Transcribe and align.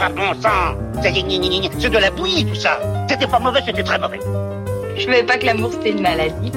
Ah 0.00 0.08
bon 0.10 0.40
sang 0.40 0.76
C'est 1.02 1.90
de 1.90 1.98
la 1.98 2.10
bouillie 2.10 2.44
tout 2.44 2.54
ça 2.54 2.78
C'était 3.08 3.26
pas 3.26 3.38
mauvais, 3.38 3.60
c'était 3.64 3.82
très 3.82 3.98
mauvais 3.98 4.20
Je 4.96 5.04
savais 5.04 5.22
pas 5.22 5.36
que 5.36 5.46
l'amour 5.46 5.70
c'était 5.72 5.90
une 5.90 6.02
maladie. 6.02 6.52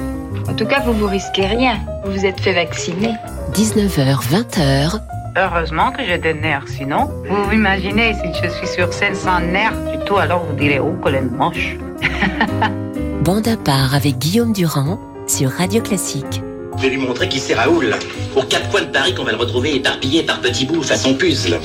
En 0.48 0.54
tout 0.54 0.66
cas, 0.66 0.80
vous 0.80 0.92
vous 0.92 1.06
risquez 1.06 1.46
rien. 1.46 1.78
Vous 2.04 2.12
vous 2.12 2.26
êtes 2.26 2.40
fait 2.40 2.52
vacciner. 2.52 3.14
19h, 3.54 4.28
20h. 4.28 5.00
Heureusement 5.36 5.92
que 5.92 6.04
j'ai 6.04 6.18
des 6.18 6.34
nerfs, 6.34 6.66
sinon, 6.66 7.08
vous 7.26 7.44
vous 7.44 7.52
imaginez 7.52 8.14
si 8.14 8.42
je 8.42 8.48
suis 8.50 8.66
sur 8.66 8.92
scène 8.92 9.14
sans 9.14 9.40
nerfs 9.40 9.72
du 9.90 10.04
tout, 10.04 10.16
alors 10.16 10.44
vous 10.44 10.54
direz, 10.54 10.78
oh, 10.78 10.92
qu'elle 11.02 11.14
est 11.14 11.20
moche. 11.22 11.76
Bande 13.24 13.48
à 13.48 13.56
part 13.56 13.94
avec 13.94 14.18
Guillaume 14.18 14.52
Durand 14.52 14.98
sur 15.26 15.50
Radio 15.50 15.80
Classique. 15.80 16.42
Je 16.76 16.82
vais 16.82 16.90
lui 16.90 16.98
montrer 16.98 17.28
qui 17.28 17.38
c'est 17.38 17.54
Raoul. 17.54 17.94
Aux 18.36 18.42
quatre 18.42 18.68
coins 18.68 18.82
de 18.82 18.86
Paris 18.86 19.14
qu'on 19.14 19.24
va 19.24 19.32
le 19.32 19.38
retrouver 19.38 19.76
éparpillé 19.76 20.24
par 20.24 20.40
petits 20.40 20.66
bouts 20.66 20.82
façon 20.82 21.14
puzzle. 21.14 21.58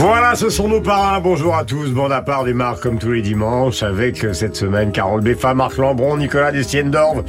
Voilà, 0.00 0.36
ce 0.36 0.48
sont 0.48 0.68
nos 0.68 0.80
parrains. 0.80 1.18
Bonjour 1.18 1.56
à 1.56 1.64
tous. 1.64 1.90
Bon 1.90 2.08
à 2.08 2.22
part 2.22 2.44
démarre 2.44 2.78
comme 2.78 3.00
tous 3.00 3.10
les 3.10 3.20
dimanches 3.20 3.82
avec 3.82 4.22
euh, 4.22 4.32
cette 4.32 4.54
semaine 4.54 4.92
Carole 4.92 5.22
Beffa, 5.22 5.54
Marc 5.54 5.76
Lambron, 5.76 6.16
Nicolas 6.16 6.52
Destienne-Dorve 6.52 7.24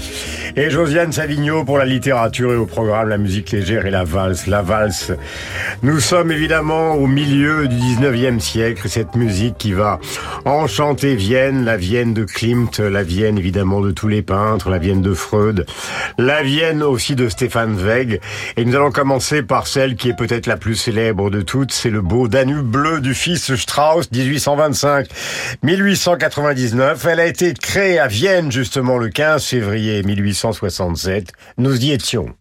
et 0.55 0.69
Josiane 0.69 1.11
Savigno 1.11 1.63
pour 1.63 1.79
la 1.79 1.85
littérature 1.85 2.53
et 2.53 2.55
au 2.55 2.67
programme 2.67 3.09
la 3.09 3.17
musique 3.17 3.49
légère 3.49 3.87
et 3.87 3.89
la 3.89 4.03
valse. 4.03 4.45
La 4.45 4.61
valse. 4.61 5.11
Nous 5.81 5.99
sommes 5.99 6.31
évidemment 6.31 6.93
au 6.93 7.07
milieu 7.07 7.67
du 7.67 7.75
19e 7.75 8.39
siècle. 8.39 8.87
Cette 8.87 9.15
musique 9.15 9.57
qui 9.57 9.73
va 9.73 9.99
enchanter 10.45 11.15
Vienne, 11.15 11.65
la 11.65 11.75
Vienne 11.75 12.13
de 12.13 12.23
Klimt, 12.23 12.77
la 12.77 13.01
Vienne 13.01 13.39
évidemment 13.39 13.81
de 13.81 13.89
tous 13.89 14.09
les 14.09 14.21
peintres, 14.21 14.69
la 14.69 14.77
Vienne 14.77 15.01
de 15.01 15.15
Freud, 15.15 15.65
la 16.19 16.43
Vienne 16.43 16.83
aussi 16.83 17.15
de 17.15 17.29
Stéphane 17.29 17.79
Zweig. 17.79 18.19
Et 18.57 18.63
nous 18.63 18.75
allons 18.75 18.91
commencer 18.91 19.41
par 19.41 19.65
celle 19.65 19.95
qui 19.95 20.09
est 20.09 20.15
peut-être 20.15 20.45
la 20.45 20.57
plus 20.57 20.75
célèbre 20.75 21.31
de 21.31 21.41
toutes. 21.41 21.71
C'est 21.71 21.89
le 21.89 22.01
beau 22.01 22.27
Danube 22.27 22.58
bleu 22.61 23.01
du 23.01 23.13
fils 23.13 23.53
Strauss, 23.55 24.09
1825-1899. 24.11 27.07
Elle 27.07 27.19
a 27.19 27.25
été 27.25 27.53
créée 27.53 27.99
à 27.99 28.07
Vienne, 28.07 28.49
justement, 28.51 28.97
le 28.97 29.09
15 29.09 29.43
février 29.43 30.01
1867. 30.03 31.33
Nous 31.57 31.83
y 31.83 31.91
étions. 31.91 32.33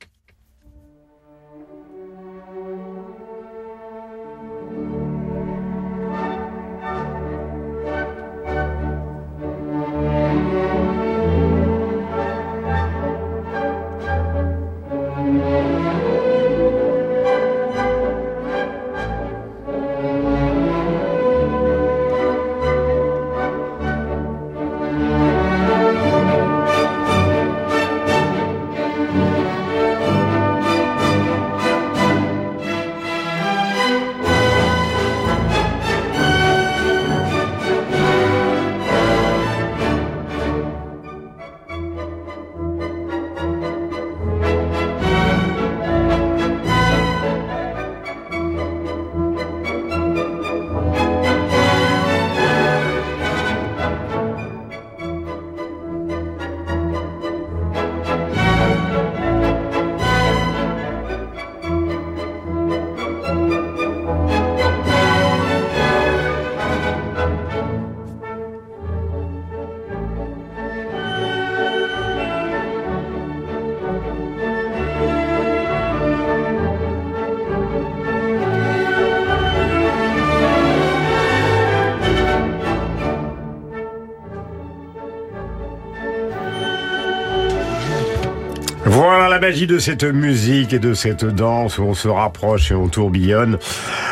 Magie 89.48 89.66
de 89.66 89.78
cette 89.78 90.04
musique 90.04 90.74
et 90.74 90.78
de 90.78 90.92
cette 90.92 91.24
danse 91.24 91.78
où 91.78 91.82
on 91.84 91.94
se 91.94 92.06
rapproche 92.06 92.70
et 92.70 92.74
on 92.74 92.88
tourbillonne. 92.88 93.56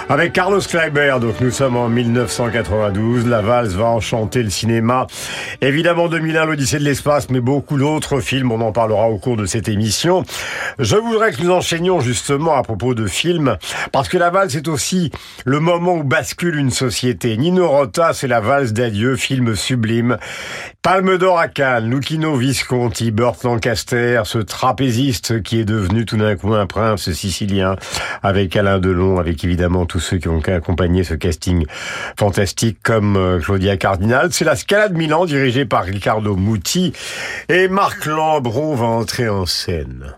Avec 0.09 0.33
Carlos 0.33 0.63
Kleiber, 0.63 1.19
donc 1.21 1.43
nous 1.43 1.51
sommes 1.51 1.77
en 1.77 1.91
1992, 1.91 3.27
la 3.27 3.43
valse 3.43 3.75
va 3.75 3.85
enchanter 3.85 4.43
le 4.43 4.49
cinéma. 4.49 5.07
Évidemment 5.63 6.09
2001, 6.09 6.45
l'Odyssée 6.45 6.79
de 6.79 6.85
l'espace, 6.85 7.31
mais 7.31 7.41
beaucoup 7.41 7.79
d'autres 7.79 8.21
films, 8.21 8.53
on 8.53 8.61
en 8.61 8.73
parlera 8.73 9.09
au 9.09 9.19
cours 9.19 9.39
de 9.39 9.47
cette 9.47 9.69
émission. 9.69 10.23
Je 10.79 10.97
voudrais 10.97 11.33
que 11.33 11.43
nous 11.43 11.51
enchaînions 11.51 12.01
justement 12.01 12.55
à 12.55 12.63
propos 12.63 12.95
de 12.95 13.07
films, 13.07 13.57
parce 13.91 14.09
que 14.09 14.19
la 14.19 14.29
valse 14.29 14.55
est 14.55 14.69
aussi 14.69 15.11
le 15.47 15.59
moment 15.59 15.95
où 15.95 16.05
bascule 16.05 16.57
une 16.57 16.71
société. 16.71 17.37
Nino 17.39 17.69
Rota, 17.69 18.13
c'est 18.13 18.29
la 18.29 18.41
valse 18.41 18.75
d'adieu, 18.75 19.17
film 19.17 19.57
sublime. 19.57 20.19
Palme 20.83 21.17
d'or 21.17 21.39
à 21.39 21.49
Cannes, 21.49 21.91
Lucchino 21.91 22.37
Visconti, 22.37 23.11
Burt 23.11 23.43
Lancaster, 23.43 24.23
ce 24.25 24.39
trapéziste 24.39 25.43
qui 25.43 25.59
est 25.59 25.65
devenu 25.65 26.05
tout 26.05 26.17
d'un 26.17 26.37
coup 26.37 26.55
un 26.55 26.67
prince 26.67 27.11
sicilien, 27.11 27.77
avec 28.23 28.55
Alain 28.57 28.79
Delon, 28.79 29.19
avec 29.19 29.43
évidemment 29.43 29.87
tous 29.87 30.01
ceux 30.01 30.19
qui 30.19 30.29
ont 30.29 30.41
accompagné 30.41 31.03
ce 31.03 31.15
casting 31.15 31.65
fantastique 32.19 32.79
comme 32.83 33.17
euh, 33.17 33.41
Claudia 33.41 33.77
Cardinal. 33.77 34.29
C'est 34.33 34.45
la 34.45 34.55
Scala 34.55 34.89
de 34.89 34.95
Milan 34.95 35.25
dirigée 35.25 35.46
par 35.65 35.85
Riccardo 35.85 36.35
Muti 36.37 36.93
et 37.49 37.69
Marc 37.69 38.07
Lambron 38.07 38.75
va 38.75 38.87
entrer 38.87 39.29
en 39.29 39.47
scène. 39.47 40.17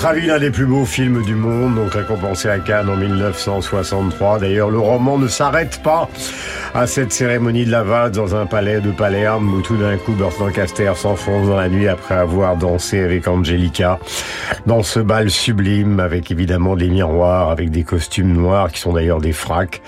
Voilà 0.00 0.14
notre 0.14 0.22
avis, 0.22 0.28
l'un 0.28 0.38
des 0.38 0.50
plus 0.50 0.64
beaux 0.64 0.86
films 0.86 1.22
du 1.24 1.34
monde, 1.34 1.74
donc 1.74 1.92
récompensé 1.92 2.48
à 2.48 2.58
Cannes 2.58 2.88
en 2.88 2.96
1963. 2.96 4.38
D'ailleurs, 4.38 4.70
le 4.70 4.78
roman 4.78 5.18
ne 5.18 5.28
s'arrête 5.28 5.82
pas 5.82 6.08
à 6.72 6.86
cette 6.86 7.12
cérémonie 7.12 7.66
de 7.66 7.70
la 7.70 7.82
valse 7.82 8.12
dans 8.12 8.34
un 8.34 8.46
palais 8.46 8.80
de 8.80 8.92
Palerme 8.92 9.52
où 9.52 9.60
tout 9.60 9.76
d'un 9.76 9.98
coup 9.98 10.12
Burt 10.12 10.38
Lancaster 10.38 10.92
s'enfonce 10.94 11.48
dans 11.48 11.56
la 11.56 11.68
nuit 11.68 11.86
après 11.86 12.14
avoir 12.14 12.56
dansé 12.56 13.00
avec 13.00 13.28
Angelica 13.28 13.98
dans 14.66 14.82
ce 14.82 15.00
bal 15.00 15.30
sublime 15.30 16.00
avec 16.00 16.30
évidemment 16.30 16.76
des 16.76 16.88
miroirs, 16.88 17.50
avec 17.50 17.70
des 17.70 17.82
costumes 17.82 18.32
noirs 18.32 18.72
qui 18.72 18.80
sont 18.80 18.94
d'ailleurs 18.94 19.20
des 19.20 19.32
fracs 19.32 19.82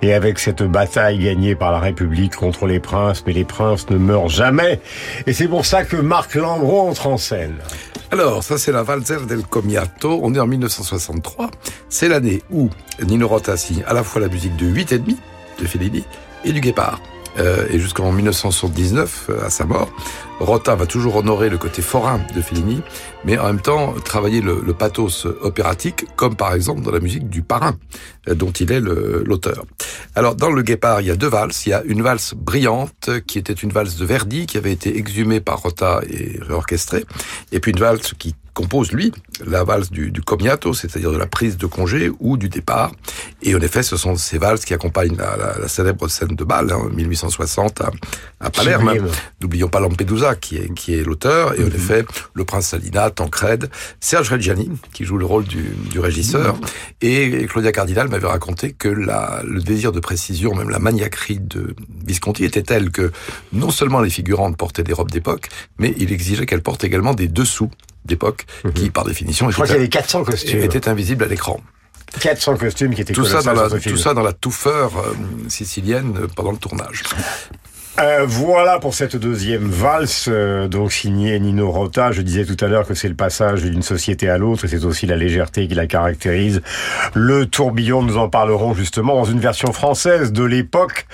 et 0.00 0.12
avec 0.12 0.38
cette 0.38 0.62
bataille 0.62 1.18
gagnée 1.18 1.54
par 1.54 1.70
la 1.70 1.78
République 1.78 2.34
contre 2.34 2.66
les 2.66 2.80
princes, 2.80 3.22
mais 3.26 3.32
les 3.32 3.44
princes 3.44 3.88
ne 3.90 3.96
meurent 3.96 4.28
jamais 4.28 4.80
et 5.26 5.32
c'est 5.32 5.48
pour 5.48 5.66
ça 5.66 5.84
que 5.84 5.96
Marc 5.96 6.34
Landreau 6.34 6.88
entre 6.88 7.06
en 7.06 7.16
scène. 7.16 7.54
Alors, 8.12 8.44
ça 8.44 8.58
c'est 8.58 8.72
la 8.72 8.82
Valzer 8.82 9.24
del 9.26 9.42
Comiato. 9.42 10.20
On 10.22 10.34
est 10.34 10.38
en 10.38 10.46
1963. 10.46 11.50
C'est 11.88 12.08
l'année 12.08 12.42
où 12.50 12.68
Nino 13.02 13.26
signe 13.56 13.82
à 13.86 13.94
la 13.94 14.04
fois 14.04 14.20
la 14.20 14.28
musique 14.28 14.54
de 14.56 14.66
8 14.66 14.92
et 14.92 14.98
demi 14.98 15.16
de 15.58 15.64
Fellini 15.64 16.04
et 16.44 16.52
du 16.52 16.60
Guépard. 16.60 17.00
Euh, 17.38 17.66
et 17.70 17.78
jusqu'en 17.78 18.12
1979, 18.12 19.26
euh, 19.30 19.46
à 19.46 19.50
sa 19.50 19.64
mort, 19.64 19.90
Rota 20.38 20.74
va 20.74 20.86
toujours 20.86 21.16
honorer 21.16 21.48
le 21.48 21.58
côté 21.58 21.82
forain 21.82 22.20
de 22.34 22.42
Fellini, 22.42 22.82
mais 23.24 23.38
en 23.38 23.46
même 23.46 23.60
temps 23.60 23.94
travailler 24.04 24.40
le, 24.40 24.60
pathos 24.74 25.26
opératique, 25.40 26.04
comme 26.16 26.36
par 26.36 26.52
exemple 26.54 26.82
dans 26.82 26.90
la 26.90 27.00
musique 27.00 27.28
du 27.28 27.42
Parrain, 27.42 27.76
euh, 28.28 28.34
dont 28.34 28.50
il 28.50 28.72
est 28.72 28.80
l'auteur. 28.80 29.64
Alors 30.14 30.34
dans 30.34 30.50
le 30.50 30.62
Guépard, 30.62 31.00
il 31.00 31.06
y 31.06 31.10
a 31.10 31.16
deux 31.16 31.28
valses. 31.28 31.66
Il 31.66 31.70
y 31.70 31.72
a 31.72 31.82
une 31.84 32.02
valse 32.02 32.34
brillante 32.34 33.10
qui 33.26 33.38
était 33.38 33.52
une 33.52 33.70
valse 33.70 33.96
de 33.96 34.04
Verdi 34.04 34.46
qui 34.46 34.58
avait 34.58 34.72
été 34.72 34.96
exhumée 34.96 35.40
par 35.40 35.62
Rota 35.62 36.00
et 36.08 36.38
réorchestrée, 36.40 37.04
et 37.52 37.60
puis 37.60 37.72
une 37.72 37.78
valse 37.78 38.12
qui 38.18 38.34
compose, 38.54 38.92
lui, 38.92 39.12
la 39.46 39.64
valse 39.64 39.90
du, 39.90 40.10
du 40.10 40.20
comiato, 40.20 40.74
c'est-à-dire 40.74 41.10
de 41.12 41.16
la 41.16 41.26
prise 41.26 41.56
de 41.56 41.66
congé 41.66 42.10
ou 42.20 42.36
du 42.36 42.48
départ. 42.48 42.92
Et 43.42 43.54
en 43.54 43.60
effet, 43.60 43.82
ce 43.82 43.96
sont 43.96 44.16
ces 44.16 44.38
valses 44.38 44.64
qui 44.64 44.74
accompagnent 44.74 45.16
la, 45.16 45.36
la, 45.36 45.58
la 45.58 45.68
célèbre 45.68 46.08
scène 46.08 46.36
de 46.36 46.44
bal, 46.44 46.70
hein, 46.70 46.90
1860 46.94 47.80
à, 47.80 47.90
à 48.40 48.50
Palerme. 48.50 48.92
N'oublions 49.40 49.68
pas 49.68 49.80
Lampedusa, 49.80 50.34
qui 50.34 50.56
est, 50.56 50.72
qui 50.74 50.94
est 50.94 51.02
l'auteur. 51.02 51.54
Et 51.58 51.62
en 51.62 51.66
mm 51.66 51.70
-hmm. 51.70 51.74
effet, 51.74 52.04
le 52.34 52.44
prince 52.44 52.66
Salina, 52.68 53.10
Tancred, 53.10 53.70
Serge 54.00 54.30
Reggiani, 54.30 54.70
qui 54.92 55.04
joue 55.04 55.18
le 55.18 55.26
rôle 55.26 55.44
du, 55.44 55.62
du 55.90 55.98
régisseur. 56.00 56.56
Mm 56.56 56.60
-hmm. 56.60 57.08
Et 57.08 57.46
Claudia 57.50 57.72
Cardinal 57.72 58.08
m'avait 58.08 58.32
raconté 58.36 58.72
que 58.82 58.88
la, 58.88 59.42
le 59.54 59.60
désir 59.62 59.90
de 59.92 60.00
précision, 60.00 60.54
même 60.54 60.70
la 60.70 60.78
maniaquerie 60.78 61.40
de 61.54 61.74
Visconti 62.06 62.44
était 62.44 62.62
telle 62.72 62.90
que 62.90 63.06
non 63.52 63.70
seulement 63.78 64.00
les 64.06 64.10
figurantes 64.18 64.56
portaient 64.62 64.86
des 64.90 64.96
robes 64.98 65.10
d'époque, 65.16 65.46
mais 65.80 65.90
il 66.02 66.08
exigeait 66.12 66.46
qu'elles 66.46 66.66
portent 66.68 66.84
également 66.90 67.14
des 67.22 67.28
dessous 67.40 67.70
d'époque 68.04 68.46
mmh. 68.64 68.70
qui, 68.72 68.90
par 68.90 69.04
définition, 69.04 69.48
Je 69.48 69.54
crois 69.54 69.66
qu'il 69.66 69.76
y 69.76 69.78
avait 69.78 69.88
400 69.88 70.24
costumes. 70.24 70.62
était 70.62 70.88
invisible 70.88 71.24
à 71.24 71.28
l'écran. 71.28 71.60
400 72.20 72.56
costumes 72.56 72.94
qui 72.94 73.00
étaient 73.00 73.14
tout 73.14 73.24
ça 73.24 73.42
dans 73.42 73.54
la, 73.54 73.68
tout 73.68 73.96
ça 73.96 74.14
dans 74.14 74.22
la 74.22 74.32
touffeur 74.32 74.92
euh, 74.98 75.14
sicilienne 75.48 76.26
pendant 76.36 76.52
le 76.52 76.58
tournage. 76.58 77.02
Euh, 78.00 78.24
voilà 78.26 78.78
pour 78.78 78.94
cette 78.94 79.16
deuxième 79.16 79.68
valse, 79.68 80.26
euh, 80.32 80.66
donc 80.66 80.92
signée 80.92 81.38
Nino 81.38 81.70
Rota. 81.70 82.10
Je 82.10 82.22
disais 82.22 82.46
tout 82.46 82.56
à 82.64 82.68
l'heure 82.68 82.86
que 82.86 82.94
c'est 82.94 83.08
le 83.08 83.14
passage 83.14 83.64
d'une 83.64 83.82
société 83.82 84.30
à 84.30 84.38
l'autre 84.38 84.64
et 84.64 84.68
c'est 84.68 84.86
aussi 84.86 85.06
la 85.06 85.16
légèreté 85.16 85.68
qui 85.68 85.74
la 85.74 85.86
caractérise. 85.86 86.62
Le 87.12 87.44
tourbillon, 87.44 88.00
nous 88.00 88.16
en 88.16 88.30
parlerons 88.30 88.72
justement 88.72 89.14
dans 89.14 89.26
une 89.26 89.40
version 89.40 89.74
française 89.74 90.32
de 90.32 90.42
l'époque, 90.42 91.06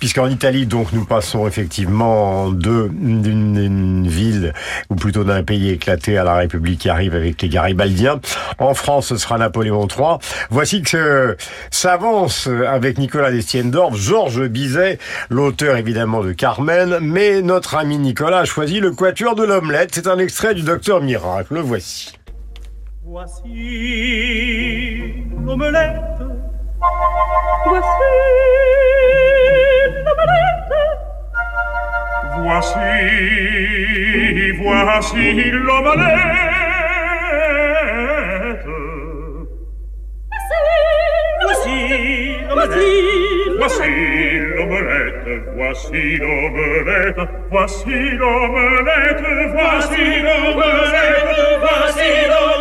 puisqu'en 0.00 0.26
Italie, 0.26 0.66
donc, 0.66 0.92
nous 0.92 1.04
passons 1.04 1.46
effectivement 1.46 2.50
d'une 2.50 4.08
ville, 4.08 4.52
ou 4.90 4.96
plutôt 4.96 5.22
d'un 5.22 5.44
pays 5.44 5.70
éclaté 5.70 6.18
à 6.18 6.24
la 6.24 6.34
République 6.34 6.80
qui 6.80 6.88
arrive 6.88 7.14
avec 7.14 7.40
les 7.40 7.48
Garibaldiens. 7.48 8.20
En 8.58 8.74
France, 8.74 9.06
ce 9.06 9.16
sera 9.16 9.38
Napoléon 9.38 9.86
III. 9.86 10.18
Voici 10.50 10.82
que 10.82 11.36
s'avance 11.70 12.48
avec 12.68 12.98
Nicolas 12.98 13.30
Destienne-Dorf, 13.30 13.96
Georges 13.96 14.48
Bizet, 14.48 14.98
l'auteur 15.30 15.76
évidemment 16.16 16.22
de 16.22 16.32
Carmen, 16.32 16.98
mais 17.00 17.42
notre 17.42 17.74
ami 17.76 17.98
Nicolas 17.98 18.38
a 18.40 18.44
choisi 18.44 18.80
le 18.80 18.92
quatuor 18.92 19.34
de 19.34 19.44
l'omelette. 19.44 19.90
C'est 19.94 20.06
un 20.06 20.18
extrait 20.18 20.54
du 20.54 20.62
Docteur 20.62 21.02
Miracle. 21.02 21.54
Le 21.54 21.60
voici. 21.60 22.12
Voici 23.04 23.42
l'omelette. 25.44 26.00
Voici 27.66 27.84
l'omelette. 30.04 30.72
Voici, 32.38 32.78
voici 34.62 35.50
l'omelette. 35.50 36.16
Voici 41.42 41.74
l'omelette. 42.48 42.78
Voici 43.58 43.80
l'omelette. 43.88 44.15
voici 45.54 46.16
l'omelette, 46.18 47.28
voici 47.50 48.16
l'omelette, 48.16 49.50
voici 49.52 50.20
l'omelette, 50.22 51.58
voici 51.58 52.26
l'omelette. 52.28 52.55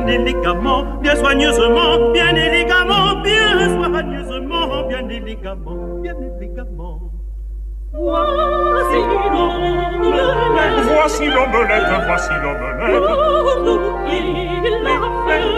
Bien 0.00 0.06
élégamment, 0.08 0.82
bien 1.00 1.14
soigneusement, 1.16 2.10
bien 2.12 2.34
élégamment, 2.34 3.20
bien 3.22 3.68
soigneusement, 3.76 4.88
bien 4.88 5.08
élégamment, 5.08 6.00
bien 6.02 6.14
élégamment. 6.36 7.00
Voici 7.92 8.98
l'omelette, 9.30 10.86
voici 10.96 11.26
l'omelette, 11.26 11.90
voici 12.06 12.34
l'omelette. 12.42 13.06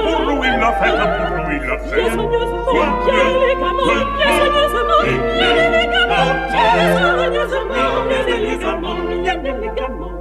Pour 0.05 0.21
nous 0.21 0.45
il 0.45 0.57
l'a 0.61 0.73
fait, 0.73 0.93
pour 0.93 1.31
nous 1.33 1.41
il 1.41 1.41
l'a 1.41 1.41
fait, 1.41 1.41
pour 1.41 1.41
nous 1.41 1.51
il 1.51 1.63
l'a 1.67 1.79
fait. 1.79 1.97
Bien 1.97 2.11
soigneusement, 2.13 2.83
bien 3.07 3.25
élégamment, 3.41 3.89
bien 4.19 4.31
soigneusement, 4.37 5.01
bien 5.39 5.53
élégamment, 5.65 6.29
bien 6.51 7.09
soigneusement, 7.17 7.91
bien 8.09 8.25
élégamment, 8.37 8.97
bien 9.23 9.39
élégamment. 9.45 10.16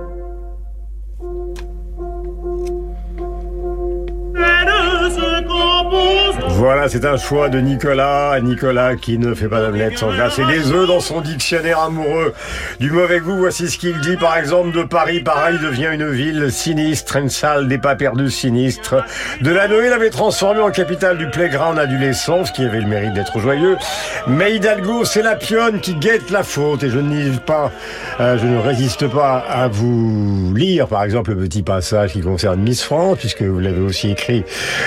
Voilà, 6.66 6.90
c'est 6.90 7.06
un 7.06 7.16
choix 7.16 7.48
de 7.48 7.60
Nicolas. 7.60 8.40
Nicolas 8.42 8.96
qui 8.96 9.20
ne 9.20 9.36
fait 9.36 9.48
pas 9.48 9.62
d'omelette 9.62 10.00
sans 10.00 10.12
glace 10.12 10.40
et 10.40 10.46
des 10.48 10.72
œufs 10.72 10.88
dans 10.88 11.00
son 11.00 11.22
dictionnaire 11.22 11.80
amoureux 11.80 12.34
du 12.80 12.90
mauvais 12.90 13.20
goût. 13.20 13.38
Voici 13.38 13.70
ce 13.70 13.78
qu'il 13.78 14.00
dit, 14.00 14.18
par 14.18 14.36
exemple, 14.36 14.76
de 14.76 14.82
Paris. 14.82 15.20
Pareil 15.20 15.60
devient 15.60 15.92
une 15.94 16.10
ville 16.10 16.52
sinistre, 16.52 17.18
une 17.18 17.30
salle 17.30 17.68
des 17.68 17.78
pas 17.78 17.94
perdus 17.96 18.32
sinistres. 18.32 18.96
De 19.42 19.52
la 19.52 19.68
Noël 19.68 19.94
avait 19.94 20.10
transformé 20.10 20.60
en 20.60 20.72
capitale 20.72 21.20
du 21.20 21.30
playground 21.30 21.78
adolescent, 21.78 22.46
ce 22.46 22.52
qui 22.52 22.64
avait 22.66 22.82
le 22.82 22.88
mérite 22.88 23.14
d'être 23.14 23.38
joyeux. 23.38 23.78
Mais 24.26 24.56
Hidalgo, 24.56 25.06
c'est 25.06 25.22
la 25.22 25.36
pionne 25.36 25.82
qui 25.82 25.94
guette 25.94 26.32
la 26.32 26.42
faute 26.42 26.82
et 26.82 26.90
je 26.90 26.98
ne 26.98 27.38
pas, 27.38 27.72
euh, 28.20 28.40
je 28.40 28.48
ne 28.48 28.58
résiste 28.58 29.08
pas 29.08 29.38
à 29.38 29.68
vous 29.68 30.52
lire, 30.56 30.88
par 30.88 31.04
exemple, 31.04 31.30
le 31.30 31.38
petit 31.38 31.62
passage 31.62 32.14
qui 32.14 32.22
concerne 32.22 32.60
Miss 32.60 32.82
France, 32.82 33.20
puisque 33.20 33.44
vous 33.44 33.60
l'avez 33.60 33.82
aussi 33.82 34.10
écrit 34.10 34.44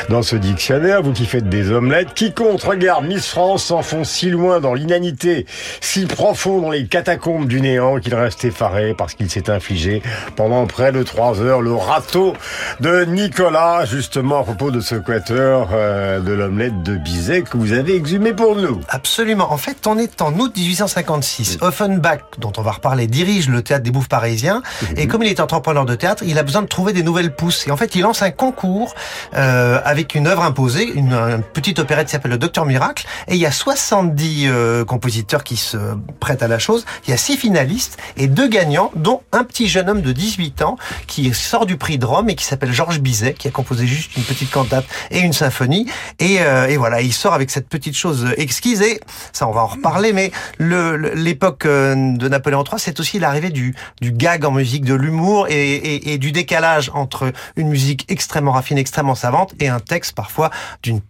dans 0.09 0.23
ce 0.23 0.35
dictionnaire, 0.35 1.03
vous 1.03 1.13
qui 1.13 1.25
faites 1.25 1.49
des 1.49 1.68
omelettes. 1.71 2.15
Quiconque 2.15 2.63
regarde 2.63 3.07
Miss 3.07 3.29
France 3.29 3.65
s'enfonce 3.65 4.11
si 4.11 4.31
loin 4.31 4.61
dans 4.61 4.75
l'inanité, 4.75 5.47
si 5.81 6.07
profond 6.07 6.61
dans 6.61 6.71
les 6.71 6.87
catacombes 6.87 7.47
du 7.47 7.61
néant 7.61 7.99
qu'il 7.99 8.15
reste 8.15 8.45
effaré 8.45 8.95
parce 8.97 9.15
qu'il 9.15 9.31
s'est 9.31 9.51
infligé 9.51 10.03
pendant 10.37 10.67
près 10.67 10.93
de 10.93 11.03
trois 11.03 11.41
heures 11.41 11.61
le 11.61 11.75
râteau 11.75 12.35
de 12.81 13.05
Nicolas, 13.05 13.85
justement 13.85 14.41
à 14.41 14.43
propos 14.43 14.71
de 14.71 14.81
ce 14.81 14.95
quateur 14.95 15.69
euh, 15.73 16.21
de 16.21 16.33
l'omelette 16.33 16.83
de 16.83 16.97
Bizet 16.97 17.43
que 17.43 17.57
vous 17.57 17.73
avez 17.73 17.95
exhumé 17.95 18.33
pour 18.33 18.57
nous. 18.57 18.81
Absolument. 18.89 19.53
En 19.53 19.59
fait, 19.59 19.87
on 19.87 19.99
est 19.99 20.23
en 20.23 20.33
août 20.39 20.53
1856. 20.57 21.59
Offenbach, 21.61 22.21
dont 22.39 22.53
on 22.57 22.63
va 22.63 22.73
reparler, 22.73 23.07
dirige 23.07 23.49
le 23.49 23.63
théâtre 23.63 23.85
des 23.85 23.91
Bouffes 23.91 24.09
parisiens. 24.09 24.59
Mm 24.59 24.87
-hmm. 24.87 25.01
Et 25.01 25.07
comme 25.07 25.23
il 25.23 25.29
est 25.29 25.41
entrepreneur 25.41 25.85
de 25.85 25.95
théâtre, 25.95 26.23
il 26.27 26.39
a 26.39 26.43
besoin 26.43 26.63
de 26.63 26.69
trouver 26.69 26.93
des 26.93 27.03
nouvelles 27.03 27.35
pousses. 27.35 27.67
Et 27.67 27.71
en 27.71 27.77
fait, 27.77 27.95
il 27.95 28.03
lance 28.03 28.23
un 28.23 28.31
concours 28.31 28.95
euh, 29.35 29.81
avec 29.85 30.15
une 30.15 30.27
œuvre 30.27 30.43
imposée, 30.43 30.87
une, 31.01 31.13
un 31.13 31.41
petite 31.59 31.81
opérette 31.81 32.07
qui 32.07 32.13
s'appelle 32.13 32.31
le 32.31 32.39
Docteur 32.39 32.67
Miracle. 32.67 33.05
Et 33.27 33.35
il 33.35 33.41
y 33.41 33.47
a 33.47 33.51
70 33.51 34.47
euh, 34.47 34.85
compositeurs 34.85 35.43
qui 35.43 35.57
se 35.57 35.77
prêtent 36.21 36.45
à 36.45 36.49
la 36.49 36.61
chose. 36.61 36.87
Il 37.05 37.11
y 37.11 37.13
a 37.13 37.17
six 37.17 37.37
finalistes 37.37 37.99
et 38.17 38.29
deux 38.29 38.47
gagnants, 38.47 38.93
dont 38.95 39.23
un 39.33 39.43
petit 39.43 39.67
jeune 39.67 39.91
homme 39.91 40.01
de 40.01 40.13
18 40.13 40.63
ans 40.63 40.77
qui 41.09 41.35
sort 41.35 41.67
du 41.67 41.77
prix 41.77 41.99
de 41.99 42.07
Rome 42.07 42.31
et 42.31 42.37
qui 42.37 42.45
s'appelle 42.45 42.73
Georges 42.73 43.01
Bizet, 43.01 43.35
qui 43.35 43.49
a 43.49 43.51
composé 43.51 43.89
juste 43.89 44.17
une 44.17 44.23
petite 44.23 44.53
cantate 44.53 44.85
et 45.11 45.19
une 45.19 45.33
symphonie. 45.33 45.91
Et, 46.21 46.37
euh, 46.41 46.69
et 46.69 46.77
voilà, 46.77 47.01
il 47.01 47.13
sort 47.13 47.35
avec 47.35 47.51
cette 47.51 47.69
petite 47.69 47.97
chose 47.97 48.29
exquise. 48.37 48.81
Et 48.81 49.01
ça, 49.33 49.49
on 49.49 49.53
va 49.53 49.63
en 49.63 49.67
reparler. 49.67 50.13
Mais 50.13 50.31
l'époque 50.61 51.67
euh, 51.67 52.17
de 52.17 52.29
Napoléon 52.29 52.63
III, 52.63 52.79
c'est 52.79 53.01
aussi 53.01 53.19
l'arrivée 53.19 53.51
du, 53.51 53.75
du 54.01 54.13
gag 54.13 54.45
en 54.45 54.53
musique, 54.53 54.85
de 54.85 54.95
l'humour 54.95 55.49
et, 55.49 55.75
et, 55.75 56.13
et 56.13 56.19
du 56.19 56.31
décalage 56.31 56.93
entre 56.95 57.33
une 57.57 57.69
musique 57.69 58.07
extrêmement 58.09 58.53
raffinée, 58.53 58.81
extrêmement 58.81 59.17
savante 59.17 59.55
et 59.59 59.67
un 59.67 59.81
texte 59.81 60.13
parfois 60.13 60.51
d'une 60.85 61.01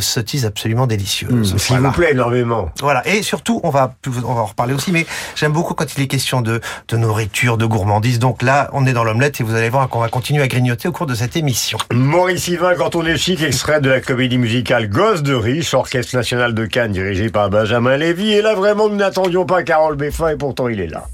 sottise 0.00 0.44
absolument 0.46 0.86
délicieuse. 0.86 1.56
S'il 1.56 1.76
Voilà. 1.76 1.88
vous 1.88 1.94
plaît, 1.94 2.12
énormément. 2.12 2.70
Voilà. 2.80 3.06
Et 3.08 3.22
surtout, 3.22 3.60
on 3.64 3.70
va, 3.70 3.94
on 4.06 4.34
va 4.34 4.40
en 4.42 4.44
reparler 4.46 4.74
aussi, 4.74 4.92
mais 4.92 5.06
j'aime 5.36 5.52
beaucoup 5.52 5.74
quand 5.74 5.86
il 5.96 6.02
est 6.02 6.06
question 6.06 6.40
de, 6.42 6.60
de 6.88 6.96
nourriture, 6.96 7.56
de 7.56 7.64
gourmandise. 7.66 8.18
Donc 8.18 8.42
là, 8.42 8.68
on 8.72 8.86
est 8.86 8.92
dans 8.92 9.04
l'omelette 9.04 9.40
et 9.40 9.44
vous 9.44 9.54
allez 9.54 9.70
voir 9.70 9.88
qu'on 9.88 10.00
va 10.00 10.08
continuer 10.08 10.42
à 10.42 10.48
grignoter 10.48 10.88
au 10.88 10.92
cours 10.92 11.06
de 11.06 11.14
cette 11.14 11.36
émission. 11.36 11.78
Maurice 11.92 12.48
Yvain, 12.48 12.74
quand 12.76 12.94
on 12.94 13.04
est 13.06 13.16
chic, 13.16 13.42
extrait 13.42 13.80
de 13.80 13.88
la 13.90 14.00
comédie 14.00 14.38
musicale 14.38 14.88
Gosse 14.88 15.22
de 15.22 15.34
riche, 15.34 15.72
orchestre 15.74 16.14
national 16.16 16.54
de 16.54 16.66
Cannes 16.66 16.92
dirigé 16.92 17.30
par 17.30 17.48
Benjamin 17.50 17.96
Lévy. 17.96 18.32
Et 18.32 18.42
là, 18.42 18.54
vraiment, 18.54 18.88
nous 18.88 18.96
n'attendions 18.96 19.46
pas 19.46 19.62
Carole 19.62 19.96
Beffin 19.96 20.28
et 20.28 20.36
pourtant 20.36 20.68
il 20.68 20.80
est 20.80 20.88
là. 20.88 21.04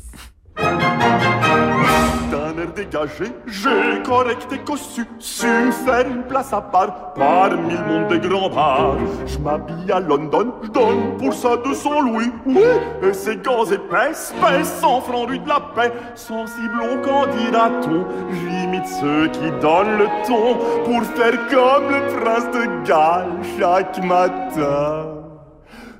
Dégagé, 2.66 3.32
j'ai 3.46 4.02
correct 4.04 4.46
et 4.52 4.58
cossu, 4.58 5.06
su 5.18 5.46
faire 5.84 6.06
place 6.28 6.52
à 6.52 6.60
part 6.60 7.14
parmi 7.14 7.72
le 7.72 7.84
monde 7.84 8.08
des 8.08 8.18
grands 8.28 8.50
bars. 8.50 8.96
Je 9.26 9.38
m'habille 9.38 9.90
à 9.90 9.98
London, 9.98 10.52
donne 10.72 11.16
pour 11.18 11.32
ça 11.32 11.56
200 11.56 12.00
louis, 12.02 12.30
oui, 12.46 12.60
et 13.02 13.12
ces 13.12 13.36
gants 13.36 13.64
épais, 13.64 14.12
pèsent 14.40 14.72
100 14.80 15.00
francs 15.00 15.28
rue 15.28 15.38
de 15.38 15.48
la 15.48 15.60
paix, 15.74 15.92
sensible 16.14 16.82
au 16.82 16.98
candidaton, 17.02 18.06
j'imite 18.30 18.86
ceux 18.86 19.28
qui 19.28 19.50
donnent 19.60 19.98
le 19.98 20.06
ton 20.26 20.56
pour 20.84 21.02
faire 21.16 21.38
comme 21.48 21.90
le 21.90 22.20
prince 22.20 22.50
de 22.52 22.86
Galles 22.86 23.38
chaque 23.58 24.04
matin. 24.04 25.06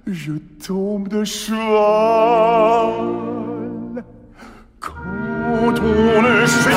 Je 0.06 0.32
tombe 0.66 1.08
de 1.08 1.24
cheval. 1.24 2.90
On 5.62 5.74
est 5.74 6.46
chic, 6.46 6.72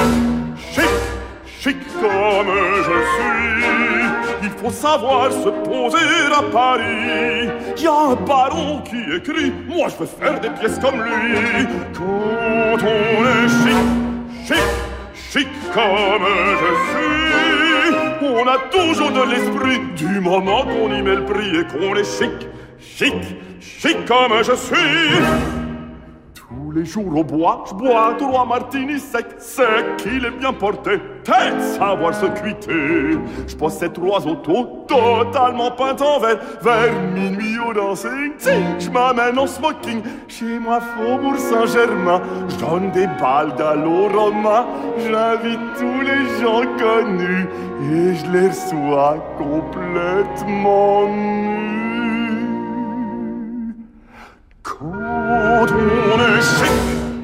chic, 0.74 0.94
chic 1.62 1.78
comme 2.02 2.54
je 2.78 2.98
suis, 3.14 4.04
il 4.44 4.50
faut 4.50 4.72
savoir 4.72 5.32
se 5.32 5.48
poser 5.64 6.06
à 6.38 6.44
Paris. 6.52 7.50
Y 7.78 7.88
a 7.88 8.12
un 8.12 8.16
baron 8.16 8.82
qui 8.82 8.98
écrit, 9.16 9.54
moi 9.70 9.88
je 9.88 10.04
veux 10.04 10.06
faire 10.06 10.38
des 10.42 10.50
pièces 10.50 10.80
comme 10.80 11.02
lui. 11.02 11.66
Quand 11.94 12.86
on 12.86 13.24
est 13.26 13.48
chic, 13.48 13.84
chic, 14.48 14.68
chic 15.32 15.48
comme 15.74 16.28
je 16.62 16.72
suis, 16.92 18.28
on 18.28 18.46
a 18.46 18.58
toujours 18.70 19.12
de 19.12 19.32
l'esprit 19.32 19.80
du 19.96 20.20
moment 20.20 20.64
qu'on 20.64 20.94
y 20.94 21.02
met 21.02 21.16
le 21.16 21.24
prix 21.24 21.56
et 21.56 21.64
qu'on 21.64 21.96
est 21.96 22.04
chic, 22.04 22.50
chic, 22.82 23.16
chic 23.62 24.06
comme 24.06 24.44
je 24.44 24.56
suis. 24.56 25.63
Les 26.76 26.86
jours 26.86 27.16
au 27.16 27.24
bois, 27.24 27.66
je 27.70 27.74
bois 27.76 28.16
trois 28.18 28.48
martinis 28.48 29.00
secs, 29.00 29.36
sec 29.38 29.98
qu'il 29.98 30.26
est 30.26 30.32
bien 30.40 30.52
porté, 30.52 30.98
tête 31.24 31.62
savoir 31.62 32.16
se 32.16 32.26
cuiter. 32.26 33.20
Je 33.48 33.56
possède 33.56 33.94
trois 33.94 34.26
autos 34.26 34.86
totalement 34.88 35.70
peintes 35.70 36.02
en 36.02 36.20
vert, 36.20 36.40
vers 36.64 36.92
minuit 37.14 37.60
au 37.60 37.74
dancing, 37.74 38.36
tic, 38.40 38.80
je 38.80 38.90
m'amène 38.90 39.38
en 39.38 39.46
smoking, 39.46 40.02
chez 40.28 40.58
moi 40.58 40.80
Faubourg 40.80 41.38
Saint-Germain, 41.38 42.22
je 42.50 42.56
donne 42.66 42.90
des 42.90 43.06
balles 43.22 43.54
d'allorama, 43.56 44.66
j'invite 44.98 45.60
tous 45.78 46.02
les 46.02 46.42
gens 46.42 46.64
connus, 46.80 47.48
et 47.92 48.16
je 48.16 48.32
les 48.32 48.48
reçois 48.48 49.18
complètement 49.38 51.08
nus. 51.08 51.83
Quand 54.64 54.80
on 54.82 56.20
est 56.20 56.42
chic, 56.42 56.72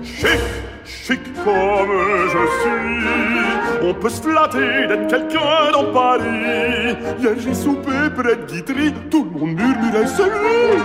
chic, 0.04 0.42
chic 0.86 1.20
comme 1.46 1.96
je 2.28 2.44
suis, 2.60 3.88
on 3.90 3.94
peut 3.94 4.10
se 4.10 4.22
flatter 4.22 4.88
d'être 4.88 5.08
quelqu'un 5.08 5.72
dans 5.72 5.94
Paris. 5.94 6.98
Hier 7.18 7.32
j'ai 7.40 7.54
soupé 7.54 7.92
près 8.14 8.36
de 8.36 8.46
Guitry, 8.46 8.94
tout 9.10 9.24
le 9.24 9.40
monde 9.40 9.54
murmurait 9.54 10.08
celui. 10.08 10.82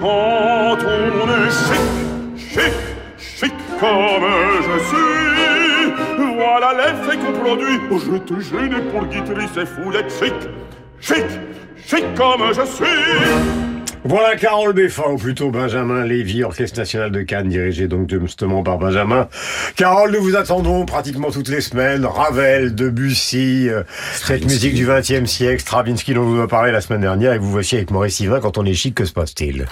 Quand 0.00 0.78
on 0.82 1.28
est 1.28 1.50
chic, 1.50 2.48
chic, 2.48 2.74
chic 3.18 3.52
comme 3.78 4.24
je 4.62 4.76
suis, 4.88 5.92
voilà 6.34 6.72
l'effet 6.78 7.18
qu'on 7.18 7.32
produit. 7.40 7.78
Oh, 7.90 7.98
je 7.98 8.16
te 8.16 8.40
gêne 8.40 8.90
pour 8.90 9.04
Guitry, 9.04 9.46
c'est 9.52 9.66
fou 9.66 9.92
d'être 9.92 10.10
chic, 10.10 10.34
chic, 10.98 11.26
chic 11.76 12.04
comme 12.14 12.54
je 12.54 12.64
suis. 12.64 13.69
Voilà 14.04 14.34
Carole 14.36 14.72
Beffin, 14.72 15.10
ou 15.10 15.16
plutôt 15.16 15.50
Benjamin 15.50 16.06
Lévy, 16.06 16.42
Orchestre 16.42 16.78
National 16.78 17.10
de 17.10 17.20
Cannes, 17.20 17.48
dirigé 17.50 17.86
donc 17.86 18.10
justement 18.10 18.62
par 18.62 18.78
Benjamin. 18.78 19.28
Carole, 19.76 20.10
nous 20.12 20.22
vous 20.22 20.36
attendons 20.36 20.86
pratiquement 20.86 21.30
toutes 21.30 21.48
les 21.48 21.60
semaines. 21.60 22.06
Ravel, 22.06 22.74
Debussy, 22.74 23.68
euh, 23.68 23.82
cette 24.14 24.44
musique 24.44 24.74
du 24.74 24.86
XXe 24.86 25.30
siècle, 25.30 25.60
Stravinsky 25.60 26.14
dont 26.14 26.22
on 26.22 26.30
nous 26.30 26.40
a 26.40 26.48
parlé 26.48 26.72
la 26.72 26.80
semaine 26.80 27.02
dernière, 27.02 27.34
et 27.34 27.38
vous 27.38 27.50
voici 27.50 27.76
avec 27.76 27.90
Maurice 27.90 28.18
Yvain. 28.20 28.40
Quand 28.40 28.56
on 28.56 28.64
est 28.64 28.72
chic, 28.72 28.94
que 28.94 29.04
se 29.04 29.12
passe-t-il? 29.12 29.66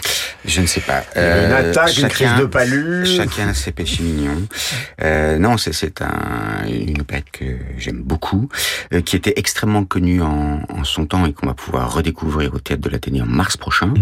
Je 0.45 0.61
ne 0.61 0.67
sais 0.67 0.83
pas. 0.83 1.05
Une 1.17 1.53
attaque, 1.53 1.97
une 1.97 2.09
crise 2.09 2.35
de 2.39 2.45
palud. 2.45 3.07
Chacun 3.07 3.55
ses 3.55 3.73
péchés 3.73 4.03
mignons. 4.03 4.47
Euh, 5.03 5.39
non, 5.39 5.57
c'est 5.57 6.03
un, 6.03 6.69
une 6.69 7.01
opérette 7.01 7.31
que 7.33 7.45
j'aime 7.79 8.03
beaucoup, 8.03 8.49
euh, 8.93 9.01
qui 9.01 9.17
était 9.17 9.33
extrêmement 9.37 9.85
connue 9.85 10.21
en, 10.21 10.61
en 10.69 10.85
son 10.85 11.07
temps 11.07 11.25
et 11.25 11.33
qu'on 11.33 11.47
va 11.47 11.55
pouvoir 11.55 11.95
redécouvrir 11.95 12.53
au 12.55 12.59
théâtre 12.59 12.83
de 12.83 12.91
l'Athénée 12.91 13.23
en 13.23 13.27
mars 13.27 13.57
prochain. 13.57 13.95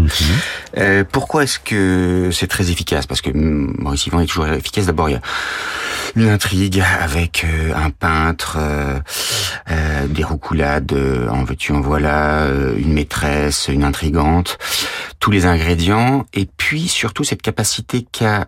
Euh, 0.76 1.04
pourquoi 1.10 1.44
est-ce 1.44 1.58
que 1.58 2.30
c'est 2.32 2.46
très 2.46 2.70
efficace? 2.70 3.06
Parce 3.06 3.20
que 3.20 3.30
hum, 3.30 3.74
Maurice 3.78 4.06
Yvan 4.06 4.20
est 4.20 4.26
toujours 4.26 4.46
efficace. 4.48 4.86
D'abord, 4.86 5.08
il 5.08 5.12
y 5.12 5.16
a 5.16 5.20
une 6.16 6.28
intrigue 6.28 6.82
avec 7.00 7.44
euh, 7.44 7.72
un 7.74 7.90
peintre, 7.90 8.58
euh, 8.58 10.06
des 10.08 10.24
roucoulades, 10.24 10.92
en 11.30 11.44
veux-tu, 11.44 11.72
en 11.72 11.80
voilà, 11.80 12.46
une 12.76 12.92
maîtresse, 12.92 13.68
une 13.68 13.84
intrigante, 13.84 14.58
tous 15.20 15.30
les 15.30 15.46
ingrédients, 15.46 16.26
et 16.32 16.46
puis 16.56 16.88
surtout 16.88 17.24
cette 17.24 17.42
capacité 17.42 18.06
qu'a 18.10 18.46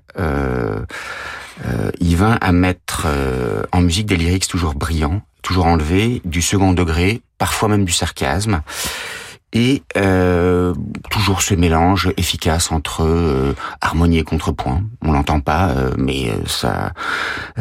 Yvain 2.01 2.39
à 2.41 2.53
mettre 2.53 3.07
en 3.73 3.81
musique 3.81 4.07
des 4.07 4.17
lyrics 4.17 4.47
toujours 4.47 4.75
brillants, 4.75 5.23
toujours 5.43 5.67
enlevés, 5.67 6.23
du 6.25 6.43
second 6.43 6.73
degré, 6.73 7.23
parfois 7.39 7.69
même 7.69 7.85
du 7.85 7.93
sarcasme 7.93 8.63
et 9.53 9.83
euh, 9.97 10.75
toujours 11.11 11.43
ce 11.43 11.55
mélange 11.55 12.13
efficace 12.17 12.71
entre 12.71 13.03
euh, 13.03 13.55
harmonie 13.81 14.19
et 14.19 14.25
contrepoint. 14.25 14.83
On 15.03 15.13
l'entend 15.13 15.41
pas, 15.41 15.71
euh, 15.71 15.91
mais 15.97 16.31
ça, 16.47 16.93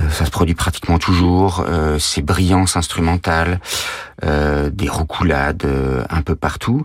ça 0.10 0.25
se 0.25 0.32
produit 0.32 0.56
pratiquement 0.56 1.00
toujours. 1.00 1.65
Ces 2.00 2.22
brillances 2.22 2.75
instrumentales, 2.75 3.60
des 4.22 4.89
roucoulades 4.89 5.63
euh, 5.65 6.03
un 6.10 6.22
peu 6.22 6.36
partout. 6.36 6.84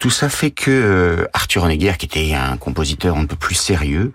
Tout 0.00 0.08
ça 0.08 0.30
fait 0.30 0.50
que 0.50 0.70
euh, 0.70 1.26
Arthur 1.34 1.62
Honegger, 1.62 1.92
qui 1.98 2.06
était 2.06 2.32
un 2.32 2.56
compositeur 2.56 3.18
un 3.18 3.26
peu 3.26 3.36
plus 3.36 3.54
sérieux, 3.54 4.12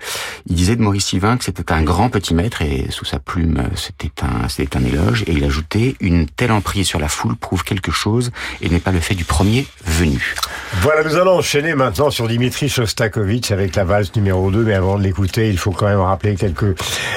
il 0.48 0.56
disait 0.56 0.76
de 0.76 0.82
Maurice 0.82 1.14
Yvain 1.14 1.38
que 1.38 1.44
c'était 1.44 1.72
un 1.72 1.84
grand 1.84 2.10
petit 2.10 2.34
maître 2.34 2.64
et 2.64 2.88
sous 2.90 3.06
sa 3.06 3.20
plume, 3.20 3.60
euh, 3.60 3.76
c'était 3.76 4.12
un, 4.24 4.50
c'était 4.50 4.78
un 4.78 4.84
éloge. 4.84 5.24
Et 5.28 5.34
il 5.34 5.44
ajoutait 5.44 5.96
une 6.00 6.26
telle 6.26 6.52
emprise 6.52 6.88
sur 6.88 6.98
la 6.98 7.08
foule 7.08 7.36
prouve 7.36 7.64
quelque 7.64 7.92
chose 7.92 8.32
et 8.62 8.70
n'est 8.70 8.80
pas 8.80 8.92
le 8.92 9.00
fait 9.00 9.14
du 9.14 9.26
premier 9.26 9.68
venu. 9.86 10.34
Voilà, 10.82 11.04
nous 11.04 11.16
allons 11.16 11.38
enchaîner 11.38 11.74
maintenant 11.74 12.10
sur 12.10 12.28
Dimitri 12.28 12.70
Shostakovich 12.70 13.52
avec 13.52 13.76
la 13.76 13.84
valse 13.84 14.16
numéro 14.16 14.52
2, 14.52 14.64
mais 14.64 14.74
avant 14.74 14.98
de 14.98 15.04
l'écouter, 15.04 15.50
il 15.50 15.58
faut 15.58 15.72
quand 15.72 15.88
même 15.88 16.00
rappeler 16.00 16.36
quelques 16.36 16.76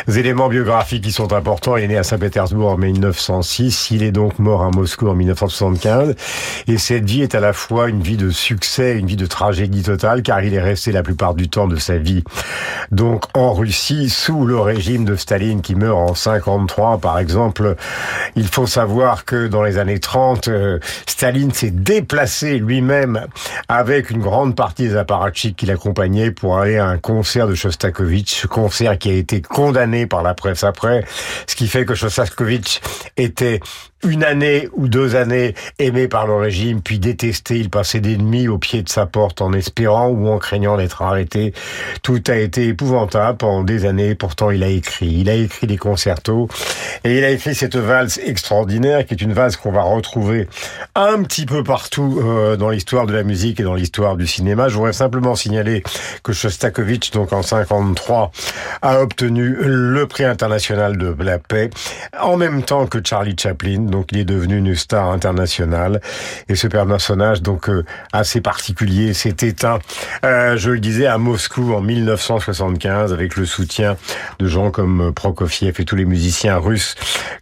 éléments 0.09 0.49
biographiques 0.49 1.05
qui 1.05 1.13
sont 1.13 1.33
importants. 1.33 1.77
Il 1.77 1.85
est 1.85 1.89
né 1.89 1.97
à 1.99 2.03
Saint-Pétersbourg 2.03 2.71
en 2.71 2.79
1906, 2.79 3.91
il 3.91 4.03
est 4.03 4.13
donc 4.13 4.39
mort 4.39 4.63
à 4.63 4.71
Moscou 4.71 5.09
en 5.09 5.15
1975, 5.15 6.15
et 6.67 6.79
cette 6.79 7.05
vie 7.05 7.23
est 7.23 7.35
à 7.35 7.41
la 7.41 7.53
fois 7.53 7.89
une 7.89 8.01
vie 8.01 8.17
de 8.17 8.31
succès, 8.31 8.97
une 8.97 9.07
vie 9.07 9.17
de 9.17 9.27
tragédie 9.27 9.83
totale, 9.83 10.23
car 10.23 10.43
il 10.43 10.55
est 10.55 10.63
resté 10.63 10.93
la 10.93 11.03
plupart 11.03 11.35
du 11.35 11.49
temps 11.49 11.69
de 11.69 11.77
sa 11.77 11.99
vie 11.99 12.25
donc 12.91 13.25
en 13.35 13.53
Russie, 13.53 14.09
sous 14.09 14.47
le 14.47 14.59
régime 14.59 15.05
de 15.05 15.17
Staline 15.17 15.61
qui 15.61 15.75
meurt 15.75 15.99
en 15.99 16.15
53, 16.15 16.99
par 16.99 17.19
exemple. 17.19 17.77
Il 18.37 18.49
faut 18.49 18.67
savoir 18.67 19.25
que 19.25 19.47
dans 19.47 19.63
les 19.63 19.79
années 19.79 20.01
30, 20.01 20.49
euh, 20.49 20.79
Staline 21.07 21.53
s'est 21.53 21.71
déplacé 21.71 22.59
lui-même 22.59 23.27
avec 23.69 24.11
une 24.11 24.21
grande 24.21 24.55
partie 24.55 24.89
des 24.89 24.97
apparatchiks 24.97 25.57
qui 25.57 25.67
l'accompagnaient 25.67 26.31
pour 26.31 26.59
aller 26.59 26.79
à 26.79 26.87
un 26.87 26.99
concert 26.99 27.47
de 27.47 27.55
Shostakovich, 27.55 28.47
concert 28.47 28.99
qui 28.99 29.11
a 29.11 29.15
été 29.15 29.41
condamné 29.43 30.07
par 30.07 30.23
la 30.23 30.35
presse 30.35 30.65
après, 30.65 31.05
ce 31.47 31.55
qui 31.55 31.69
fait 31.69 31.85
que 31.85 31.95
Shostakovich 31.95 32.81
était 33.17 33.61
une 34.05 34.25
année 34.25 34.69
ou 34.75 34.89
deux 34.89 35.17
années 35.17 35.55
aimé 35.79 36.09
par 36.09 36.27
le 36.27 36.35
régime, 36.35 36.83
puis 36.83 36.99
détesté. 36.99 37.59
Il 37.59 37.71
passait 37.71 38.01
des 38.01 38.17
nuits 38.17 38.49
au 38.49 38.59
pied 38.59 38.83
de 38.83 38.89
sa 38.89 39.07
porte 39.07 39.41
en 39.43 39.53
espérant 39.53 40.09
ou 40.09 40.29
en 40.29 40.39
craignant 40.39 40.77
d'être 40.77 41.03
arrêté. 41.03 41.53
Tout 42.03 42.23
a 42.29 42.37
été 42.37 42.69
épouvantable 42.69 43.39
pendant 43.39 43.65
des 43.65 43.85
années. 43.85 44.15
Pourtant, 44.15 44.51
il 44.51 44.63
a 44.63 44.69
écrit. 44.69 45.09
Il 45.09 45.29
a 45.29 45.35
écrit 45.35 45.67
des 45.67 45.77
concertos 45.77 46.49
et 47.05 47.19
il 47.19 47.25
a 47.25 47.31
écrit 47.31 47.55
cette 47.55 47.77
valse 47.77 48.19
extraordinaire 48.25 49.05
qui 49.07 49.15
est 49.15 49.23
une 49.23 49.33
valse 49.33 49.57
qu'on 49.57 49.73
va 49.73 49.83
retrouver 49.83 50.49
un 50.95 51.23
petit 51.23 51.47
peu 51.47 51.65
partout 51.65 52.21
euh, 52.23 52.57
dans 52.57 52.71
l'histoire 52.71 53.07
de 53.07 53.13
la 53.13 53.23
musique 53.23 53.61
et 53.61 53.63
dans 53.63 53.75
l'histoire 53.75 54.17
du 54.17 54.27
cinéma. 54.27 54.69
Je 54.69 54.77
voudrais 54.77 54.93
simplement 54.93 55.35
signaler 55.35 55.83
que 56.23 56.33
Shostakovich, 56.33 57.11
donc 57.11 57.33
en 57.33 57.43
53, 57.43 58.31
a 58.83 59.01
obtenu 59.01 59.57
le 59.61 60.07
prix 60.07 60.25
international 60.25 60.97
de 60.97 61.15
la 61.23 61.39
paix 61.39 61.71
en 62.21 62.37
même 62.37 62.63
temps 62.63 62.87
que 62.87 62.99
Charlie 63.05 63.37
Chaplin 63.39 63.88
donc 63.89 64.13
il 64.13 64.19
est 64.19 64.25
devenu 64.25 64.59
une 64.59 64.75
star 64.75 65.11
internationale. 65.11 66.01
Et 66.49 66.55
ce 66.55 66.67
personnage, 66.67 67.43
donc 67.43 67.69
euh, 67.69 67.85
assez 68.13 68.41
particulier, 68.41 69.15
s'est 69.15 69.37
éteint, 69.43 69.79
euh, 70.25 70.57
je 70.57 70.71
le 70.71 70.81
disais, 70.81 71.07
à 71.07 71.19
Moscou 71.19 71.75
en 71.75 71.81
1975 71.81 73.13
avec 73.13 73.37
le 73.37 73.47
soutien 73.47 73.97
de 74.39 74.47
gens 74.47 74.71
comme 74.71 75.13
Prokofiev 75.15 75.75
et 75.79 75.85
tous 75.85 75.97
les 75.97 76.05
musiciens 76.05 76.59
russes 76.59 76.95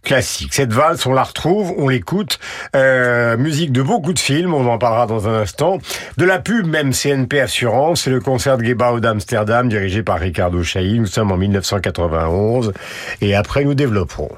classiques. 0.03 0.53
Cette 0.53 0.73
valse, 0.73 1.05
on 1.05 1.13
la 1.13 1.23
retrouve, 1.23 1.73
on 1.77 1.89
l'écoute, 1.89 2.39
euh, 2.75 3.37
musique 3.37 3.71
de 3.71 3.81
beaucoup 3.81 4.13
de 4.13 4.19
films, 4.19 4.53
on 4.53 4.67
en 4.67 4.77
parlera 4.77 5.07
dans 5.07 5.27
un 5.27 5.41
instant, 5.41 5.79
de 6.17 6.25
la 6.25 6.39
pub 6.39 6.67
même 6.67 6.93
CNP 6.93 7.39
Assurance, 7.41 8.01
c'est 8.03 8.09
le 8.11 8.19
concert 8.19 8.57
de 8.57 8.63
Gebau 8.63 8.99
d'Amsterdam 8.99 9.69
dirigé 9.69 10.03
par 10.03 10.19
Ricardo 10.19 10.63
Chailly, 10.63 10.99
nous 10.99 11.07
sommes 11.07 11.31
en 11.31 11.37
1991 11.37 12.73
et 13.21 13.35
après 13.35 13.63
nous 13.63 13.73
développerons. 13.73 14.29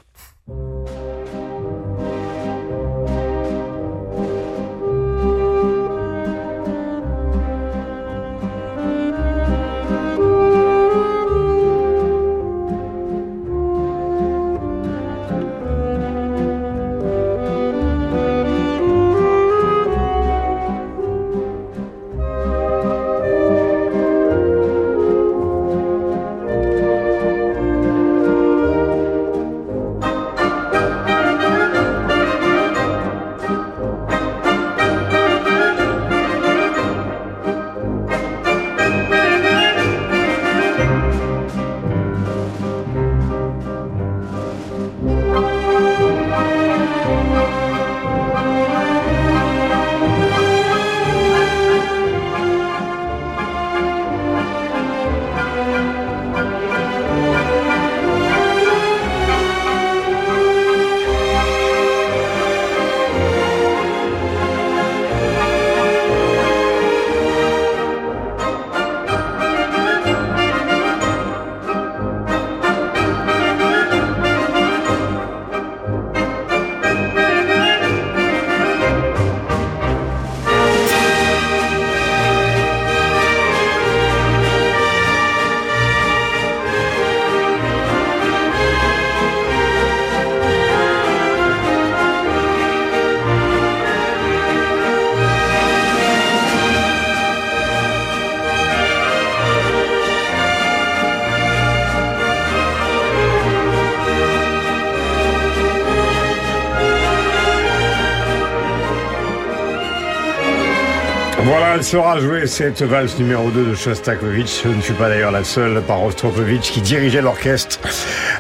Sera 111.90 112.20
jouée 112.20 112.46
cette 112.46 112.84
valse 112.84 113.18
numéro 113.18 113.50
2 113.50 113.72
de 113.72 113.74
Shostakovich. 113.74 114.62
Je 114.64 114.70
ne 114.70 114.80
suis 114.80 114.94
pas 114.94 115.10
d'ailleurs 115.10 115.32
la 115.32 115.44
seule 115.44 115.82
par 115.82 115.98
Rostropovich 115.98 116.72
qui 116.72 116.82
dirigeait 116.82 117.24
l'orchestre 117.24 117.80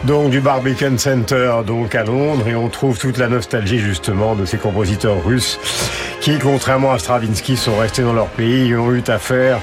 donc 0.04 0.30
du 0.30 0.40
Barbican 0.40 0.96
Center 1.00 1.54
donc 1.66 1.96
à 1.96 2.04
Londres 2.04 2.48
et 2.48 2.54
on 2.54 2.70
trouve 2.70 3.00
toute 3.00 3.18
la 3.18 3.28
nostalgie 3.28 3.80
justement 3.80 4.36
de 4.36 4.46
ces 4.46 4.58
compositeurs 4.58 5.26
russes 5.26 5.60
qui, 6.22 6.38
contrairement 6.38 6.92
à 6.92 7.00
Stravinsky, 7.00 7.56
sont 7.56 7.78
restés 7.78 8.02
dans 8.02 8.14
leur 8.14 8.28
pays 8.28 8.76
ont 8.76 8.92
eu 8.92 9.02
affaire, 9.08 9.60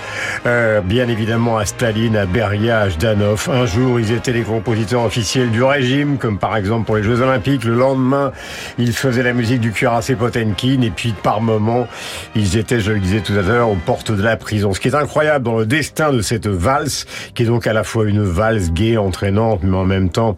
euh, 0.46 0.80
bien 0.80 1.08
évidemment, 1.08 1.58
à 1.58 1.66
Staline, 1.66 2.16
à 2.16 2.24
Beria, 2.24 2.80
à 2.80 2.88
Jdanov. 2.88 3.48
Un 3.52 3.66
jour, 3.66 4.00
ils 4.00 4.12
étaient 4.12 4.32
les 4.32 4.42
compositeurs 4.42 5.02
officiels 5.04 5.50
du 5.50 5.62
régime, 5.62 6.16
comme 6.18 6.38
par 6.38 6.56
exemple 6.56 6.86
pour 6.86 6.96
les 6.96 7.02
Jeux 7.02 7.20
Olympiques. 7.20 7.64
Le 7.64 7.74
lendemain, 7.74 8.32
ils 8.78 8.92
faisaient 8.92 9.22
la 9.22 9.34
musique 9.34 9.60
du 9.60 9.72
cuirassé 9.72 10.14
Potemkin 10.14 10.80
et 10.82 10.90
puis 10.90 11.14
par 11.22 11.40
moment, 11.40 11.86
ils 12.34 12.56
étaient, 12.56 12.80
je 12.80 12.92
le 12.92 13.00
disais 13.00 13.20
tout 13.20 13.34
à 13.34 13.42
l'heure, 13.42 13.68
aux 13.68 13.76
portes 13.76 14.12
de 14.12 14.22
la 14.22 14.36
prison. 14.36 14.72
Ce 14.72 14.80
qui 14.80 14.88
est 14.88 14.94
incroyable 14.94 15.44
dans 15.44 15.58
le 15.58 15.66
destin 15.66 16.12
de 16.12 16.22
cette 16.22 16.46
valse, 16.46 17.06
qui 17.34 17.42
est 17.42 17.46
donc 17.46 17.66
à 17.66 17.72
la 17.72 17.84
fois 17.84 18.06
une 18.06 18.22
valse 18.22 18.70
gaie, 18.72 18.96
entraînante, 18.96 19.60
mais 19.62 19.76
en 19.76 19.84
même 19.84 20.08
temps 20.08 20.36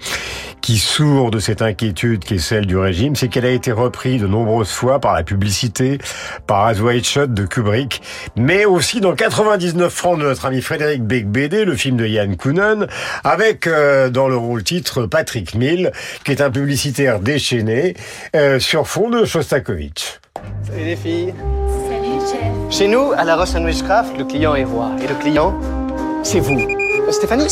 qui 0.69 0.77
sourd 0.77 1.31
de 1.31 1.39
cette 1.39 1.63
inquiétude 1.63 2.23
qui 2.23 2.35
est 2.35 2.39
celle 2.39 2.67
du 2.67 2.77
régime, 2.77 3.17
c'est 3.17 3.29
qu'elle 3.29 3.47
a 3.47 3.51
été 3.51 3.73
reprise 3.73 4.21
de 4.21 4.27
nombreuses 4.27 4.71
fois 4.71 4.99
par 4.99 5.15
la 5.15 5.23
publicité, 5.23 5.97
par 6.47 6.67
As 6.67 6.79
White 6.79 7.07
Shot 7.07 7.29
de 7.29 7.47
Kubrick, 7.47 8.03
mais 8.37 8.67
aussi 8.67 9.01
dans 9.01 9.15
99 9.15 9.91
francs 9.91 10.19
de 10.19 10.25
notre 10.25 10.45
ami 10.45 10.61
Frédéric 10.61 11.03
Becbédé, 11.03 11.65
le 11.65 11.75
film 11.75 11.97
de 11.97 12.07
Yann 12.07 12.37
Kounen, 12.37 12.87
avec 13.25 13.67
euh, 13.67 14.11
dans 14.11 14.29
le 14.29 14.37
rôle 14.37 14.63
titre 14.63 15.07
Patrick 15.07 15.55
Mill, 15.55 15.91
qui 16.23 16.33
est 16.33 16.43
un 16.43 16.51
publicitaire 16.51 17.21
déchaîné 17.21 17.95
euh, 18.37 18.59
sur 18.59 18.87
fond 18.87 19.09
de 19.09 19.25
Shostakovich. 19.25 20.21
Salut 20.65 20.85
les 20.85 20.97
filles. 20.97 21.35
Salut 21.89 22.21
chef. 22.31 22.79
Chez 22.79 22.89
nous, 22.89 23.13
à 23.17 23.25
la 23.25 23.37
Ross 23.37 23.55
Witchcraft, 23.55 24.19
le 24.19 24.27
client 24.27 24.55
est 24.55 24.65
roi. 24.65 24.91
Et 25.03 25.07
le 25.07 25.15
client, 25.15 25.59
c'est 26.23 26.41
vous. 26.41 26.59
Euh, 26.61 27.11
Stéphanie 27.11 27.47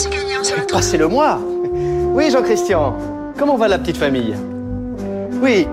Passez-le 0.71 1.09
moi. 1.09 1.41
Oui, 2.17 2.31
Jean-Christian. 2.31 2.97
Comment 3.39 3.59
va 3.59 3.69
la 3.69 3.79
petite 3.79 3.99
famille? 3.99 4.35
Oui, 5.43 5.69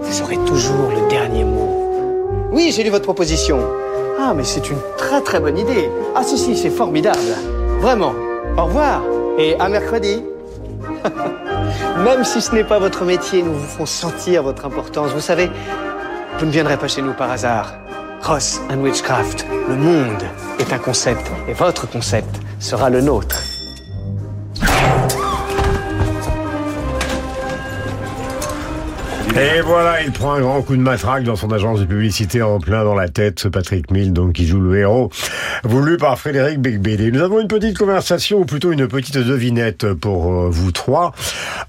vous 0.00 0.22
aurez 0.22 0.38
toujours 0.38 0.90
le 0.90 1.08
dernier 1.08 1.44
mot. 1.44 2.50
Oui, 2.50 2.72
j'ai 2.74 2.82
lu 2.82 2.90
votre 2.90 3.04
proposition. 3.04 3.60
Ah, 4.18 4.34
mais 4.34 4.42
c'est 4.42 4.68
une 4.68 4.80
très 4.98 5.20
très 5.20 5.38
bonne 5.38 5.56
idée. 5.56 5.88
Ah 6.16 6.24
si, 6.24 6.36
si, 6.36 6.56
c'est 6.56 6.70
formidable. 6.70 7.36
Vraiment. 7.78 8.12
Au 8.58 8.64
revoir 8.64 9.02
et 9.38 9.54
à 9.60 9.68
mercredi. 9.68 10.24
Même 12.04 12.24
si 12.24 12.40
ce 12.40 12.52
n'est 12.56 12.64
pas 12.64 12.80
votre 12.80 13.04
métier, 13.04 13.44
nous 13.44 13.54
vous 13.54 13.64
ferons 13.64 13.86
sentir 13.86 14.42
votre 14.42 14.66
importance. 14.66 15.12
Vous 15.12 15.20
savez, 15.20 15.48
vous 16.40 16.46
ne 16.46 16.50
viendrez 16.50 16.76
pas 16.76 16.88
chez 16.88 17.02
nous 17.02 17.12
par 17.12 17.30
hasard. 17.30 17.72
Ross 18.20 18.60
and 18.68 18.80
Witchcraft, 18.80 19.46
le 19.68 19.76
monde 19.76 20.24
est 20.58 20.72
un 20.72 20.78
concept 20.78 21.30
et 21.48 21.52
votre 21.52 21.88
concept 21.88 22.40
sera 22.58 22.90
le 22.90 23.00
nôtre. 23.00 23.53
Et 29.36 29.60
voilà, 29.62 30.00
il 30.00 30.12
prend 30.12 30.34
un 30.34 30.40
grand 30.40 30.62
coup 30.62 30.76
de 30.76 30.80
matraque 30.80 31.24
dans 31.24 31.34
son 31.34 31.50
agence 31.50 31.80
de 31.80 31.84
publicité 31.84 32.40
en 32.40 32.60
plein 32.60 32.84
dans 32.84 32.94
la 32.94 33.08
tête, 33.08 33.40
ce 33.40 33.48
Patrick 33.48 33.90
Mill, 33.90 34.12
donc 34.12 34.34
qui 34.34 34.46
joue 34.46 34.60
le 34.60 34.78
héros, 34.78 35.10
voulu 35.62 35.96
par 35.96 36.18
Frédéric 36.18 36.60
Becbédé. 36.60 37.12
Nous 37.12 37.22
avons 37.22 37.40
une 37.40 37.48
petite 37.48 37.78
conversation, 37.78 38.40
ou 38.40 38.44
plutôt 38.44 38.72
une 38.72 38.88
petite 38.88 39.18
devinette 39.18 39.92
pour 39.94 40.32
euh, 40.32 40.48
vous 40.50 40.72
trois. 40.72 41.12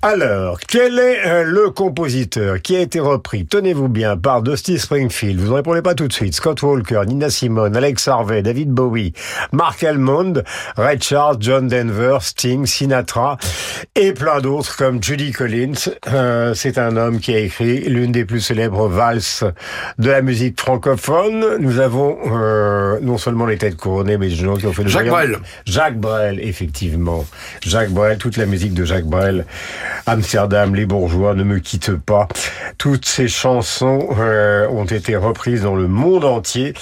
Alors, 0.02 0.60
quel 0.60 1.00
est 1.00 1.26
euh, 1.26 1.43
le 1.43 1.69
compositeur 1.69 2.62
qui 2.62 2.76
a 2.76 2.80
été 2.80 3.00
repris, 3.00 3.45
tenez-vous 3.45 3.88
bien, 3.88 4.17
par 4.17 4.41
Dusty 4.41 4.80
Springfield? 4.80 5.39
Vous 5.39 5.52
ne 5.52 5.56
répondez 5.56 5.82
pas 5.82 5.95
tout 5.95 6.08
de 6.08 6.13
suite. 6.13 6.34
Scott 6.36 6.62
Walker, 6.62 7.02
Nina 7.06 7.30
Simone, 7.30 7.76
Alex 7.76 8.08
Harvey, 8.08 8.41
David 8.41 8.69
Bowie, 8.69 9.13
Mark 9.52 9.84
Elmond, 9.84 10.43
Ray 10.78 11.00
Charles, 11.02 11.38
John 11.39 11.67
Denver, 11.67 12.17
Sting, 12.21 12.65
Sinatra 12.65 13.38
et 13.95 14.13
plein 14.13 14.41
d'autres 14.41 14.76
comme 14.78 15.02
Judy 15.02 15.32
Collins. 15.32 15.91
Euh, 16.12 16.54
C'est 16.54 16.78
un 16.78 16.98
homme 16.98 17.19
qui 17.19 17.34
a 17.34 17.39
écrit 17.39 17.82
l'une 17.82 18.12
des 18.12 18.26
plus 18.26 18.41
célèbres 18.41 18.88
valses 18.88 19.43
de 19.98 20.10
la 20.10 20.21
musique 20.21 20.60
francophone. 20.60 21.58
Nous 21.60 21.80
avons 21.80 22.17
euh, 22.32 23.00
non 23.02 23.17
seulement 23.17 23.45
les 23.45 23.58
têtes 23.58 23.74
couronnées, 23.75 24.17
mais 24.17 24.29
des 24.29 24.35
gens 24.35 24.55
qui 24.55 24.65
ont 24.65 24.73
fait 24.73 24.83
de 24.83 24.89
Jacques 24.89 25.07
Brel. 25.07 25.38
Jacques 25.65 25.99
Brel, 25.99 26.39
effectivement. 26.39 27.25
Jacques 27.65 27.91
Brel, 27.91 28.17
toute 28.17 28.38
la 28.38 28.45
musique 28.45 28.73
de 28.73 28.85
Jacques 28.85 29.05
Brel. 29.05 29.45
Amsterdam, 30.05 30.75
Les 30.75 30.85
Bourgeois, 30.85 31.33
Ne 31.35 31.43
me 31.43 31.59
quitte 31.59 31.95
pas. 31.95 32.27
Toutes 32.77 33.05
ces 33.05 33.27
chansons 33.27 34.09
euh, 34.17 34.67
ont 34.69 34.85
été 34.85 35.15
reprises 35.15 35.63
dans 35.63 35.75
le 35.75 35.88
monde 35.88 36.25
entier. 36.25 36.73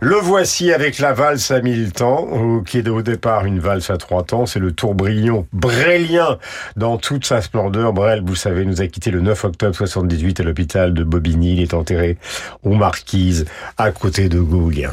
Le 0.00 0.16
voici 0.16 0.72
avec 0.72 0.98
la 0.98 1.12
valse 1.12 1.50
à 1.50 1.60
mille 1.60 1.92
temps, 1.92 2.62
qui 2.66 2.78
est 2.78 2.88
au 2.88 3.02
départ 3.02 3.44
une 3.44 3.58
valse 3.58 3.90
à 3.90 3.96
trois 3.96 4.22
temps. 4.22 4.46
C'est 4.46 4.58
le 4.58 4.72
tourbillon 4.72 5.46
brélien 5.52 6.38
dans 6.76 6.96
toute 6.96 7.26
sa 7.26 7.42
splendeur. 7.42 7.92
Brel, 7.92 8.22
vous 8.24 8.34
savez, 8.34 8.64
nous 8.64 8.80
a 8.80 8.86
quitté 8.86 9.10
le 9.10 9.20
9 9.20 9.44
octobre 9.44 9.74
78 9.74 10.40
à 10.40 10.42
l'hôpital 10.42 10.94
de 10.94 11.04
Bobigny. 11.04 11.54
Il 11.54 11.62
est 11.62 11.74
enterré 11.74 12.16
aux 12.62 12.74
Marquises, 12.74 13.46
à 13.76 13.90
côté 13.90 14.28
de 14.28 14.40
Gauguin. 14.40 14.92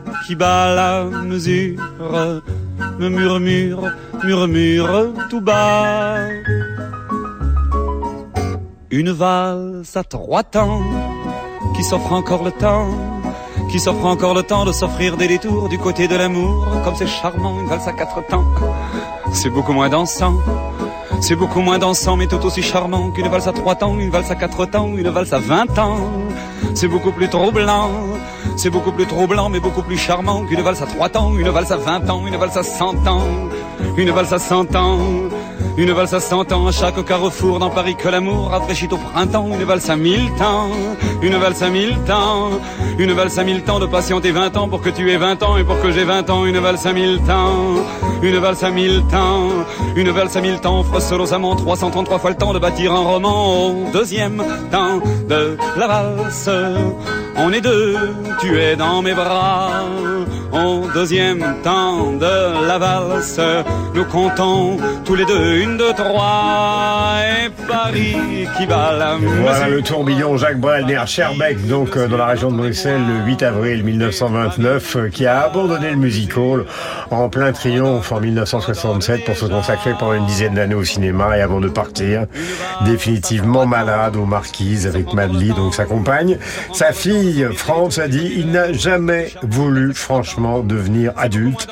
qui 0.31 0.35
bat 0.37 0.73
la 0.73 1.03
mesure 1.03 1.75
me 2.99 3.09
murmure, 3.09 3.91
murmure 4.23 5.13
tout 5.29 5.41
bas. 5.41 6.19
Une 8.91 9.11
valse 9.11 9.97
à 9.97 10.05
trois 10.05 10.43
temps 10.43 10.83
qui 11.75 11.83
s'offre 11.83 12.13
encore 12.13 12.45
le 12.45 12.51
temps, 12.51 12.87
qui 13.69 13.77
s'offre 13.81 14.05
encore 14.05 14.33
le 14.33 14.43
temps 14.43 14.63
de 14.63 14.71
s'offrir 14.71 15.17
des 15.17 15.27
détours 15.27 15.67
du 15.67 15.77
côté 15.77 16.07
de 16.07 16.15
l'amour, 16.15 16.65
comme 16.85 16.95
c'est 16.95 17.07
charmant, 17.07 17.59
une 17.59 17.67
valse 17.67 17.89
à 17.89 17.91
quatre 17.91 18.25
temps. 18.27 18.45
C'est 19.33 19.49
beaucoup 19.49 19.73
moins 19.73 19.89
dansant. 19.89 20.35
C'est 21.21 21.35
beaucoup 21.35 21.61
moins 21.61 21.77
dansant, 21.77 22.17
mais 22.17 22.27
tout 22.27 22.43
aussi 22.45 22.63
charmant 22.63 23.11
qu'une 23.11 23.27
valse 23.29 23.47
à 23.47 23.53
trois 23.53 23.75
temps, 23.75 23.97
une 23.97 24.09
valse 24.09 24.31
à 24.31 24.35
quatre 24.35 24.65
temps, 24.65 24.89
une 24.97 25.07
valse 25.07 25.31
à 25.31 25.39
vingt 25.39 25.77
ans. 25.77 25.97
C'est 26.73 26.87
beaucoup 26.87 27.11
plus 27.11 27.29
troublant, 27.29 27.91
c'est 28.57 28.71
beaucoup 28.71 28.91
plus 28.91 29.05
troublant, 29.05 29.47
mais 29.47 29.59
beaucoup 29.59 29.83
plus 29.83 29.97
charmant 29.97 30.43
qu'une 30.43 30.61
valse 30.61 30.81
à 30.81 30.87
trois 30.87 31.09
temps, 31.09 31.31
une 31.37 31.49
valse 31.49 31.71
à 31.71 31.77
vingt 31.77 32.09
ans, 32.09 32.23
une 32.25 32.35
valse 32.35 32.57
à 32.57 32.63
cent 32.63 32.95
ans, 33.07 33.23
une 33.97 34.11
valse 34.11 34.33
à 34.33 34.39
cent 34.39 34.75
ans. 34.75 34.97
Une 35.77 35.91
valse 35.93 36.13
à 36.13 36.19
cent 36.19 36.51
ans 36.51 36.67
à 36.67 36.71
chaque 36.73 37.03
carrefour 37.05 37.57
dans 37.57 37.69
Paris 37.69 37.95
que 37.95 38.09
l'amour 38.09 38.49
rafraîchit 38.49 38.89
au 38.91 38.97
printemps. 38.97 39.47
Une 39.47 39.63
valse 39.63 39.89
à 39.89 39.95
mille 39.95 40.29
temps, 40.37 40.69
une 41.21 41.37
valse 41.37 41.63
à 41.63 41.69
mille 41.69 41.97
temps, 42.05 42.49
une 42.99 43.13
valse 43.13 43.39
à 43.39 43.43
mille 43.45 43.61
temps 43.61 43.79
de 43.79 43.85
patienter 43.85 44.31
vingt 44.31 44.55
ans 44.57 44.67
pour 44.67 44.81
que 44.81 44.89
tu 44.89 45.09
aies 45.09 45.17
vingt 45.17 45.41
ans 45.41 45.55
et 45.55 45.63
pour 45.63 45.79
que 45.79 45.91
j'ai 45.91 46.03
vingt 46.03 46.29
ans. 46.29 46.45
Une 46.45 46.57
valse 46.57 46.85
à 46.85 46.91
mille 46.91 47.21
temps, 47.21 47.75
une 48.23 48.37
valse 48.37 48.63
à 48.63 48.71
mille 48.71 49.03
temps, 49.09 49.49
une 49.95 50.09
valse 50.11 50.35
à 50.37 50.41
mille 50.41 50.59
temps 50.59 50.83
amants 51.31 51.55
333 51.55 52.19
fois 52.19 52.29
le 52.29 52.35
temps 52.35 52.53
de 52.53 52.59
bâtir 52.59 52.93
un 52.93 52.99
roman. 52.99 53.91
Deuxième 53.91 54.43
temps 54.71 54.99
de 55.27 55.57
la 55.77 55.87
valse, 55.87 56.49
on 57.37 57.51
est 57.51 57.61
deux, 57.61 57.97
tu 58.39 58.59
es 58.59 58.75
dans 58.75 59.01
mes 59.01 59.13
bras. 59.13 59.83
Au 60.53 60.85
deuxième 60.93 61.43
temps 61.63 62.11
de 62.11 62.67
la 62.67 62.77
valse, 62.77 63.39
nous 63.95 64.03
comptons 64.03 64.77
tous 65.05 65.15
les 65.15 65.23
deux 65.23 65.55
une, 65.57 65.77
deux, 65.77 65.93
trois, 65.93 67.19
et 67.23 67.49
Paris 67.67 68.47
qui 68.57 68.65
bat 68.65 68.91
la 68.97 69.15
Voilà 69.15 69.69
le 69.69 69.81
tourbillon 69.81 70.35
Jacques 70.35 70.59
Brel 70.59 70.85
Schaerbeek, 71.05 71.67
donc 71.67 71.95
euh, 71.95 72.07
dans 72.07 72.17
la 72.17 72.25
région 72.25 72.51
de 72.51 72.57
Bruxelles, 72.57 73.01
le 73.07 73.25
8 73.25 73.43
avril 73.43 73.83
1929, 73.85 74.95
euh, 74.95 75.09
qui 75.09 75.25
a 75.25 75.43
abandonné 75.43 75.91
le 75.91 75.95
musical 75.95 76.65
en 77.11 77.29
plein 77.29 77.53
triomphe 77.53 78.11
en 78.11 78.19
1967 78.19 79.23
pour 79.23 79.37
se 79.37 79.45
consacrer 79.45 79.93
pendant 79.97 80.13
une 80.13 80.25
dizaine 80.25 80.55
d'années 80.55 80.75
au 80.75 80.83
cinéma 80.83 81.37
et 81.37 81.41
avant 81.41 81.61
de 81.61 81.69
partir 81.69 82.25
définitivement 82.85 83.65
malade 83.65 84.17
aux 84.17 84.25
Marquises 84.25 84.85
avec 84.85 85.13
Madeleine, 85.13 85.53
donc 85.53 85.73
sa 85.73 85.85
compagne. 85.85 86.37
Sa 86.73 86.91
fille, 86.91 87.47
France, 87.55 87.99
a 87.99 88.09
dit 88.09 88.33
il 88.35 88.51
n'a 88.51 88.73
jamais 88.73 89.31
voulu 89.43 89.93
franchement 89.93 90.40
devenir 90.63 91.13
adulte 91.17 91.67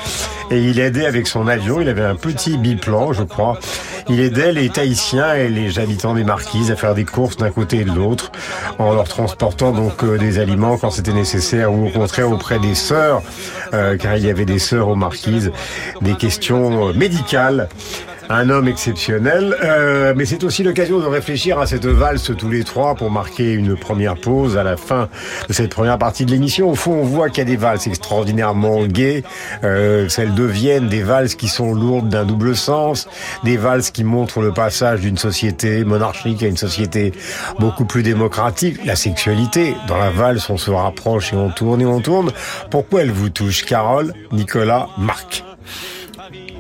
et 0.52 0.60
il 0.60 0.80
aidait 0.80 1.06
avec 1.06 1.28
son 1.28 1.48
avion, 1.48 1.80
il 1.80 1.90
avait 1.90 2.04
un 2.04 2.16
petit 2.16 2.58
biplan, 2.58 3.14
je 3.14 3.24
crois. 3.24 3.60
Il 4.08 4.20
aidait 4.20 4.52
les 4.52 4.70
Tahitiens 4.70 5.36
et 5.36 5.48
les 5.48 5.78
habitants 5.78 6.16
des 6.16 6.24
Marquises 6.24 6.72
à 6.72 6.76
faire 6.76 6.96
des 6.96 7.06
courses 7.06 7.38
d'un 7.38 7.52
côté 7.52 7.78
et 7.78 7.84
de 7.84 7.92
l'autre 7.92 8.32
en 8.80 8.94
leur 8.94 9.08
transportant 9.08 9.72
donc 9.72 10.04
euh, 10.04 10.18
des 10.18 10.40
aliments 10.40 10.78
quand 10.78 10.90
c'était 10.90 11.14
nécessaire 11.14 11.72
ou 11.72 11.88
au 11.88 11.90
contraire 11.92 12.32
auprès 12.32 12.58
des 12.58 12.74
sœurs, 12.74 13.22
euh, 13.74 13.98
car 13.98 14.18
il 14.18 14.26
y 14.26 14.30
avait 14.30 14.46
des 14.46 14.58
sœurs 14.58 14.88
aux 14.88 14.96
Marquises, 14.96 15.52
des 16.02 16.16
questions 16.16 16.88
euh, 16.88 16.94
médicales. 16.94 17.70
Un 18.32 18.52
homme 18.52 18.68
exceptionnel, 18.68 19.56
euh, 19.64 20.14
mais 20.16 20.24
c'est 20.24 20.44
aussi 20.44 20.62
l'occasion 20.62 21.00
de 21.00 21.06
réfléchir 21.08 21.58
à 21.58 21.66
cette 21.66 21.88
valse 21.88 22.32
tous 22.38 22.50
les 22.50 22.64
trois 22.64 22.94
pour 22.94 23.10
marquer 23.10 23.54
une 23.54 23.76
première 23.76 24.14
pause 24.16 24.56
à 24.56 24.62
la 24.62 24.78
fin 24.78 25.10
de 25.48 25.54
cette 25.54 25.72
première 25.72 25.98
partie 25.98 26.26
de 26.26 26.32
l'émission. 26.32 26.70
Au 26.70 26.76
fond, 26.76 26.92
on 26.94 27.04
voit 27.04 27.30
qu'il 27.30 27.40
y 27.40 27.42
a 27.42 27.46
des 27.46 27.56
valses 27.56 27.88
extraordinairement 27.88 28.86
gaies, 28.86 29.24
euh, 29.64 30.08
celles 30.10 30.36
des 30.36 31.02
valses 31.02 31.34
qui 31.34 31.48
sont 31.48 31.74
lourdes 31.74 32.10
d'un 32.10 32.24
double 32.24 32.56
sens, 32.56 33.08
des 33.44 33.58
valses 33.58 33.90
qui 33.90 34.04
montrent 34.04 34.42
le 34.42 34.54
passage 34.54 35.02
d'une 35.02 35.18
société 35.18 35.84
monarchique 35.84 36.44
à 36.44 36.48
une 36.48 36.58
société 36.58 37.14
beaucoup 37.60 37.86
plus 37.86 38.04
démocratique. 38.04 38.86
La 38.86 38.96
sexualité, 38.96 39.76
dans 39.88 39.98
la 39.98 40.12
valse, 40.12 40.52
on 40.52 40.58
se 40.58 40.70
rapproche 40.70 41.34
et 41.34 41.36
on 41.36 41.50
tourne 41.50 41.82
et 41.82 41.86
on 41.88 42.00
tourne. 42.00 42.32
Pourquoi 42.70 43.02
elle 43.02 43.12
vous 43.12 43.30
touche, 43.30 43.66
Carole, 43.66 44.14
Nicolas, 44.32 44.88
Marc? 45.00 45.44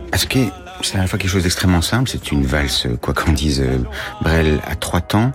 Parce 0.09 0.25
que 0.25 0.39
c'est 0.81 0.97
à 0.97 1.01
la 1.01 1.07
fois 1.07 1.19
quelque 1.19 1.31
chose 1.31 1.43
d'extrêmement 1.43 1.81
simple, 1.81 2.09
c'est 2.09 2.31
une 2.31 2.45
valse, 2.45 2.87
quoi 3.01 3.13
qu'en 3.13 3.31
dise 3.31 3.61
euh, 3.61 3.77
Brel, 4.21 4.59
à 4.67 4.75
trois 4.75 5.01
temps, 5.01 5.31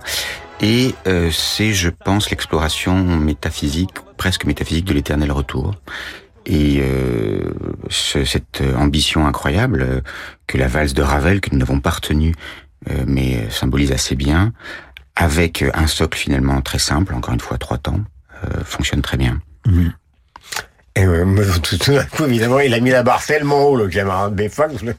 et 0.61 0.95
euh, 1.07 1.29
c'est, 1.31 1.73
je 1.73 1.89
pense, 1.89 2.29
l'exploration 2.29 2.95
métaphysique, 3.17 3.91
presque 4.17 4.45
métaphysique 4.45 4.85
de 4.85 4.93
l'éternel 4.93 5.31
retour. 5.31 5.75
Et 6.45 6.77
euh, 6.79 7.39
ce- 7.89 8.23
cette 8.23 8.61
ambition 8.77 9.25
incroyable 9.27 9.81
euh, 9.81 10.01
que 10.47 10.57
la 10.57 10.67
valse 10.67 10.93
de 10.93 11.01
Ravel, 11.01 11.41
que 11.41 11.49
nous 11.51 11.57
n'avons 11.57 11.79
pas 11.79 11.89
retenue, 11.89 12.33
euh, 12.89 13.03
mais 13.07 13.37
euh, 13.37 13.49
symbolise 13.49 13.91
assez 13.91 14.15
bien, 14.15 14.53
avec 15.15 15.61
euh, 15.63 15.71
un 15.73 15.87
socle 15.87 16.17
finalement 16.17 16.61
très 16.61 16.79
simple, 16.79 17.13
encore 17.15 17.33
une 17.33 17.39
fois 17.39 17.57
trois 17.57 17.77
temps, 17.79 17.99
euh, 18.43 18.63
fonctionne 18.63 19.01
très 19.01 19.17
bien. 19.17 19.41
Et 20.97 21.03
euh, 21.03 21.25
me- 21.25 21.59
tout 21.59 21.77
tout 21.77 21.91
d'un 21.93 22.05
coup, 22.05 22.23
évidemment, 22.23 22.59
il 22.61 22.73
a 22.73 22.79
mis 22.79 22.89
la 22.89 23.03
barre 23.03 23.25
tellement 23.25 23.63
haut, 23.65 23.75
le 23.75 23.89
camarade 23.89 24.33
que 24.37 24.93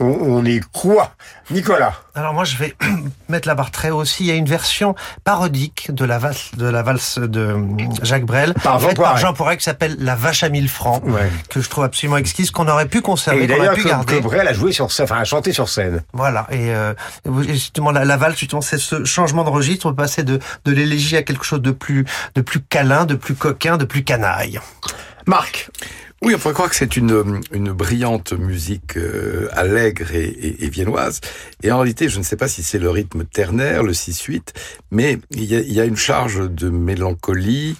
On, 0.00 0.06
on 0.06 0.44
est 0.46 0.62
quoi? 0.72 1.12
Nicolas 1.50 1.92
Alors 2.14 2.32
moi, 2.32 2.44
je 2.44 2.56
vais 2.56 2.74
mettre 3.28 3.46
la 3.46 3.54
barre 3.54 3.70
très 3.70 3.90
haut 3.90 3.98
aussi. 4.00 4.22
Il 4.24 4.28
y 4.28 4.30
a 4.30 4.36
une 4.36 4.46
version 4.46 4.94
parodique 5.22 5.88
de 5.92 6.06
la 6.06 6.18
valse 6.18 6.52
de, 6.56 6.66
la 6.66 6.82
valse 6.82 7.18
de 7.18 7.56
Jacques 8.02 8.24
Brel, 8.24 8.54
Par 8.54 8.80
Jean 8.80 8.94
par. 8.94 9.18
Jean 9.18 9.34
Poiret, 9.34 9.58
qui 9.58 9.64
s'appelle 9.64 9.96
La 9.98 10.14
Vache 10.14 10.42
à 10.44 10.48
mille 10.48 10.70
francs, 10.70 11.02
Ouais. 11.04 11.30
que 11.50 11.60
je 11.60 11.68
trouve 11.68 11.84
absolument 11.84 12.16
exquise, 12.16 12.50
qu'on 12.50 12.66
aurait 12.66 12.88
pu 12.88 13.02
conserver, 13.02 13.46
qu'on 13.46 13.58
aurait 13.58 13.74
pu 13.74 13.82
que, 13.82 13.88
garder. 13.88 14.16
que 14.16 14.22
Brel 14.22 14.48
a 14.48 14.54
joué 14.54 14.72
sur 14.72 14.90
scène, 14.90 15.04
enfin, 15.04 15.18
a 15.20 15.24
chanté 15.24 15.52
sur 15.52 15.68
scène. 15.68 16.02
Voilà. 16.14 16.46
Et 16.50 16.70
euh, 16.74 16.94
justement, 17.48 17.90
la, 17.90 18.06
la 18.06 18.16
valse, 18.16 18.38
justement, 18.38 18.62
c'est 18.62 18.78
ce 18.78 19.04
changement 19.04 19.44
de 19.44 19.50
registre. 19.50 19.84
On 19.84 19.92
passer 19.92 20.22
de, 20.22 20.38
de 20.64 20.72
l'élégie 20.72 21.18
à 21.18 21.22
quelque 21.22 21.44
chose 21.44 21.60
de 21.60 21.70
plus, 21.72 22.06
de 22.34 22.40
plus 22.40 22.60
câlin, 22.62 23.04
de 23.04 23.14
plus 23.14 23.34
coquin, 23.34 23.76
de 23.76 23.84
plus 23.84 24.04
canaille. 24.04 24.58
Marc 25.26 25.70
Oui, 26.22 26.34
on 26.34 26.38
pourrait 26.38 26.54
croire 26.54 26.68
que 26.68 26.76
c'est 26.76 26.96
une, 26.96 27.40
une 27.52 27.72
brillante 27.72 28.32
musique 28.32 28.96
euh, 28.96 29.48
allègre 29.52 30.12
et, 30.12 30.24
et, 30.24 30.64
et, 30.64 30.68
viennoise. 30.68 31.20
Et 31.62 31.72
en 31.72 31.78
réalité, 31.78 32.08
je 32.08 32.18
ne 32.18 32.24
sais 32.24 32.36
pas 32.36 32.48
si 32.48 32.62
c'est 32.62 32.78
le 32.78 32.90
rythme 32.90 33.24
ternaire, 33.24 33.82
le 33.82 33.92
6-8, 33.92 34.48
mais 34.90 35.18
il 35.30 35.44
y, 35.44 35.56
a, 35.56 35.60
il 35.60 35.72
y 35.72 35.80
a 35.80 35.84
une 35.84 35.96
charge 35.96 36.50
de 36.50 36.68
mélancolie, 36.68 37.76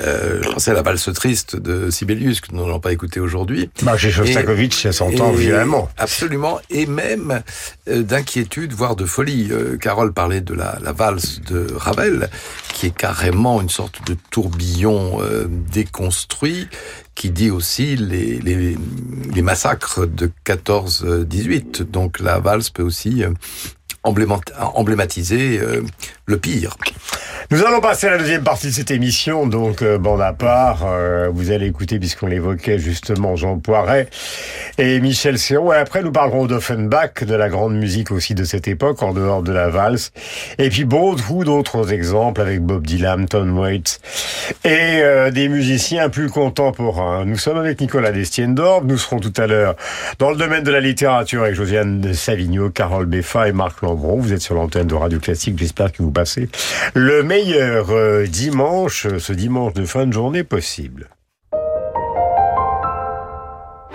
euh, 0.00 0.40
je 0.42 0.48
pensais 0.48 0.70
à 0.70 0.74
la 0.74 0.82
valse 0.82 1.12
triste 1.12 1.56
de 1.56 1.90
Sibelius 1.90 2.40
que 2.40 2.52
nous 2.52 2.62
n'allons 2.62 2.80
pas 2.80 2.92
écouté 2.92 3.20
aujourd'hui. 3.20 3.70
Chez 3.96 4.10
Shostakovich, 4.10 4.82
ça 4.82 4.92
s'entend 4.92 5.32
violemment. 5.32 5.88
Absolument, 5.98 6.60
et 6.70 6.86
même 6.86 7.42
euh, 7.88 8.02
d'inquiétude, 8.02 8.72
voire 8.72 8.96
de 8.96 9.04
folie. 9.04 9.48
Euh, 9.50 9.76
Carole 9.76 10.12
parlait 10.12 10.40
de 10.40 10.54
la, 10.54 10.78
la, 10.82 10.92
valse 10.92 11.40
de 11.40 11.66
Ravel, 11.76 12.30
qui 12.72 12.86
est 12.86 12.96
carrément 12.96 13.60
une 13.60 13.68
sorte 13.68 14.06
de 14.06 14.16
tourbillon 14.30 15.20
euh, 15.20 15.46
déconstruit, 15.48 16.68
qui 17.14 17.30
dit 17.30 17.50
aussi 17.50 17.96
les, 17.96 18.38
les, 18.38 18.76
les 19.34 19.42
massacres 19.42 20.06
de 20.06 20.30
14-18. 20.46 21.82
Donc 21.82 22.18
la 22.20 22.40
valse 22.40 22.70
peut 22.70 22.82
aussi 22.82 23.22
emblématiser 24.02 25.60
le 26.32 26.38
pire. 26.38 26.76
Nous 27.50 27.62
allons 27.66 27.80
passer 27.80 28.06
à 28.06 28.12
la 28.12 28.16
deuxième 28.16 28.44
partie 28.44 28.68
de 28.68 28.72
cette 28.72 28.90
émission, 28.90 29.46
donc 29.46 29.82
euh, 29.82 29.98
bande 29.98 30.22
à 30.22 30.32
part. 30.32 30.86
Euh, 30.86 31.28
vous 31.30 31.50
allez 31.50 31.66
écouter, 31.66 31.98
puisqu'on 31.98 32.26
l'évoquait 32.26 32.78
justement, 32.78 33.36
Jean 33.36 33.58
Poiret 33.58 34.08
et 34.78 34.98
Michel 35.00 35.38
Serrault. 35.38 35.74
Et 35.74 35.76
après, 35.76 36.02
nous 36.02 36.12
parlerons 36.12 36.46
d'Offenbach, 36.46 37.24
de 37.24 37.34
la 37.34 37.50
grande 37.50 37.74
musique 37.74 38.10
aussi 38.10 38.34
de 38.34 38.44
cette 38.44 38.68
époque, 38.68 39.02
en 39.02 39.12
dehors 39.12 39.42
de 39.42 39.52
la 39.52 39.68
valse. 39.68 40.12
Et 40.56 40.70
puis 40.70 40.84
beaucoup 40.84 41.44
d'autres 41.44 41.92
exemples 41.92 42.40
avec 42.40 42.62
Bob 42.62 42.86
Dylan, 42.86 43.26
Tom 43.26 43.58
Waits 43.58 44.00
et 44.64 45.02
euh, 45.02 45.30
des 45.30 45.50
musiciens 45.50 46.08
plus 46.08 46.30
contemporains. 46.30 47.26
Nous 47.26 47.36
sommes 47.36 47.58
avec 47.58 47.78
Nicolas 47.82 48.12
Destiendorf. 48.12 48.84
Nous 48.84 48.96
serons 48.96 49.20
tout 49.20 49.34
à 49.36 49.46
l'heure 49.46 49.76
dans 50.18 50.30
le 50.30 50.36
domaine 50.36 50.62
de 50.62 50.70
la 50.70 50.80
littérature 50.80 51.42
avec 51.42 51.54
Josiane 51.54 52.00
de 52.00 52.14
Savigno, 52.14 52.70
Carole 52.70 53.04
Beffa 53.04 53.46
et 53.48 53.52
Marc 53.52 53.82
Lambron. 53.82 54.16
Vous 54.16 54.32
êtes 54.32 54.40
sur 54.40 54.54
l'antenne 54.54 54.86
de 54.86 54.94
Radio 54.94 55.18
Classique. 55.18 55.58
J'espère 55.58 55.92
que 55.92 56.02
vous 56.02 56.10
passez 56.10 56.21
le 56.94 57.22
meilleur 57.22 57.90
euh, 57.90 58.26
dimanche, 58.26 59.06
ce 59.18 59.32
dimanche 59.32 59.74
de 59.74 59.84
fin 59.84 60.06
de 60.06 60.12
journée 60.12 60.44
possible. 60.44 61.08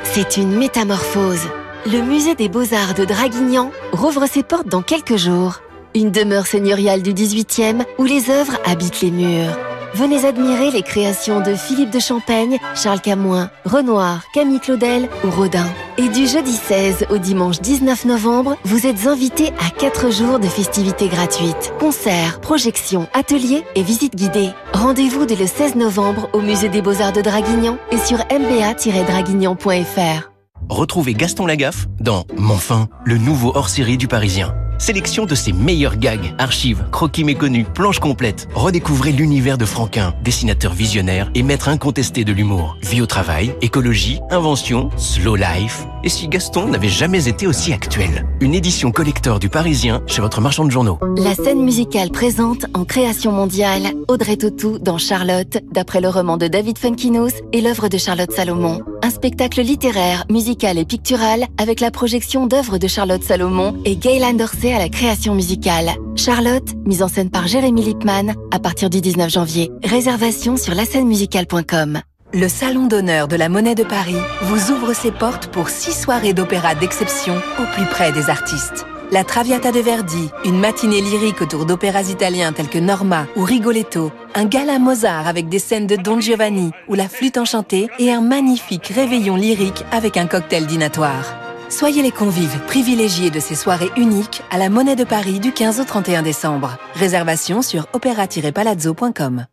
C'est 0.04 0.38
une 0.38 0.58
métamorphose. 0.58 1.48
Le 1.86 2.02
musée 2.02 2.36
des 2.36 2.50
beaux-arts 2.50 2.96
de 2.96 3.06
Draguignan 3.06 3.72
rouvre 3.92 4.26
ses 4.28 4.44
portes 4.44 4.68
dans 4.68 4.82
quelques 4.82 5.18
jours. 5.18 5.62
Une 5.96 6.12
demeure 6.12 6.48
seigneuriale 6.48 7.02
du 7.02 7.14
18e 7.14 7.84
où 7.98 8.04
les 8.04 8.30
œuvres 8.30 8.60
habitent 8.66 9.02
les 9.02 9.12
murs. 9.12 9.58
Venez 9.94 10.26
admirer 10.26 10.72
les 10.72 10.82
créations 10.82 11.40
de 11.40 11.54
Philippe 11.56 11.92
de 11.92 12.00
Champaigne, 12.00 12.58
Charles 12.76 13.02
Camoin, 13.02 13.50
Renoir, 13.66 14.24
Camille 14.34 14.60
Claudel 14.60 15.10
ou 15.24 15.30
Rodin. 15.30 15.68
Et 15.98 16.10
du 16.10 16.28
jeudi 16.28 16.54
16 16.54 17.06
au 17.10 17.18
dimanche 17.18 17.62
19 17.62 18.06
novembre, 18.06 18.58
vous 18.64 18.86
êtes 18.86 19.08
invités 19.08 19.52
à 19.60 19.72
4 19.72 20.12
jours 20.12 20.40
de 20.40 20.48
festivités 20.48 21.08
gratuites. 21.08 21.74
Concerts, 21.80 22.40
projections, 22.42 23.08
ateliers 23.14 23.64
et 23.76 23.84
visites 23.84 24.16
guidées. 24.16 24.52
Rendez-vous 24.74 25.26
dès 25.26 25.36
le 25.36 25.48
16 25.48 25.76
novembre 25.76 26.30
au 26.34 26.42
Musée 26.42 26.70
des 26.70 26.82
Beaux-Arts 26.82 27.14
de 27.14 27.22
Draguignan 27.22 27.78
et 27.92 27.98
sur 27.98 28.20
mba-draguignan.fr. 28.20 30.32
Retrouvez 30.70 31.14
Gaston 31.14 31.46
Lagaffe 31.46 31.88
dans 32.00 32.26
Monfin, 32.36 32.88
le 33.06 33.18
nouveau 33.18 33.52
hors-série 33.56 33.98
du 33.98 34.08
Parisien. 34.08 34.54
Sélection 34.80 35.26
de 35.26 35.36
ses 35.36 35.54
meilleurs 35.54 35.98
gags, 35.98 36.36
archives, 36.38 36.86
croquis 36.92 37.24
méconnus, 37.24 37.66
planches 37.74 38.00
complètes. 38.00 38.48
Redécouvrez 38.54 39.12
l'univers 39.12 39.58
de 39.58 39.66
Franquin, 39.66 40.14
dessinateur 40.24 40.74
visionnaire 40.74 41.32
et 41.34 41.44
maître 41.44 41.68
incontesté 41.68 42.24
de 42.24 42.32
l'humour. 42.32 42.78
Vie 42.84 43.02
au 43.02 43.08
travail, 43.08 43.54
écologie, 43.62 44.20
invention, 44.30 44.90
slow 44.98 45.36
life. 45.36 45.86
Et 46.04 46.10
si 46.10 46.28
Gaston 46.28 46.68
n'avait 46.68 46.90
jamais 46.90 47.28
été 47.28 47.48
aussi 47.48 47.74
actuel? 47.74 48.26
Une 48.40 48.54
édition 48.54 48.92
collector 48.92 49.40
du 49.40 49.50
Parisien 49.50 50.04
chez 50.06 50.22
votre 50.22 50.42
marchand 50.42 50.64
de 50.64 50.72
journaux. 50.72 51.00
La 51.18 51.34
scène 51.34 51.64
musicale 51.64 52.12
présente 52.12 52.66
en 52.74 52.86
création 52.86 53.32
mondiale 53.32 53.94
Audrey 54.08 54.38
Tautou 54.38 54.78
dans 54.78 55.00
Charlotte, 55.00 55.58
d'après 55.72 56.02
le 56.02 56.10
roman 56.10 56.38
de 56.38 56.48
David 56.48 56.78
Funkinos 56.78 57.34
et 57.52 57.62
l'œuvre 57.62 57.90
de 57.90 57.98
Charlotte 57.98 58.32
Salomon. 58.32 58.82
Un 59.08 59.10
spectacle 59.10 59.62
littéraire, 59.62 60.26
musical 60.30 60.78
et 60.78 60.84
pictural 60.84 61.46
avec 61.58 61.80
la 61.80 61.92
projection 61.92 62.46
d'œuvres 62.46 62.78
de 62.78 62.90
Charlotte 62.90 63.24
Salomon 63.24 63.82
et 63.86 63.96
Gaylan 63.96 64.34
Dorsey 64.34 64.74
à 64.74 64.80
la 64.80 64.90
création 64.90 65.34
musicale. 65.34 65.92
Charlotte, 66.18 66.76
mise 66.86 67.02
en 67.02 67.08
scène 67.08 67.30
par 67.30 67.48
Jérémy 67.48 67.86
Lipman, 67.86 68.34
à 68.52 68.60
partir 68.60 68.90
du 68.90 69.00
19 69.00 69.30
janvier. 69.30 69.72
Réservation 69.82 70.58
sur 70.58 70.74
musicale.com. 71.06 72.02
Le 72.34 72.50
Salon 72.50 72.88
d'honneur 72.88 73.30
de 73.30 73.38
la 73.38 73.48
Monnaie 73.48 73.76
de 73.76 73.86
Paris 73.86 74.18
vous 74.42 74.74
ouvre 74.74 74.92
ses 74.92 75.12
portes 75.12 75.48
pour 75.48 75.70
six 75.70 75.98
soirées 75.98 76.34
d'opéra 76.34 76.76
d'exception 76.76 77.38
au 77.60 77.76
plus 77.78 77.86
près 77.86 78.12
des 78.12 78.30
artistes. 78.30 78.86
La 79.10 79.24
Traviata 79.24 79.72
de 79.72 79.80
Verdi, 79.80 80.30
une 80.44 80.60
matinée 80.60 81.00
lyrique 81.00 81.42
autour 81.42 81.66
d'opéras 81.66 82.10
italiens 82.10 82.52
tels 82.52 82.68
que 82.68 82.78
Norma 82.78 83.26
ou 83.38 83.44
Rigoletto, 83.44 84.12
un 84.36 84.44
gala 84.44 84.80
Mozart 84.80 85.28
avec 85.28 85.48
des 85.48 85.60
scènes 85.60 85.88
de 85.88 85.96
Don 85.96 86.20
Giovanni 86.20 86.72
ou 86.90 86.94
la 86.94 87.08
flûte 87.08 87.38
enchantée 87.38 87.88
et 88.00 88.12
un 88.12 88.20
magnifique 88.20 88.88
réveillon 88.88 89.38
lyrique 89.38 89.86
avec 89.94 90.18
un 90.18 90.28
cocktail 90.28 90.68
dînatoire. 90.68 91.38
Soyez 91.70 92.02
les 92.02 92.12
convives 92.12 92.60
privilégiés 92.68 93.30
de 93.30 93.40
ces 93.40 93.56
soirées 93.56 93.92
uniques 93.96 94.42
à 94.52 94.58
la 94.58 94.70
Monnaie 94.70 94.98
de 94.98 95.06
Paris 95.06 95.40
du 95.40 95.54
15 95.54 95.80
au 95.80 95.86
31 95.86 96.22
décembre. 96.22 96.78
Réservation 96.94 97.62
sur 97.62 97.88
opéra-palazzo.com. 97.94 99.46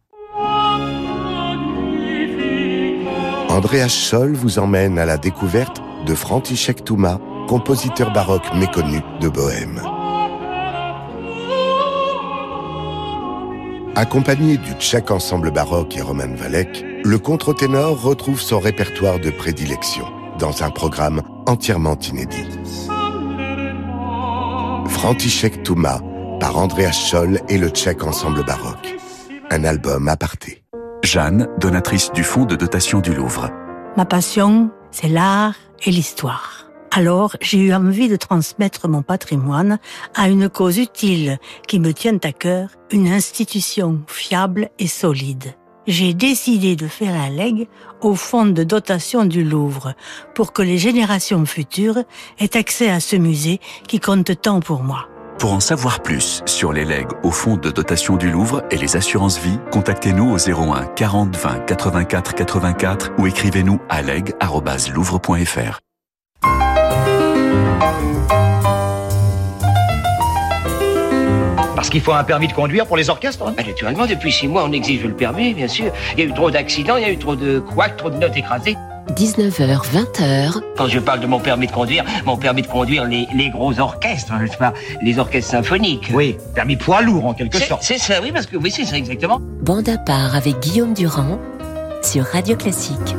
Andreas 3.50 3.88
Scholl 3.88 4.32
vous 4.32 4.58
emmène 4.58 4.98
à 4.98 5.06
la 5.06 5.16
découverte 5.16 5.80
de 6.06 6.14
František 6.16 6.84
Touma, 6.84 7.20
compositeur 7.46 8.12
baroque 8.12 8.52
méconnu 8.54 9.00
de 9.20 9.28
Bohème. 9.28 9.80
Accompagné 13.96 14.56
du 14.56 14.72
tchèque 14.72 15.10
ensemble 15.10 15.50
baroque 15.50 15.96
et 15.96 16.00
Roman 16.00 16.34
Valek, 16.34 16.84
le 17.04 17.18
contre-ténor 17.18 18.02
retrouve 18.02 18.40
son 18.40 18.58
répertoire 18.58 19.20
de 19.20 19.30
prédilection 19.30 20.06
dans 20.38 20.64
un 20.64 20.70
programme 20.70 21.22
entièrement 21.46 21.98
inédit. 21.98 22.48
František 24.88 25.62
Touma 25.62 26.00
par 26.40 26.58
Andreas 26.58 26.92
Scholl 26.92 27.40
et 27.48 27.58
le 27.58 27.68
tchèque 27.68 28.04
ensemble 28.04 28.44
baroque. 28.44 28.96
Un 29.50 29.64
album 29.64 30.08
aparté. 30.08 30.64
Jeanne, 31.02 31.48
donatrice 31.58 32.10
du 32.12 32.24
fonds 32.24 32.46
de 32.46 32.56
dotation 32.56 33.00
du 33.00 33.14
Louvre. 33.14 33.50
Ma 33.96 34.04
passion, 34.04 34.70
c'est 34.90 35.08
l'art 35.08 35.54
et 35.84 35.90
l'histoire. 35.90 36.63
Alors, 36.96 37.36
j'ai 37.40 37.58
eu 37.58 37.74
envie 37.74 38.08
de 38.08 38.16
transmettre 38.16 38.88
mon 38.88 39.02
patrimoine 39.02 39.78
à 40.14 40.28
une 40.28 40.48
cause 40.48 40.78
utile 40.78 41.38
qui 41.66 41.80
me 41.80 41.92
tient 41.92 42.18
à 42.22 42.32
cœur, 42.32 42.68
une 42.90 43.08
institution 43.08 44.00
fiable 44.06 44.70
et 44.78 44.86
solide 44.86 45.54
j'ai 45.86 46.14
décidé 46.14 46.76
de 46.76 46.86
faire 46.86 47.14
un 47.14 47.30
leg 47.30 47.68
au 48.00 48.14
fonds 48.14 48.46
de 48.46 48.64
dotation 48.64 49.24
du 49.24 49.44
Louvre 49.44 49.94
pour 50.34 50.52
que 50.52 50.62
les 50.62 50.78
générations 50.78 51.44
futures 51.44 51.98
aient 52.38 52.56
accès 52.56 52.90
à 52.90 53.00
ce 53.00 53.16
musée 53.16 53.60
qui 53.86 54.00
compte 54.00 54.40
tant 54.40 54.60
pour 54.60 54.82
moi. 54.82 55.08
Pour 55.38 55.52
en 55.52 55.60
savoir 55.60 56.00
plus 56.00 56.42
sur 56.46 56.72
les 56.72 56.84
legs 56.84 57.10
au 57.22 57.30
fonds 57.30 57.56
de 57.56 57.70
dotation 57.70 58.16
du 58.16 58.30
Louvre 58.30 58.62
et 58.70 58.76
les 58.76 58.96
assurances 58.96 59.38
vie, 59.38 59.58
contactez-nous 59.72 60.32
au 60.32 60.38
01 60.38 60.86
40 60.94 61.36
20 61.36 61.58
84 61.66 62.34
84 62.34 63.12
ou 63.18 63.26
écrivez-nous 63.26 63.80
à 63.88 64.02
leg.louvre.fr. 64.02 65.80
Parce 71.74 71.90
qu'il 71.90 72.00
faut 72.00 72.12
un 72.12 72.24
permis 72.24 72.48
de 72.48 72.52
conduire 72.52 72.86
pour 72.86 72.96
les 72.96 73.10
orchestres 73.10 73.44
hein? 73.46 73.54
Bah, 73.56 73.62
Naturellement, 73.66 74.06
depuis 74.06 74.32
six 74.32 74.48
mois, 74.48 74.64
on 74.64 74.72
exige 74.72 75.04
le 75.04 75.12
permis, 75.12 75.52
bien 75.52 75.68
sûr. 75.68 75.92
Il 76.16 76.20
y 76.20 76.26
a 76.26 76.30
eu 76.30 76.32
trop 76.32 76.50
d'accidents, 76.50 76.96
il 76.96 77.02
y 77.02 77.06
a 77.06 77.10
eu 77.10 77.18
trop 77.18 77.36
de 77.36 77.58
couacs, 77.58 77.96
trop 77.96 78.10
de 78.10 78.16
notes 78.16 78.36
écrasées. 78.36 78.76
19h, 79.10 79.82
20h. 79.92 80.60
Quand 80.78 80.88
je 80.88 80.98
parle 80.98 81.20
de 81.20 81.26
mon 81.26 81.38
permis 81.38 81.66
de 81.66 81.72
conduire, 81.72 82.04
mon 82.24 82.38
permis 82.38 82.62
de 82.62 82.66
conduire 82.68 83.04
les, 83.04 83.28
les 83.34 83.50
gros 83.50 83.78
orchestres, 83.78 84.32
hein, 84.32 84.46
je 84.50 84.56
parle 84.56 84.72
les 85.02 85.18
orchestres 85.18 85.50
symphoniques. 85.50 86.10
Oui, 86.14 86.36
permis 86.54 86.76
poids 86.76 87.02
lourd 87.02 87.26
en 87.26 87.34
quelque 87.34 87.58
sorte. 87.58 87.82
C'est 87.82 87.98
ça, 87.98 88.20
oui, 88.22 88.32
parce 88.32 88.46
que 88.46 88.56
oui, 88.56 88.70
c'est 88.70 88.86
ça 88.86 88.96
exactement. 88.96 89.38
Bande 89.40 89.88
à 89.88 89.98
part 89.98 90.34
avec 90.34 90.58
Guillaume 90.60 90.94
Durand 90.94 91.38
sur 92.02 92.24
Radio 92.24 92.56
Classique. 92.56 93.14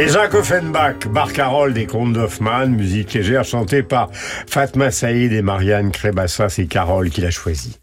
Et 0.00 0.08
Jacques 0.08 0.32
Offenbach, 0.32 1.04
Marc 1.12 1.38
Harold 1.38 1.76
et 1.76 1.84
Contes 1.84 2.14
d'Hoffmann, 2.14 2.74
musique 2.74 3.12
légère 3.12 3.44
chantée 3.44 3.82
par 3.82 4.08
Fatma 4.12 4.90
Saïd 4.90 5.30
et 5.30 5.42
Marianne 5.42 5.90
Crébassa, 5.90 6.48
c'est 6.48 6.64
Carole 6.64 7.10
qui 7.10 7.20
l'a 7.20 7.30
choisi. 7.30 7.78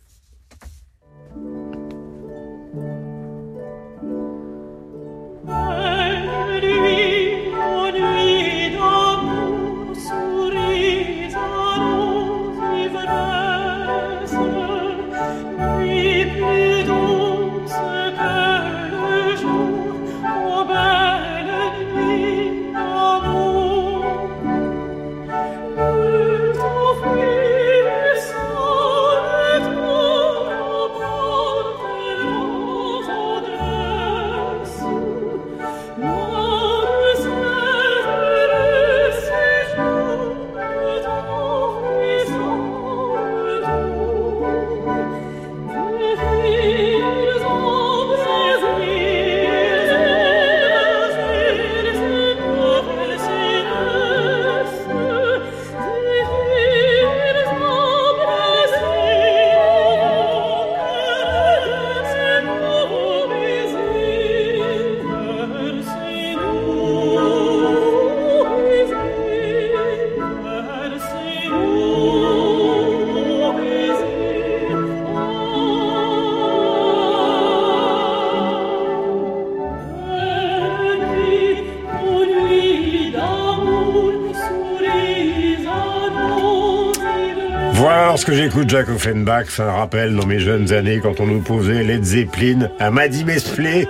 Lorsque 88.17 88.33
j'écoute 88.33 88.67
Jack 88.67 88.89
Offenbach, 88.89 89.45
ça 89.49 89.65
me 89.65 89.69
rappelle 89.69 90.15
dans 90.15 90.25
mes 90.25 90.39
jeunes 90.39 90.73
années 90.73 90.99
quand 91.03 91.19
on 91.19 91.27
nous 91.27 91.39
posait 91.39 91.83
Led 91.83 92.03
Zeppelin 92.03 92.67
à 92.79 92.89
Maddy 92.89 93.23
Mesplay, 93.23 93.87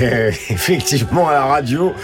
euh, 0.00 0.32
effectivement 0.50 1.28
à 1.28 1.34
la 1.34 1.44
radio. 1.44 1.94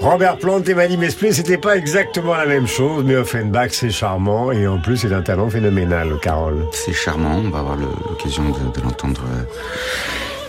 Robert 0.00 0.36
Plant 0.36 0.60
et 0.60 0.74
Maddy 0.74 0.98
Mesplay, 0.98 1.32
c'était 1.32 1.56
pas 1.56 1.78
exactement 1.78 2.34
la 2.34 2.44
même 2.44 2.66
chose, 2.66 3.04
mais 3.06 3.16
Offenbach 3.16 3.70
c'est 3.70 3.90
charmant 3.90 4.52
et 4.52 4.66
en 4.66 4.78
plus 4.78 4.98
c'est 4.98 5.14
un 5.14 5.22
talent 5.22 5.48
phénoménal, 5.48 6.10
Carole. 6.20 6.66
C'est 6.72 6.92
charmant, 6.92 7.40
on 7.42 7.48
va 7.48 7.60
avoir 7.60 7.76
l'occasion 7.76 8.42
de, 8.42 8.78
de 8.78 8.84
l'entendre 8.84 9.22
euh, 9.26 9.44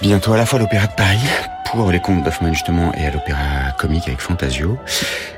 bientôt 0.01 0.33
à 0.33 0.37
la 0.37 0.45
fois 0.45 0.59
à 0.59 0.63
l'Opéra 0.63 0.87
de 0.87 0.95
Paris 0.97 1.54
pour 1.65 1.91
les 1.91 1.99
contes 1.99 2.23
d'Hoffmann 2.23 2.53
justement 2.53 2.93
et 2.93 3.05
à 3.05 3.11
l'Opéra 3.11 3.39
comique 3.77 4.07
avec 4.07 4.21
Fantasio. 4.21 4.77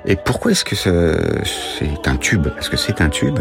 Et 0.06 0.16
pourquoi 0.16 0.52
est-ce 0.52 0.63
que 0.66 0.76
ce- 0.76 1.42
c'est 1.80 2.08
un 2.08 2.18
tube? 2.18 2.48
Parce 2.50 2.70
que 2.70 2.78
c'est 2.78 3.02
un 3.02 3.10
tube, 3.10 3.40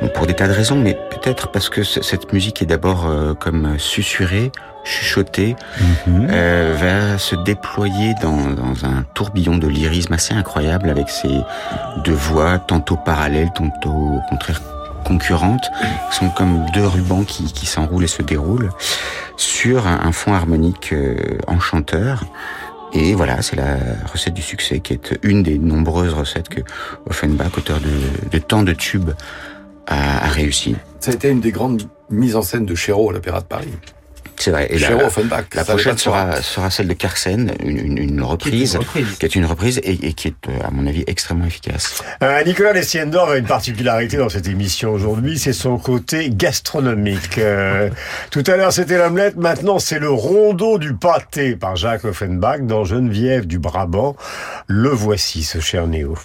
bon, 0.00 0.08
pour 0.08 0.26
des 0.26 0.34
tas 0.34 0.48
de 0.48 0.52
raisons, 0.52 0.76
mais 0.76 0.94
peut-être 1.10 1.48
parce 1.52 1.68
que 1.68 1.82
ce- 1.82 2.02
cette 2.02 2.32
musique 2.32 2.62
est 2.62 2.66
d'abord 2.66 3.06
euh, 3.06 3.34
comme 3.34 3.78
susurrée, 3.78 4.50
chuchotée, 4.84 5.54
euh, 6.08 6.74
va 6.76 7.16
se 7.18 7.36
déployer 7.36 8.14
dans, 8.20 8.50
dans 8.50 8.84
un 8.84 9.04
tourbillon 9.14 9.56
de 9.56 9.68
lyrisme 9.68 10.12
assez 10.12 10.34
incroyable 10.34 10.90
avec 10.90 11.08
ces 11.08 11.30
deux 12.04 12.12
voix 12.12 12.58
tantôt 12.58 12.96
parallèles, 12.96 13.52
tantôt 13.54 13.90
au 13.90 14.20
contraire 14.28 14.60
concurrentes, 15.02 15.70
sont 16.10 16.30
comme 16.30 16.66
deux 16.72 16.86
rubans 16.86 17.24
qui, 17.24 17.52
qui 17.52 17.66
s'enroulent 17.66 18.04
et 18.04 18.08
se 18.08 18.22
déroulent 18.22 18.70
sur 19.36 19.86
un, 19.86 20.12
fond 20.12 20.34
harmonique 20.34 20.92
euh, 20.92 21.16
enchanteur. 21.46 22.24
Et 22.92 23.14
voilà, 23.14 23.40
c'est 23.42 23.56
la 23.56 23.76
recette 24.12 24.34
du 24.34 24.42
succès 24.42 24.80
qui 24.80 24.92
est 24.92 25.18
une 25.22 25.42
des 25.42 25.58
nombreuses 25.58 26.12
recettes 26.12 26.48
que 26.48 26.60
Offenbach, 27.08 27.56
auteur 27.56 27.80
de, 27.80 28.30
de 28.30 28.38
tant 28.38 28.62
de 28.62 28.72
tubes, 28.72 29.12
a, 29.86 30.26
a 30.26 30.28
réussi. 30.28 30.76
Ça 31.00 31.10
a 31.10 31.14
été 31.14 31.30
une 31.30 31.40
des 31.40 31.52
grandes 31.52 31.82
mises 32.10 32.36
en 32.36 32.42
scène 32.42 32.66
de 32.66 32.74
Chéreau 32.74 33.10
à 33.10 33.12
l'Opéra 33.14 33.40
de 33.40 33.46
Paris. 33.46 33.72
C'est 34.42 34.50
vrai. 34.50 34.66
Et 34.70 34.78
la, 34.80 35.06
Offenbach, 35.06 35.44
la 35.54 35.64
soin. 35.64 35.96
sera, 35.96 36.42
sera 36.42 36.68
celle 36.68 36.88
de 36.88 36.94
Carsen, 36.94 37.52
une, 37.62 37.78
une, 37.78 37.98
une 37.98 38.22
reprise, 38.22 38.76
qui 39.20 39.24
est 39.24 39.36
une 39.36 39.44
reprise 39.44 39.78
et, 39.84 40.08
et 40.08 40.14
qui 40.14 40.28
est, 40.28 40.48
euh, 40.48 40.66
à 40.66 40.72
mon 40.72 40.84
avis, 40.88 41.04
extrêmement 41.06 41.44
efficace. 41.44 42.02
Euh, 42.24 42.42
Nicolas 42.42 42.72
Lestiendorf 42.72 43.30
a 43.30 43.36
une 43.36 43.46
particularité 43.46 44.16
dans 44.16 44.28
cette 44.28 44.48
émission 44.48 44.90
aujourd'hui, 44.90 45.38
c'est 45.38 45.52
son 45.52 45.78
côté 45.78 46.28
gastronomique. 46.30 47.38
Euh, 47.38 47.88
tout 48.32 48.42
à 48.48 48.56
l'heure 48.56 48.72
c'était 48.72 48.98
l'omelette, 48.98 49.36
maintenant 49.36 49.78
c'est 49.78 50.00
le 50.00 50.10
rondeau 50.10 50.78
du 50.78 50.92
pâté 50.94 51.54
par 51.54 51.76
Jacques 51.76 52.04
Offenbach 52.04 52.62
dans 52.62 52.82
Geneviève 52.82 53.46
du 53.46 53.60
Brabant. 53.60 54.16
Le 54.66 54.88
voici, 54.88 55.44
ce 55.44 55.60
cher 55.60 55.86
Néo. 55.86 56.16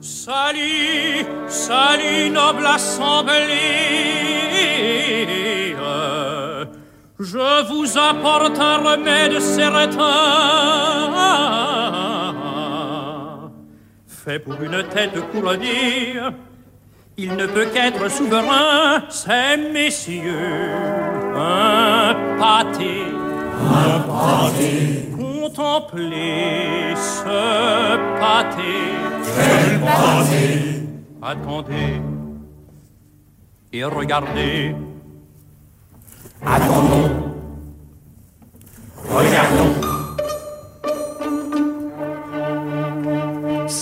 Salut, 0.00 1.26
salut 1.50 2.30
noble 2.30 2.66
assemblée. 2.66 3.30
Je 7.18 7.68
vous 7.68 7.98
apporte 7.98 8.58
un 8.58 8.78
remède 8.78 9.38
certain. 9.40 9.98
Fait 14.06 14.38
pour 14.38 14.62
une 14.62 14.82
tête 14.84 15.20
couronnée. 15.30 16.14
Il 17.16 17.36
ne 17.36 17.46
peut 17.46 17.66
qu'être 17.66 18.10
souverain, 18.10 19.02
c'est 19.10 19.58
messieurs. 19.72 20.72
Un 21.36 22.14
pâté. 22.38 23.02
Un 23.68 24.00
pâté. 24.00 25.10
Contemplez 25.14 26.94
ce 26.96 27.96
pâté. 28.18 28.72
Quel 29.36 29.80
pâté 29.80 30.79
Attendez 31.22 32.00
et 33.72 33.84
regardez. 33.84 34.74
Attendons. 36.44 37.34
Regardons. 39.08 39.99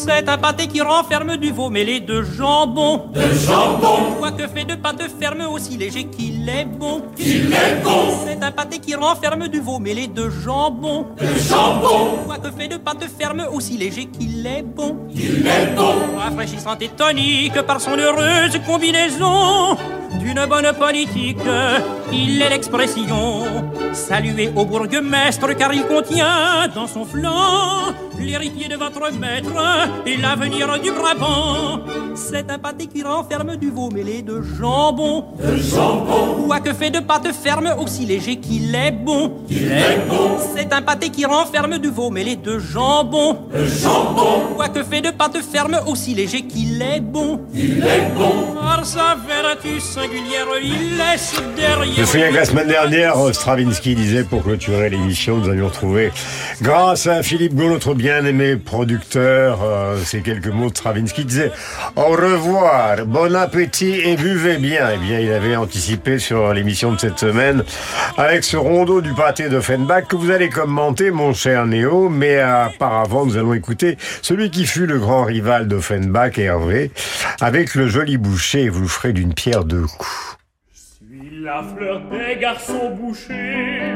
C'est 0.09 0.27
un 0.27 0.38
pâté 0.38 0.66
qui 0.68 0.81
renferme 0.81 1.37
du 1.37 1.53
veau 1.53 1.68
mêlé 1.68 2.01
de 2.01 2.23
jambon. 2.23 3.11
De 3.12 3.21
jambon. 3.21 4.14
Quoique 4.18 4.49
fait 4.49 4.64
de 4.64 4.75
pâte 4.75 5.03
ferme 5.21 5.42
aussi 5.53 5.77
léger 5.77 6.05
qu'il 6.05 6.49
est 6.49 6.64
bon. 6.64 7.03
Qu'il 7.14 7.53
est 7.53 7.85
bon. 7.85 8.16
C'est 8.27 8.42
un 8.42 8.51
pâté 8.51 8.79
qui 8.79 8.94
renferme 8.94 9.49
du 9.49 9.61
veau 9.61 9.79
mêlé 9.79 10.07
de 10.07 10.31
jambon. 10.31 11.09
De 11.21 11.27
jambon. 11.38 12.21
Quoique 12.25 12.51
fait 12.53 12.68
de 12.68 12.79
pâte 12.79 13.05
ferme 13.18 13.47
aussi 13.53 13.77
léger 13.77 14.07
qu'il 14.07 14.47
est 14.47 14.62
bon. 14.62 14.97
Qu'il 15.11 15.47
est 15.47 15.77
bon. 15.77 16.16
Rafraîchissant 16.16 16.79
et 16.81 16.88
tonique 16.88 17.61
par 17.66 17.79
son 17.79 17.99
heureuse 17.99 18.59
combinaison. 18.66 19.77
D'une 20.12 20.47
bonne 20.47 20.73
politique, 20.79 21.38
il 22.12 22.40
est 22.40 22.49
l'expression. 22.49 23.44
Salué 23.92 24.51
au 24.55 24.64
bourgmestre 24.64 25.57
car 25.57 25.73
il 25.73 25.85
contient 25.85 26.68
dans 26.75 26.87
son 26.87 27.05
flanc 27.05 27.94
l'héritier 28.21 28.68
de 28.68 28.77
votre 28.77 29.12
maître 29.12 29.51
et 30.07 30.16
l'avenir 30.16 30.79
du 30.81 30.90
Brabant. 30.90 31.81
C'est 32.14 32.51
un 32.51 32.59
pâté 32.59 32.87
qui 32.87 33.03
renferme 33.03 33.57
du 33.57 33.71
veau 33.71 33.90
mêlé 33.90 34.23
de 34.23 34.42
jambon. 34.42 35.27
De 35.38 35.57
jambon. 35.57 36.47
Quoique 36.47 36.75
fait 36.75 36.90
de 36.90 37.01
pâte 37.01 37.29
ferme, 37.33 37.75
aussi 37.79 38.05
léger 38.05 38.37
qu'il 38.37 38.75
est 38.75 38.90
bon. 38.90 39.38
Il 39.49 39.71
est 39.71 40.01
bon. 40.09 40.37
C'est 40.55 40.73
un 40.73 40.83
pâté 40.83 41.11
qui 41.11 41.25
renferme 41.25 41.79
du 41.79 41.88
veau 41.88 42.11
mêlé 42.11 42.37
de 42.37 42.59
jambon. 42.59 43.38
De 43.55 43.64
jambon. 43.64 44.55
Quoique 44.57 44.83
fait 44.83 45.01
de 45.01 45.11
pâte 45.11 45.38
ferme, 45.38 45.79
aussi 45.87 46.14
léger 46.14 46.42
qu'il 46.42 46.83
est 46.83 47.01
bon. 47.01 47.40
Il 47.55 47.79
est 47.79 48.14
bon. 48.16 48.57
Singulière, 49.98 50.46
il 50.62 50.96
laisse 50.96 51.34
derrière. 51.56 51.94
Je 51.96 52.00
me 52.00 52.06
souviens 52.06 52.30
que 52.30 52.34
la 52.34 52.44
semaine 52.44 52.68
dernière, 52.68 53.16
Stravinsky 53.32 53.94
disait 53.94 54.22
pour 54.22 54.44
clôturer 54.44 54.90
l'émission, 54.90 55.38
nous 55.38 55.48
avions 55.48 55.70
trouvé, 55.70 56.12
grâce 56.62 57.06
à 57.06 57.22
Philippe 57.22 57.54
Gau, 57.54 57.68
notre 57.68 57.94
bien-aimé 57.94 58.56
producteur, 58.56 59.61
euh, 59.62 59.98
ces 60.04 60.20
quelques 60.20 60.48
mots 60.48 60.70
de 60.70 60.76
Stravinsky, 60.76 61.24
disait 61.24 61.50
au 61.96 62.11
revoir, 62.11 63.04
bon 63.06 63.34
appétit 63.34 64.00
et 64.00 64.16
buvez 64.16 64.58
bien. 64.58 64.88
Eh 64.94 64.98
bien, 64.98 65.18
il 65.18 65.32
avait 65.32 65.56
anticipé 65.56 66.18
sur 66.18 66.52
l'émission 66.54 66.92
de 66.92 67.00
cette 67.00 67.18
semaine 67.18 67.64
avec 68.16 68.44
ce 68.44 68.56
rondeau 68.56 69.00
du 69.00 69.12
pâté 69.14 69.48
d'Offenbach 69.48 70.06
que 70.08 70.16
vous 70.16 70.30
allez 70.30 70.48
commenter, 70.48 71.11
mon 71.11 71.34
cher 71.34 71.66
Néo, 71.66 72.08
mais 72.08 72.40
auparavant, 72.74 73.26
nous 73.26 73.37
allons 73.37 73.54
écouter 73.54 73.98
celui 74.22 74.50
qui 74.50 74.64
fut 74.64 74.87
le 74.87 74.98
grand 74.98 75.24
rival 75.24 75.66
d'Offenbach, 75.66 76.38
Hervé, 76.38 76.92
avec 77.40 77.74
le 77.74 77.88
joli 77.88 78.16
boucher, 78.16 78.68
vous 78.68 78.82
le 78.82 78.88
ferez 78.88 79.12
d'une 79.12 79.34
pierre 79.34 79.64
deux 79.64 79.88
coups. 79.96 80.37
suis 80.72 81.40
la 81.42 81.62
fleur 81.62 82.01
des 82.11 82.37
garçons 82.40 82.90
bouchers, 82.90 83.94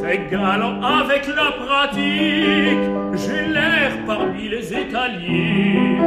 très 0.00 0.18
galant 0.30 0.80
avec 0.82 1.26
la 1.26 1.50
pratique. 1.52 2.88
J'ai 3.14 3.48
l'air 3.48 3.92
parmi 4.06 4.48
les 4.48 4.72
étaliers 4.72 5.98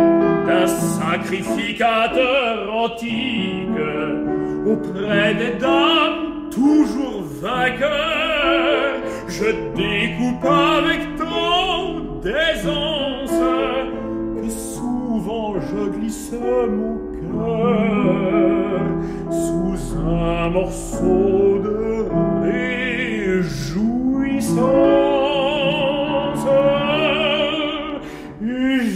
d'un 0.47 0.65
sacrificateur 0.67 2.73
antique. 2.73 3.67
Auprès 4.65 5.35
des 5.35 5.53
dames, 5.59 6.49
toujours 6.49 7.23
vainqueur, 7.41 8.95
je 9.27 9.51
découpe 9.75 10.45
avec 10.45 11.15
tant 11.17 11.99
d'aisance 12.21 13.41
que 14.35 14.49
souvent 14.49 15.55
je 15.59 15.89
glisse 15.89 16.31
mon 16.31 17.10
sous 19.29 19.79
un 19.99 20.49
morceau 20.49 21.59
de 21.63 21.79
réjouissance. 22.43 23.71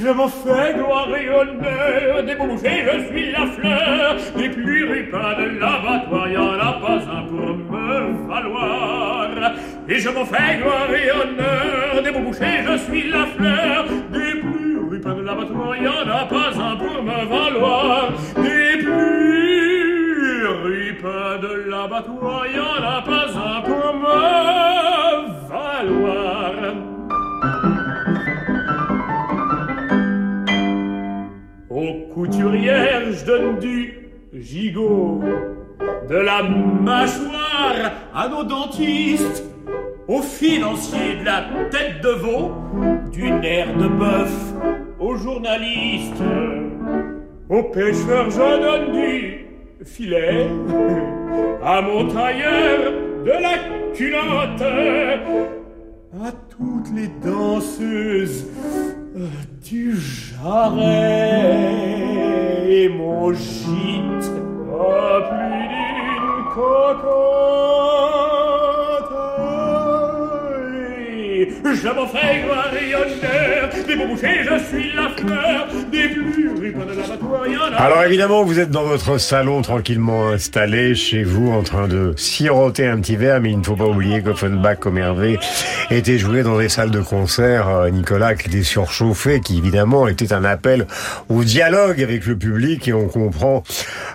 Je 0.06 0.12
m'en 0.12 0.28
fais 0.28 0.74
gloire 0.76 1.10
et 1.18 1.30
honneur, 1.30 2.24
des 2.24 2.36
bouchers, 2.36 2.86
je 2.86 3.08
suis 3.08 3.32
la 3.32 3.48
fleur, 3.48 4.16
des 4.38 4.50
plus 4.50 4.84
ripins 4.94 5.34
de 5.40 5.60
l'abattoir, 5.60 6.30
y 6.30 6.38
en 6.38 6.60
a 6.60 6.74
pas 6.74 7.02
un 7.12 7.24
pour 7.24 7.56
me 7.58 8.28
valoir. 8.28 9.56
Et 9.90 9.98
je 9.98 10.10
m'en 10.10 10.26
fais 10.26 10.58
gloire 10.62 10.94
et 10.94 11.10
honneur, 11.10 12.04
des 12.04 12.12
bouchers, 12.12 12.64
je 12.68 12.78
suis 12.78 13.10
la 13.10 13.26
fleur, 13.36 13.86
des 14.14 14.34
plus 14.42 14.78
ripins 14.92 15.16
de 15.16 15.22
l'abattoir, 15.22 15.76
y 15.76 15.88
en 15.88 16.08
a 16.08 16.26
pas 16.26 16.54
un 16.56 16.76
pour 16.76 17.02
me 17.02 17.26
valoir. 17.26 18.14
Ripins 21.06 21.38
de 21.40 21.70
l'abattoir, 21.70 22.48
y 22.48 22.60
en 22.60 22.84
a 22.84 23.02
pas 23.02 23.28
un 23.38 23.62
pour 23.62 23.94
me 23.94 24.10
valoir. 25.48 26.54
Aux 31.70 32.14
couturières, 32.14 33.12
je 33.12 33.26
donne 33.26 33.60
du 33.60 34.10
gigot, 34.34 35.22
de 36.10 36.16
la 36.16 36.44
mâchoire 36.44 37.92
à 38.14 38.28
nos 38.28 38.44
dentistes, 38.44 39.44
aux 40.08 40.22
financiers 40.22 41.18
de 41.20 41.26
la 41.26 41.44
tête 41.70 42.02
de 42.02 42.10
veau, 42.10 42.52
du 43.12 43.30
nerf 43.32 43.76
de 43.78 43.88
bœuf 43.88 44.54
aux 45.00 45.16
journalistes. 45.18 46.24
Au 47.50 47.64
pêcheur 47.64 48.30
je 48.32 48.62
donne 48.62 48.92
du 48.92 49.45
filet, 49.84 50.48
à 51.64 51.82
mon 51.82 52.08
tailleur 52.08 52.94
de 53.26 53.32
la 53.32 53.58
culotte, 53.94 54.62
à 56.24 56.32
toutes 56.50 56.92
les 56.96 57.10
danseuses 57.24 58.46
euh, 59.18 59.28
du 59.64 59.96
jarret 59.98 60.84
et 62.68 62.90
mon 62.90 63.34
gîte 63.34 64.32
à 64.72 65.22
plus 65.30 65.68
d'une 65.68 66.46
cocotte. 66.54 68.25
Je 71.38 71.88
m'en 71.90 72.08
fais 72.08 72.44
gloire 72.44 72.72
et 72.74 72.96
honneur, 72.96 73.70
des 73.88 73.96
beaux 73.96 74.08
bouchers, 74.08 74.44
je 74.44 74.78
suis 74.78 74.94
la 74.94 75.10
fleur, 75.10 75.68
des 75.92 76.08
plus 76.08 76.72
de 76.72 77.02
l'abattoir, 77.02 77.48
y 77.48 77.58
en 77.58 77.74
a. 77.74 77.76
Alors 77.76 78.04
évidemment, 78.04 78.44
vous 78.44 78.60
êtes 78.60 78.72
dans 78.72 78.84
votre 78.84 79.18
salon 79.18 79.62
tranquillement 79.62 80.30
installé 80.30 80.96
chez 80.96 81.24
vous 81.24 81.52
en 81.52 81.64
train 81.64 81.88
de 81.88 82.14
siroter 82.16 82.88
un 82.88 83.00
petit 83.00 83.18
verre, 83.18 83.42
mais 83.42 83.52
il 83.52 83.60
ne 83.60 83.64
faut 83.64 83.76
pas 83.76 83.86
oublier 83.86 84.22
qu'Offenbach 84.22 84.80
comme 84.80 84.98
Hervé 84.98 85.38
était 85.92 86.18
joué 86.18 86.44
dans 86.44 86.58
des 86.58 86.70
salles 86.70 86.92
de 86.92 87.02
concert, 87.02 87.68
euh, 87.68 87.90
Nicolas 87.90 88.36
qui 88.36 88.50
était 88.50 88.64
surchauffé, 88.64 89.42
qui 89.42 89.58
évidemment 89.58 90.08
était 90.08 90.34
un 90.34 90.44
appel 90.44 90.88
au 91.30 91.44
dialogue 91.44 92.02
avec 92.02 92.26
le 92.26 92.38
public 92.38 92.88
et 92.88 92.94
on 92.94 93.08
comprend 93.08 93.64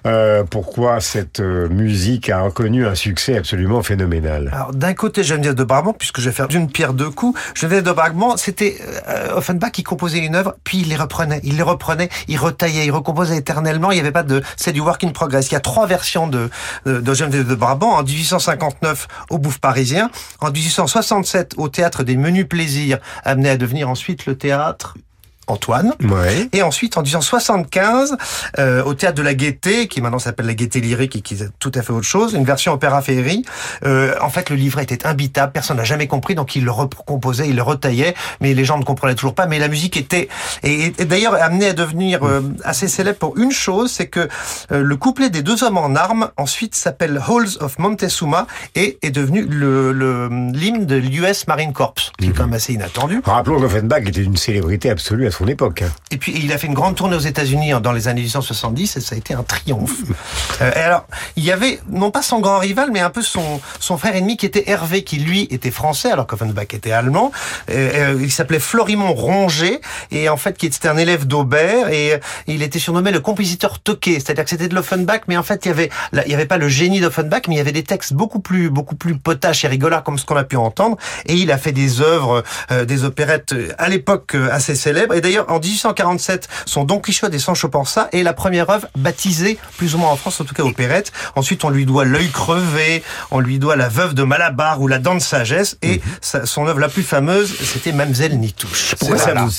euh, 0.06 0.42
pourquoi 0.44 1.00
cette 1.00 1.40
euh, 1.40 1.68
musique 1.68 2.30
a 2.30 2.40
reconnu 2.40 2.86
un 2.86 2.94
succès 2.94 3.36
absolument 3.36 3.82
phénoménal. 3.82 4.50
Alors 4.52 4.72
d'un 4.72 4.94
côté 4.94 5.22
Geneviève 5.22 5.54
de 5.54 5.64
Brabant, 5.64 5.92
puisque 5.92 6.20
je 6.20 6.30
vais 6.30 6.34
faire 6.34 6.48
d'une 6.48 6.70
pierre 6.70 6.94
deux 6.94 7.09
coups, 7.10 7.38
Geneviève 7.54 7.82
de 7.82 7.92
Brabant, 7.92 8.36
c'était 8.36 8.78
euh, 9.08 9.36
Offenbach 9.36 9.72
qui 9.72 9.82
composait 9.82 10.18
une 10.18 10.34
œuvre, 10.34 10.54
puis 10.64 10.78
il 10.78 10.88
les 10.88 10.96
reprenait, 10.96 11.40
il 11.44 11.56
les 11.56 11.62
reprenait, 11.62 12.08
il 12.28 12.38
retaillait, 12.38 12.86
il 12.86 12.90
recomposait 12.90 13.36
éternellement, 13.36 13.90
il 13.90 13.96
n'y 13.96 14.00
avait 14.00 14.12
pas 14.12 14.22
de... 14.22 14.42
C'est 14.56 14.72
du 14.72 14.80
work 14.80 15.04
in 15.04 15.10
progress. 15.10 15.48
Il 15.48 15.52
y 15.52 15.56
a 15.56 15.60
trois 15.60 15.86
versions 15.86 16.26
de, 16.26 16.50
de, 16.86 17.00
de 17.00 17.42
de 17.42 17.54
Brabant, 17.54 17.92
en 17.92 18.02
1859 18.02 19.08
au 19.30 19.38
Bouffe 19.38 19.58
parisien, 19.58 20.10
en 20.40 20.50
1867 20.50 21.54
au 21.56 21.68
Théâtre 21.68 22.02
des 22.02 22.16
Menus 22.16 22.48
Plaisirs, 22.48 22.98
amené 23.24 23.50
à 23.50 23.56
devenir 23.56 23.88
ensuite 23.88 24.26
le 24.26 24.36
Théâtre 24.36 24.94
Antoine. 25.50 25.92
Ouais. 26.02 26.48
Et 26.52 26.62
ensuite, 26.62 26.96
en 26.96 27.02
1975, 27.02 28.16
euh, 28.58 28.82
au 28.84 28.94
théâtre 28.94 29.16
de 29.16 29.22
la 29.22 29.34
Gaîté, 29.34 29.88
qui 29.88 30.00
maintenant 30.00 30.18
s'appelle 30.18 30.46
la 30.46 30.54
Gaîté 30.54 30.80
lyrique 30.80 31.16
et 31.16 31.20
qui 31.20 31.34
est 31.34 31.48
tout 31.58 31.72
à 31.74 31.82
fait 31.82 31.92
autre 31.92 32.06
chose, 32.06 32.34
une 32.34 32.44
version 32.44 32.72
opéra 32.72 33.02
féerie. 33.02 33.44
Euh, 33.84 34.14
en 34.20 34.30
fait, 34.30 34.50
le 34.50 34.56
livret 34.56 34.82
était 34.84 35.06
imbitable, 35.06 35.52
personne 35.52 35.76
n'a 35.76 35.84
jamais 35.84 36.06
compris, 36.06 36.34
donc 36.34 36.56
il 36.56 36.64
le 36.64 36.70
recomposait, 36.70 37.48
il 37.48 37.56
le 37.56 37.62
retaillait, 37.62 38.14
mais 38.40 38.54
les 38.54 38.64
gens 38.64 38.78
ne 38.78 38.84
comprenaient 38.84 39.14
toujours 39.14 39.34
pas. 39.34 39.46
Mais 39.46 39.58
la 39.58 39.68
musique 39.68 39.96
était, 39.96 40.28
et, 40.62 40.92
et 40.98 41.04
d'ailleurs 41.04 41.34
amenée 41.34 41.66
à 41.68 41.72
devenir 41.72 42.24
euh, 42.26 42.40
assez 42.64 42.88
célèbre 42.88 43.18
pour 43.18 43.36
une 43.38 43.52
chose, 43.52 43.90
c'est 43.90 44.06
que 44.08 44.28
euh, 44.72 44.82
le 44.82 44.96
couplet 44.96 45.30
des 45.30 45.42
deux 45.42 45.64
hommes 45.64 45.78
en 45.78 45.94
armes 45.94 46.30
ensuite 46.36 46.74
s'appelle 46.74 47.20
Halls 47.26 47.56
of 47.60 47.78
Montezuma 47.78 48.46
et 48.74 48.98
est 49.02 49.10
devenu 49.10 49.42
le 49.42 49.92
le- 49.92 50.28
l'hymne 50.52 50.86
de 50.86 50.96
l'US 50.96 51.46
Marine 51.48 51.72
Corps, 51.72 51.94
qui 52.18 52.28
est 52.28 52.32
quand 52.32 52.44
même 52.44 52.54
assez 52.54 52.72
inattendu. 52.74 53.20
Rappelons 53.24 53.60
qu'Offenbach 53.60 54.02
était 54.06 54.22
une 54.22 54.36
célébrité 54.36 54.90
absolue 54.90 55.26
à 55.26 55.30
son 55.40 55.48
époque. 55.48 55.84
Et 56.10 56.18
puis 56.18 56.32
il 56.36 56.52
a 56.52 56.58
fait 56.58 56.66
une 56.66 56.74
grande 56.74 56.96
tournée 56.96 57.16
aux 57.16 57.20
États-Unis 57.20 57.72
dans 57.82 57.92
les 57.92 58.08
années 58.08 58.20
1870 58.20 58.96
et 58.96 59.00
ça 59.00 59.14
a 59.14 59.18
été 59.18 59.34
un 59.34 59.42
triomphe. 59.42 59.96
Euh, 60.60 60.70
et 60.74 60.80
alors 60.80 61.06
il 61.36 61.44
y 61.44 61.52
avait 61.52 61.80
non 61.88 62.10
pas 62.10 62.22
son 62.22 62.40
grand 62.40 62.58
rival 62.58 62.90
mais 62.92 63.00
un 63.00 63.08
peu 63.08 63.22
son 63.22 63.60
son 63.78 63.96
frère 63.96 64.14
ennemi 64.14 64.36
qui 64.36 64.44
était 64.44 64.68
Hervé 64.68 65.04
qui 65.04 65.16
lui 65.18 65.46
était 65.50 65.70
français 65.70 66.10
alors 66.10 66.26
qu'Offenbach 66.26 66.74
était 66.74 66.92
allemand. 66.92 67.32
Euh, 67.70 68.14
euh, 68.14 68.20
il 68.20 68.30
s'appelait 68.30 68.58
Florimond 68.58 69.14
Ronget 69.14 69.80
et 70.10 70.28
en 70.28 70.36
fait 70.36 70.58
qui 70.58 70.66
était 70.66 70.88
un 70.88 70.98
élève 70.98 71.26
d'Aubert 71.26 71.88
et 71.88 72.20
il 72.46 72.62
était 72.62 72.78
surnommé 72.78 73.10
le 73.10 73.20
compositeur 73.20 73.78
toqué, 73.78 74.14
c'est-à-dire 74.14 74.44
que 74.44 74.50
c'était 74.50 74.68
de 74.68 74.74
l'Offenbach 74.74 75.22
mais 75.28 75.36
en 75.38 75.42
fait 75.42 75.64
il 75.64 75.68
y 75.68 75.72
avait 75.72 75.90
là, 76.12 76.24
il 76.26 76.30
y 76.30 76.34
avait 76.34 76.46
pas 76.46 76.58
le 76.58 76.68
génie 76.68 77.00
d'Offenbach 77.00 77.42
mais 77.48 77.54
il 77.54 77.58
y 77.58 77.62
avait 77.62 77.72
des 77.72 77.84
textes 77.84 78.12
beaucoup 78.12 78.40
plus 78.40 78.68
beaucoup 78.68 78.96
plus 78.96 79.16
potaches 79.16 79.64
et 79.64 79.68
rigolards 79.68 80.02
comme 80.02 80.18
ce 80.18 80.26
qu'on 80.26 80.36
a 80.36 80.44
pu 80.44 80.56
entendre 80.56 80.98
et 81.24 81.34
il 81.34 81.50
a 81.52 81.58
fait 81.58 81.72
des 81.72 82.02
œuvres 82.02 82.42
euh, 82.70 82.84
des 82.84 83.04
opérettes 83.04 83.54
à 83.78 83.88
l'époque 83.88 84.34
assez 84.50 84.74
célèbres 84.74 85.14
et 85.14 85.29
d'ailleurs 85.30 85.46
en 85.50 85.58
1847 85.60 86.48
son 86.66 86.84
Don 86.84 86.98
Quichotte 86.98 87.32
et 87.34 87.38
Sancho 87.38 87.68
Panza 87.68 88.08
est 88.12 88.22
la 88.22 88.32
première 88.32 88.68
œuvre 88.70 88.88
baptisée 88.96 89.58
plus 89.76 89.94
ou 89.94 89.98
moins 89.98 90.10
en 90.10 90.16
France 90.16 90.40
en 90.40 90.44
tout 90.44 90.54
cas 90.54 90.62
opérette 90.64 91.12
ensuite 91.36 91.64
on 91.64 91.70
lui 91.70 91.86
doit 91.86 92.04
l'œil 92.04 92.30
crevé 92.30 93.02
on 93.30 93.38
lui 93.40 93.58
doit 93.58 93.76
la 93.76 93.88
veuve 93.88 94.14
de 94.14 94.22
Malabar 94.24 94.80
ou 94.80 94.88
la 94.88 94.98
dent 94.98 95.14
de 95.14 95.20
sagesse 95.20 95.76
et 95.82 96.00
sa- 96.20 96.46
son 96.46 96.66
œuvre 96.66 96.80
la 96.80 96.88
plus 96.88 97.02
fameuse 97.04 97.54
c'était 97.62 97.92
Mamselle 97.92 98.38
Nitouche 98.38 98.94
C'est 99.00 99.10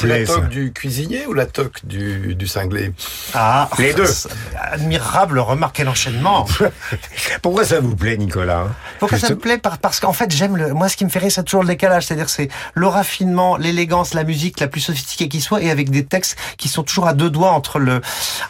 la, 0.05 0.17
la 0.19 0.25
toque 0.25 0.49
du 0.49 0.73
cuisinier 0.73 1.25
ou 1.27 1.33
la 1.33 1.45
toque 1.45 1.85
du, 1.85 2.35
du 2.35 2.47
cinglé? 2.47 2.91
Ah, 3.33 3.69
Les 3.77 3.93
deux. 3.93 4.05
c'est 4.05 4.29
Admirable, 4.59 5.39
remarque 5.39 5.75
quel 5.77 5.89
enchaînement. 5.89 6.45
Pourquoi 7.41 7.65
ça 7.65 7.79
vous 7.79 7.95
plaît, 7.95 8.17
Nicolas? 8.17 8.67
Pourquoi 8.99 9.17
ça 9.19 9.29
me 9.29 9.35
plaît 9.37 9.57
Par- 9.57 9.77
Parce 9.79 9.99
qu'en 9.99 10.13
fait, 10.13 10.31
j'aime 10.33 10.55
le. 10.57 10.73
Moi, 10.73 10.87
ce 10.89 10.95
qui 10.97 11.03
me 11.05 11.09
fait 11.09 11.19
rire, 11.19 11.31
c'est 11.31 11.43
toujours 11.43 11.61
le 11.63 11.67
décalage. 11.67 12.05
C'est-à-dire, 12.05 12.29
c'est 12.29 12.49
le 12.73 12.87
raffinement, 12.87 13.57
l'élégance, 13.57 14.13
la 14.13 14.23
musique 14.23 14.59
la 14.59 14.67
plus 14.67 14.81
sophistiquée 14.81 15.27
qui 15.27 15.41
soit, 15.41 15.50
et 15.59 15.71
avec 15.71 15.89
des 15.89 16.05
textes 16.05 16.37
qui 16.57 16.67
sont 16.67 16.83
toujours 16.83 17.07
à 17.07 17.13
deux 17.13 17.29
doigts 17.29 17.51
entre 17.51 17.79
le 17.79 18.01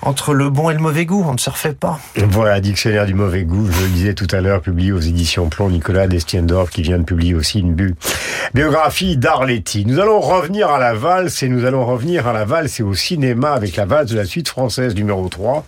entre 0.02 0.34
le 0.34 0.50
bon 0.50 0.70
et 0.70 0.74
le 0.74 0.80
mauvais 0.80 1.06
goût. 1.06 1.26
On 1.28 1.34
ne 1.34 1.40
se 1.40 1.50
refait 1.50 1.74
pas. 1.74 2.00
Voilà, 2.16 2.60
Dictionnaire 2.60 3.06
du 3.06 3.14
mauvais 3.14 3.44
goût, 3.44 3.70
je 3.72 3.82
le 3.82 3.90
disais 3.90 4.14
tout 4.14 4.28
à 4.32 4.42
l'heure, 4.42 4.62
publié 4.62 4.92
aux 4.92 5.00
éditions 5.00 5.50
Plomb, 5.50 5.70
Nicolas 5.70 6.08
Destiendorf, 6.08 6.70
qui 6.70 6.82
vient 6.82 6.98
de 6.98 7.04
publier 7.04 7.34
aussi 7.34 7.60
une 7.60 7.76
biographie 8.54 9.18
d'Arletty. 9.18 9.86
Nous 9.86 10.00
allons 10.00 10.20
revenir 10.20 10.70
à 10.70 10.80
la 10.80 10.94
valse, 10.94 11.44
et 11.44 11.50
nous 11.50 11.66
allons 11.66 11.86
revenir 11.86 12.28
à 12.28 12.34
la 12.34 12.46
valse 12.46 12.80
et 12.80 12.84
au 12.84 12.94
cinéma 12.94 13.52
avec 13.52 13.76
la 13.76 13.86
valse 13.86 14.12
de 14.12 14.18
la 14.18 14.26
suite 14.26 14.50
française 14.50 14.96
numéro 14.96 15.28
3, 15.28 15.66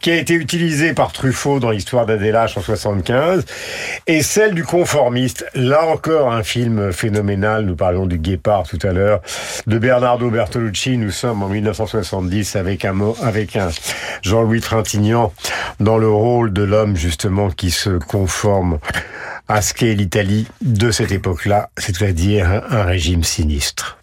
qui 0.00 0.10
a 0.10 0.16
été 0.16 0.34
utilisée 0.34 0.92
par 0.94 1.12
Truffaut 1.12 1.60
dans 1.60 1.70
l'histoire 1.70 2.06
d'Adélache 2.06 2.56
en 2.56 2.62
75, 2.62 3.44
et 4.06 4.22
celle 4.22 4.54
du 4.54 4.64
conformiste. 4.64 5.46
Là 5.54 5.86
encore, 5.86 6.32
un 6.32 6.42
film 6.42 6.92
phénoménal, 6.92 7.64
nous 7.64 7.76
parlions 7.76 8.06
du 8.06 8.18
Guépard 8.18 8.64
tout 8.64 8.78
à 8.82 8.92
l'heure, 8.92 9.20
de 9.66 9.78
Bernardo 9.78 10.30
Bertolucci, 10.30 10.71
nous 10.86 11.10
sommes 11.10 11.42
en 11.42 11.48
1970 11.48 12.56
avec 12.56 12.84
un, 12.84 12.96
avec 13.22 13.56
un 13.56 13.68
Jean-Louis 14.22 14.60
Trintignant 14.60 15.32
dans 15.80 15.98
le 15.98 16.08
rôle 16.08 16.52
de 16.52 16.62
l'homme 16.62 16.96
justement 16.96 17.50
qui 17.50 17.70
se 17.70 17.98
conforme 17.98 18.78
à 19.48 19.60
ce 19.60 19.74
qu'est 19.74 19.94
l'Italie 19.94 20.46
de 20.62 20.90
cette 20.90 21.12
époque-là, 21.12 21.70
c'est-à-dire 21.76 22.62
un 22.70 22.84
régime 22.84 23.22
sinistre. 23.22 23.98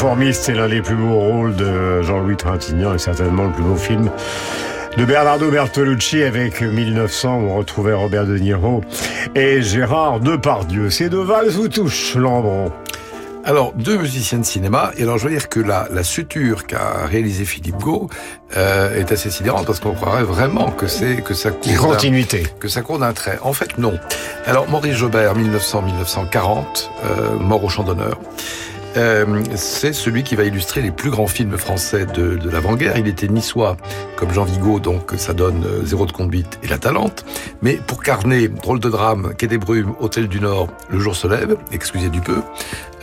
Conformiste, 0.00 0.44
c'est 0.44 0.54
l'un 0.54 0.68
des 0.68 0.80
plus 0.80 0.94
beaux 0.94 1.18
rôles 1.18 1.56
de 1.56 2.02
Jean-Louis 2.02 2.36
Trintignant 2.36 2.94
et 2.94 2.98
certainement 2.98 3.46
le 3.46 3.50
plus 3.50 3.64
beau 3.64 3.74
film 3.74 4.12
de 4.96 5.04
Bernardo 5.04 5.50
Bertolucci 5.50 6.22
avec 6.22 6.60
1900 6.60 7.40
où 7.40 7.50
on 7.50 7.56
retrouvait 7.56 7.94
Robert 7.94 8.24
De 8.24 8.38
Niro 8.38 8.80
et 9.34 9.60
Gérard 9.60 10.20
Depardieu. 10.20 10.88
Ces 10.88 11.08
deux 11.08 11.24
valses 11.24 11.54
vous 11.54 11.66
touchent, 11.66 12.14
Lambron. 12.14 12.70
Alors, 13.44 13.72
deux 13.72 13.98
musiciens 13.98 14.38
de 14.38 14.44
cinéma, 14.44 14.92
et 14.96 15.02
alors 15.02 15.18
je 15.18 15.24
veux 15.24 15.30
dire 15.32 15.48
que 15.48 15.58
la, 15.58 15.88
la 15.90 16.04
suture 16.04 16.68
qu'a 16.68 17.04
réalisé 17.06 17.44
Philippe 17.44 17.78
Gau 17.78 18.08
euh, 18.56 19.00
est 19.00 19.10
assez 19.10 19.30
sidérante 19.30 19.66
parce 19.66 19.80
qu'on 19.80 19.94
croirait 19.94 20.22
vraiment 20.22 20.70
que 20.70 20.86
c'est 20.86 21.22
que 21.22 21.34
ça 21.34 21.50
court 21.50 21.88
continuité. 21.88 22.46
que 22.60 22.68
ça 22.68 22.82
court 22.82 23.00
d'un 23.00 23.14
trait. 23.14 23.40
En 23.42 23.52
fait, 23.52 23.78
non. 23.78 23.98
Alors, 24.46 24.68
Maurice 24.68 24.94
Jobert, 24.94 25.34
1900-1940, 25.36 26.88
euh, 27.04 27.36
mort 27.40 27.64
au 27.64 27.68
champ 27.68 27.82
d'honneur. 27.82 28.20
Euh, 28.96 29.42
c'est 29.54 29.92
celui 29.92 30.22
qui 30.22 30.34
va 30.34 30.44
illustrer 30.44 30.80
les 30.80 30.90
plus 30.90 31.10
grands 31.10 31.26
films 31.26 31.56
français 31.56 32.06
de, 32.06 32.36
de 32.36 32.50
l'avant-guerre. 32.50 32.96
Il 32.96 33.06
était 33.06 33.28
niçois, 33.28 33.76
comme 34.16 34.32
Jean 34.32 34.44
Vigo, 34.44 34.80
donc 34.80 35.12
ça 35.16 35.34
donne 35.34 35.64
euh, 35.64 35.84
Zéro 35.84 36.06
de 36.06 36.12
conduite 36.12 36.58
et 36.62 36.68
La 36.68 36.78
Talente. 36.78 37.24
Mais 37.62 37.74
pour 37.74 38.02
carner 38.02 38.48
Drôle 38.48 38.80
de 38.80 38.88
drame, 38.88 39.34
Quai 39.36 39.46
des 39.46 39.58
Brumes, 39.58 39.94
Hôtel 40.00 40.28
du 40.28 40.40
Nord, 40.40 40.68
Le 40.90 40.98
jour 40.98 41.14
se 41.14 41.28
lève, 41.28 41.56
excusez 41.70 42.08
du 42.08 42.20
peu, 42.20 42.42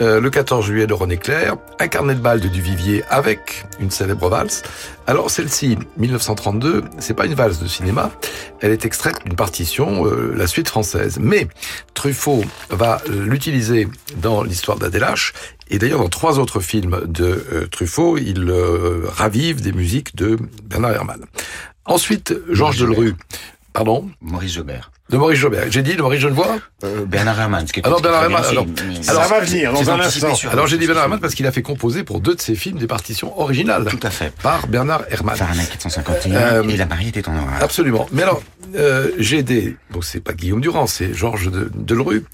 euh, 0.02 0.20
le 0.20 0.30
14 0.30 0.66
juillet 0.66 0.88
de 0.88 0.94
René 0.94 1.18
Clair, 1.18 1.56
un 1.80 1.88
carnet 1.88 2.16
de 2.16 2.20
balles 2.20 2.42
de 2.42 2.50
Duvivier 2.50 3.04
avec 3.10 3.66
une 3.80 3.92
célèbre 3.92 4.28
valse. 4.28 4.64
Alors 5.08 5.30
celle-ci, 5.30 5.78
1932, 5.98 6.84
c'est 7.00 7.14
pas 7.14 7.26
une 7.26 7.36
valse 7.36 7.60
de 7.60 7.68
cinéma, 7.68 8.12
elle 8.60 8.72
est 8.72 8.86
extraite 8.86 9.20
d'une 9.24 9.36
partition, 9.36 10.06
euh, 10.06 10.34
la 10.36 10.48
suite 10.48 10.68
française. 10.68 11.18
Mais 11.22 11.48
Truffaut 11.94 12.44
va 12.70 13.02
l'utiliser 13.08 13.88
dans 14.18 14.44
l'histoire 14.44 14.78
d'Adélache 14.78 15.34
et 15.70 15.80
d'ailleurs, 15.80 16.00
dans 16.00 16.10
trois 16.10 16.40
autres 16.40 16.60
films 16.60 17.02
de 17.06 17.46
euh, 17.52 17.68
Truffaut, 17.68 18.18
il 18.18 18.50
euh, 18.50 19.06
ravive 19.08 19.62
des 19.62 19.72
musiques 19.72 20.16
de 20.16 20.38
Bernard 20.64 20.92
Herrmann. 20.92 21.26
Ensuite, 21.86 22.34
Georges 22.50 22.78
Delerue. 22.80 23.16
Pardon? 23.74 24.10
Maurice 24.22 24.54
Jobert. 24.54 24.92
De 25.10 25.18
Maurice 25.18 25.38
Jobert. 25.40 25.66
J'ai 25.70 25.84
dit 25.84 25.96
de 25.96 26.02
Maurice 26.02 26.20
Genevois 26.22 26.58
euh, 26.84 27.06
Bernard 27.06 27.40
Herrmann. 27.40 27.66
Alors 27.84 28.02
Bernard 28.02 28.24
Herrmann. 28.24 28.44
Alors, 28.44 28.66
Ça 29.02 29.14
va 29.28 29.40
venir 29.42 29.72
dans 29.72 29.88
un 29.92 30.00
instant. 30.00 30.34
alors 30.52 30.66
j'ai 30.66 30.80
dit 30.80 30.88
Bernard 30.88 31.04
Herrmann 31.04 31.20
parce 31.20 31.36
qu'il 31.36 31.46
a 31.46 31.52
fait 31.52 31.62
composer 31.62 32.04
pour 32.04 32.22
deux 32.22 32.34
de 32.34 32.42
ses 32.42 32.56
films 32.56 32.80
des 32.80 32.88
partitions 32.88 33.40
originales. 33.40 33.86
Tout 33.86 34.00
à 34.02 34.10
fait. 34.10 34.34
Par 34.42 34.66
Bernard 34.68 35.04
Herrmann. 35.12 35.36
Fahrenheit 35.36 35.68
451 35.72 36.32
Euh, 36.36 36.64
et 36.64 36.76
La 36.78 36.88
mariée 36.88 37.10
était 37.10 37.28
en 37.30 37.34
noir. 37.34 37.48
Absolument. 37.62 38.08
Mais 38.12 38.24
alors, 38.24 38.42
euh, 38.76 39.12
j'ai 39.20 39.44
des... 39.44 39.78
Bon, 39.92 40.02
c'est 40.02 40.22
pas 40.22 40.34
Guillaume 40.34 40.60
Durand, 40.62 40.88
c'est 40.88 41.14
Georges 41.14 41.52
de, 41.52 41.70
Delerue, 41.76 42.26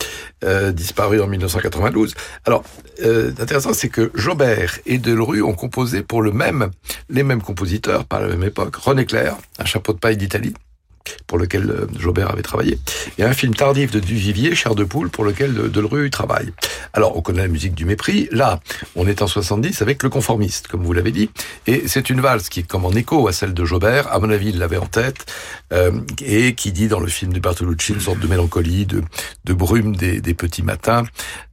euh, 0.46 0.72
disparu 0.72 1.20
en 1.22 1.28
1992. 1.28 2.16
Alors, 2.46 2.64
euh, 3.04 3.32
intéressant, 3.40 3.74
c'est 3.74 3.90
que 3.90 4.12
Jobert 4.16 4.80
et 4.86 4.98
Delerue 4.98 5.42
ont 5.44 5.54
composé 5.54 6.04
pour 6.04 6.22
le 6.22 6.32
même, 6.32 6.72
les 7.10 7.24
mêmes 7.24 7.42
compositeurs, 7.42 8.06
par 8.06 8.22
la 8.22 8.28
même 8.28 8.44
époque. 8.44 8.78
René 8.78 9.06
Clair, 9.06 9.36
Un 9.60 9.66
chapeau 9.66 9.92
de 9.92 10.00
paille 10.00 10.16
d'Italie, 10.18 10.54
pour 11.28 11.38
lequel 11.38 11.70
euh, 11.70 11.88
Jobert 11.98 12.32
avait 12.32 12.42
travaillé, 12.42 12.80
et 13.18 13.24
un 13.24 13.34
film 13.34 13.54
tardif 13.56 13.92
de 13.92 14.00
Duvivier, 14.00 14.56
Chair 14.56 14.76
de 14.76 14.84
poule, 14.84 15.10
pour 15.10 15.24
lequel 15.24 15.54
de- 15.54 15.68
Delerue 15.68 16.10
travaille. 16.10 16.52
Alors, 16.94 17.16
on 17.18 17.22
connaît 17.22 17.42
la 17.42 17.48
musique 17.48 17.74
du 17.74 17.86
mépris. 17.86 18.28
Là, 18.32 18.60
on 18.96 19.08
est 19.08 19.22
en 19.22 19.28
70 19.28 19.82
avec 19.82 20.04
le 20.04 20.10
conformiste, 20.10 20.68
comme 20.68 20.84
vous 20.84 20.94
l'avez 20.94 21.12
dit, 21.12 21.30
et 21.68 21.88
c'est 21.88 22.10
une 22.10 22.22
valse 22.22 22.50
qui 22.50 22.62
est 22.62 22.64
comme 22.64 22.86
en 22.86 22.92
écho 22.92 23.28
à 23.28 23.34
celle 23.34 23.54
de 23.54 23.66
Jobert. 23.66 24.12
À 24.12 24.20
mon 24.20 24.30
avis, 24.30 24.50
il 24.50 24.60
l'avait 24.60 24.78
en 24.78 24.86
tête, 24.86 25.26
euh, 25.74 25.92
et 26.24 26.54
qui 26.56 26.72
dit 26.72 26.88
dans 26.88 27.00
le 27.00 27.08
film 27.08 27.32
de 27.34 27.40
Bertolucci 27.40 27.94
une 27.94 28.02
sorte 28.02 28.20
de 28.20 28.28
mélancolie, 28.28 28.86
de, 28.86 29.54
brume 29.54 29.96
des, 29.96 30.34
petits 30.34 30.64
matins, 30.64 31.04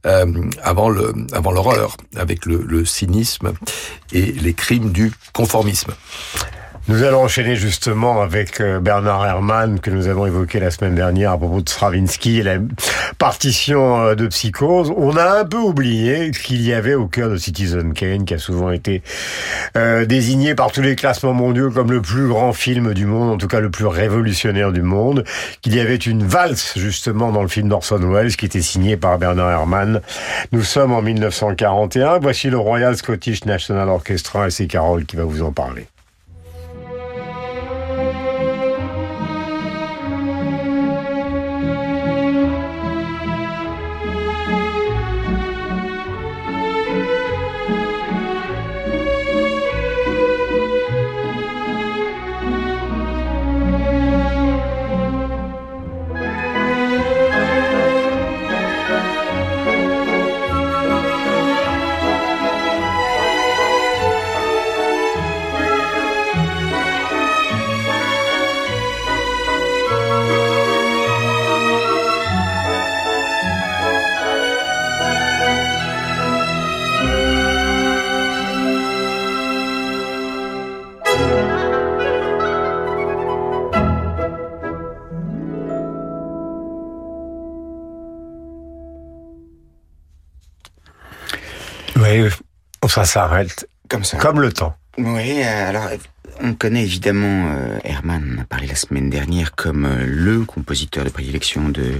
euh, 0.05 0.25
avant 0.63 0.89
l'horreur, 0.89 1.95
avec 2.15 2.45
le 2.45 2.85
cynisme 2.85 3.53
et 4.11 4.31
les 4.31 4.53
crimes 4.53 4.91
du 4.91 5.11
conformisme. 5.33 5.93
Nous 6.87 7.03
allons 7.03 7.23
enchaîner 7.23 7.55
justement 7.55 8.21
avec 8.21 8.61
euh, 8.61 8.79
Bernard 8.79 9.25
Herrmann 9.25 9.79
que 9.79 9.91
nous 9.91 10.07
avons 10.07 10.25
évoqué 10.25 10.59
la 10.59 10.71
semaine 10.71 10.95
dernière 10.95 11.31
à 11.31 11.37
propos 11.37 11.61
de 11.61 11.69
Stravinsky 11.69 12.39
et 12.39 12.43
la 12.43 12.57
partition 13.17 14.01
euh, 14.01 14.15
de 14.15 14.27
Psychose. 14.27 14.91
On 14.95 15.15
a 15.17 15.39
un 15.39 15.45
peu 15.45 15.57
oublié 15.57 16.31
qu'il 16.31 16.61
y 16.61 16.73
avait 16.73 16.95
au 16.95 17.05
cœur 17.05 17.29
de 17.29 17.37
Citizen 17.37 17.93
Kane, 17.93 18.25
qui 18.25 18.33
a 18.33 18.37
souvent 18.37 18.71
été 18.71 19.03
euh, 19.77 20.05
désigné 20.05 20.55
par 20.55 20.71
tous 20.71 20.81
les 20.81 20.95
classements 20.95 21.33
mondiaux 21.33 21.69
comme 21.69 21.91
le 21.91 22.01
plus 22.01 22.27
grand 22.27 22.53
film 22.53 22.93
du 22.93 23.05
monde, 23.05 23.29
en 23.29 23.37
tout 23.37 23.47
cas 23.47 23.59
le 23.59 23.69
plus 23.69 23.85
révolutionnaire 23.85 24.71
du 24.71 24.81
monde, 24.81 25.25
qu'il 25.61 25.75
y 25.75 25.79
avait 25.79 25.95
une 25.95 26.23
valse 26.23 26.77
justement 26.77 27.31
dans 27.31 27.41
le 27.41 27.49
film 27.49 27.69
d'Orson 27.69 27.99
Welles 27.99 28.35
qui 28.35 28.45
était 28.45 28.61
signé 28.61 28.97
par 28.97 29.19
Bernard 29.19 29.51
Herrmann. 29.51 30.01
Nous 30.53 30.63
sommes 30.63 30.93
en 30.93 31.01
1941. 31.01 32.19
Voici 32.19 32.49
le 32.49 32.57
Royal 32.57 32.95
Scottish 32.95 33.45
National 33.45 33.89
Orchestra 33.89 34.47
et 34.47 34.51
c'est 34.51 34.67
Carole 34.67 35.05
qui 35.05 35.17
va 35.17 35.23
vous 35.23 35.43
en 35.43 35.51
parler. 35.51 35.87
Oui, 92.09 92.29
ça 92.89 93.05
s'arrête. 93.05 93.69
Comme 93.87 94.03
ça. 94.03 94.17
Comme 94.17 94.41
le 94.41 94.51
temps. 94.51 94.75
Oui, 94.97 95.41
euh, 95.43 95.69
alors 95.69 95.89
on 96.41 96.53
connaît 96.53 96.83
évidemment 96.83 97.51
euh, 97.51 97.77
Herman, 97.83 98.35
on 98.37 98.41
a 98.41 98.45
parlé 98.45 98.67
la 98.67 98.75
semaine 98.75 99.09
dernière 99.09 99.55
comme 99.55 99.85
euh, 99.85 100.05
le 100.05 100.43
compositeur 100.43 101.03
de 101.03 101.09
prédilection 101.09 101.69
de 101.69 101.93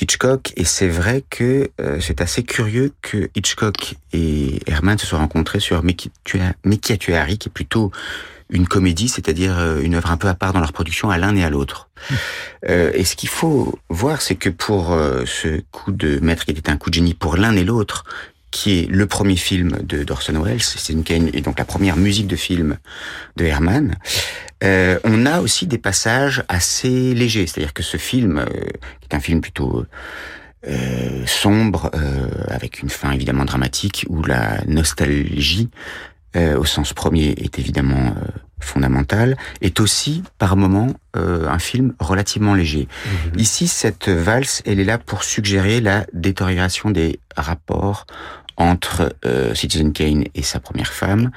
Hitchcock, 0.00 0.52
et 0.56 0.64
c'est 0.64 0.88
vrai 0.88 1.24
que 1.28 1.70
euh, 1.80 2.00
c'est 2.00 2.20
assez 2.20 2.42
curieux 2.42 2.92
que 3.02 3.28
Hitchcock 3.34 3.96
et 4.12 4.60
Herman 4.66 4.98
se 4.98 5.06
soient 5.06 5.18
rencontrés 5.18 5.60
sur 5.60 5.82
Mekiatuari, 5.82 7.38
qui 7.38 7.48
est 7.48 7.52
plutôt 7.52 7.90
une 8.50 8.66
comédie, 8.66 9.08
c'est-à-dire 9.08 9.78
une 9.80 9.94
œuvre 9.94 10.10
un 10.10 10.16
peu 10.16 10.28
à 10.28 10.34
part 10.34 10.52
dans 10.52 10.60
leur 10.60 10.72
production 10.72 11.10
à 11.10 11.18
l'un 11.18 11.36
et 11.36 11.44
à 11.44 11.50
l'autre. 11.50 11.90
Euh, 12.68 12.90
et 12.94 13.04
ce 13.04 13.16
qu'il 13.16 13.28
faut 13.28 13.78
voir, 13.90 14.22
c'est 14.22 14.36
que 14.36 14.48
pour 14.48 14.92
euh, 14.92 15.24
ce 15.26 15.60
coup 15.70 15.92
de 15.92 16.18
maître 16.20 16.44
qui 16.44 16.52
était 16.52 16.70
un 16.70 16.76
coup 16.76 16.90
de 16.90 16.94
génie 16.94 17.14
pour 17.14 17.36
l'un 17.36 17.54
et 17.56 17.64
l'autre, 17.64 18.04
qui 18.50 18.78
est 18.78 18.90
le 18.90 19.06
premier 19.06 19.36
film 19.36 19.78
de 19.82 20.04
d'Orson 20.04 20.42
Welles, 20.42 20.60
et 21.34 21.40
donc 21.40 21.58
la 21.58 21.64
première 21.64 21.96
musique 21.96 22.26
de 22.26 22.36
film 22.36 22.78
de 23.36 23.44
Herman. 23.44 23.96
Euh, 24.64 24.98
on 25.04 25.26
a 25.26 25.40
aussi 25.40 25.66
des 25.66 25.78
passages 25.78 26.42
assez 26.48 27.14
légers, 27.14 27.46
c'est-à-dire 27.46 27.74
que 27.74 27.82
ce 27.82 27.96
film, 27.96 28.38
euh, 28.38 28.46
qui 29.00 29.08
est 29.10 29.14
un 29.14 29.20
film 29.20 29.40
plutôt 29.40 29.84
euh, 30.66 31.26
sombre, 31.26 31.90
euh, 31.94 32.28
avec 32.48 32.82
une 32.82 32.90
fin 32.90 33.12
évidemment 33.12 33.44
dramatique, 33.44 34.06
où 34.08 34.24
la 34.24 34.64
nostalgie, 34.66 35.68
euh, 36.36 36.58
au 36.58 36.64
sens 36.64 36.92
premier, 36.92 37.34
est 37.38 37.58
évidemment 37.58 38.14
euh, 38.16 38.26
fondamentale, 38.58 39.36
est 39.60 39.78
aussi 39.78 40.24
par 40.38 40.56
moments 40.56 40.92
euh, 41.16 41.48
un 41.48 41.60
film 41.60 41.94
relativement 42.00 42.54
léger. 42.54 42.88
Ici, 43.36 43.68
cette 43.68 44.08
valse, 44.08 44.62
elle 44.66 44.80
est 44.80 44.84
là 44.84 44.98
pour 44.98 45.22
suggérer 45.22 45.80
la 45.80 46.06
détérioration 46.12 46.90
des 46.90 47.20
rapports 47.36 48.06
entre 48.58 49.14
euh, 49.24 49.54
Citizen 49.54 49.92
Kane 49.92 50.24
et 50.34 50.42
sa 50.42 50.60
première 50.60 50.92
femme, 50.92 51.30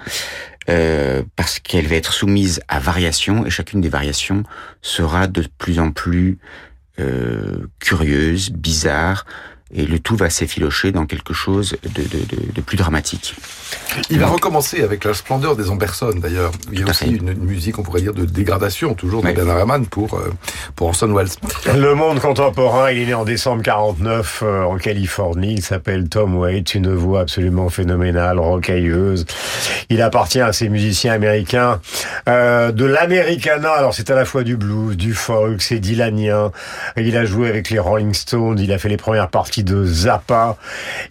euh, 0.69 1.23
parce 1.35 1.59
qu'elle 1.59 1.87
va 1.87 1.95
être 1.95 2.13
soumise 2.13 2.61
à 2.67 2.79
variations, 2.79 3.45
et 3.45 3.49
chacune 3.49 3.79
des 3.79 3.89
variations 3.89 4.43
sera 4.81 5.27
de 5.27 5.45
plus 5.57 5.79
en 5.79 5.91
plus 5.91 6.39
euh, 6.99 7.67
curieuse, 7.79 8.49
bizarre, 8.51 9.25
et 9.73 9.85
le 9.85 9.99
tout 9.99 10.15
va 10.15 10.29
s'effilocher 10.29 10.91
dans 10.91 11.05
quelque 11.05 11.33
chose 11.33 11.77
de, 11.83 12.61
plus 12.61 12.77
dramatique. 12.77 13.35
Il 14.09 14.19
va 14.19 14.27
recommencer 14.27 14.83
avec 14.83 15.03
la 15.03 15.13
splendeur 15.13 15.55
des 15.55 15.69
Amberson, 15.69 16.13
d'ailleurs. 16.15 16.51
Il 16.71 16.79
y 16.79 16.83
a 16.83 16.87
aussi 16.87 17.07
une, 17.07 17.29
une 17.29 17.43
musique, 17.43 17.77
on 17.79 17.83
pourrait 17.83 18.01
dire, 18.01 18.13
de 18.13 18.25
dégradation, 18.25 18.93
toujours, 18.93 19.21
de 19.21 19.31
Bernard 19.31 19.59
Herrmann 19.59 19.85
pour, 19.85 20.15
euh, 20.15 20.33
pour 20.75 20.87
Orson 20.87 21.13
Welles. 21.13 21.29
Le 21.75 21.93
monde 21.93 22.19
contemporain, 22.19 22.91
il 22.91 23.01
est 23.01 23.05
né 23.07 23.13
en 23.13 23.25
décembre 23.25 23.63
49 23.63 24.43
euh, 24.43 24.63
en 24.63 24.77
Californie. 24.77 25.55
Il 25.55 25.61
s'appelle 25.61 26.09
Tom 26.09 26.37
Waits, 26.37 26.75
une 26.75 26.93
voix 26.93 27.21
absolument 27.21 27.69
phénoménale, 27.69 28.39
rocailleuse. 28.39 29.25
Il 29.89 30.01
appartient 30.01 30.41
à 30.41 30.53
ces 30.53 30.69
musiciens 30.69 31.13
américains 31.13 31.79
euh, 32.29 32.71
de 32.71 32.85
l'Americana. 32.85 33.71
Alors 33.71 33.93
c'est 33.93 34.09
à 34.09 34.15
la 34.15 34.25
fois 34.25 34.43
du 34.43 34.57
blues, 34.57 34.95
du 34.95 35.13
folk, 35.13 35.61
c'est 35.61 35.79
dylanien. 35.79 36.51
Il 36.97 37.17
a 37.17 37.25
joué 37.25 37.49
avec 37.49 37.69
les 37.69 37.79
Rolling 37.79 38.13
Stones. 38.13 38.59
Il 38.59 38.71
a 38.71 38.77
fait 38.77 38.89
les 38.89 38.97
premières 38.97 39.29
parties 39.29 39.63
de 39.63 39.85
Zappa. 39.85 40.57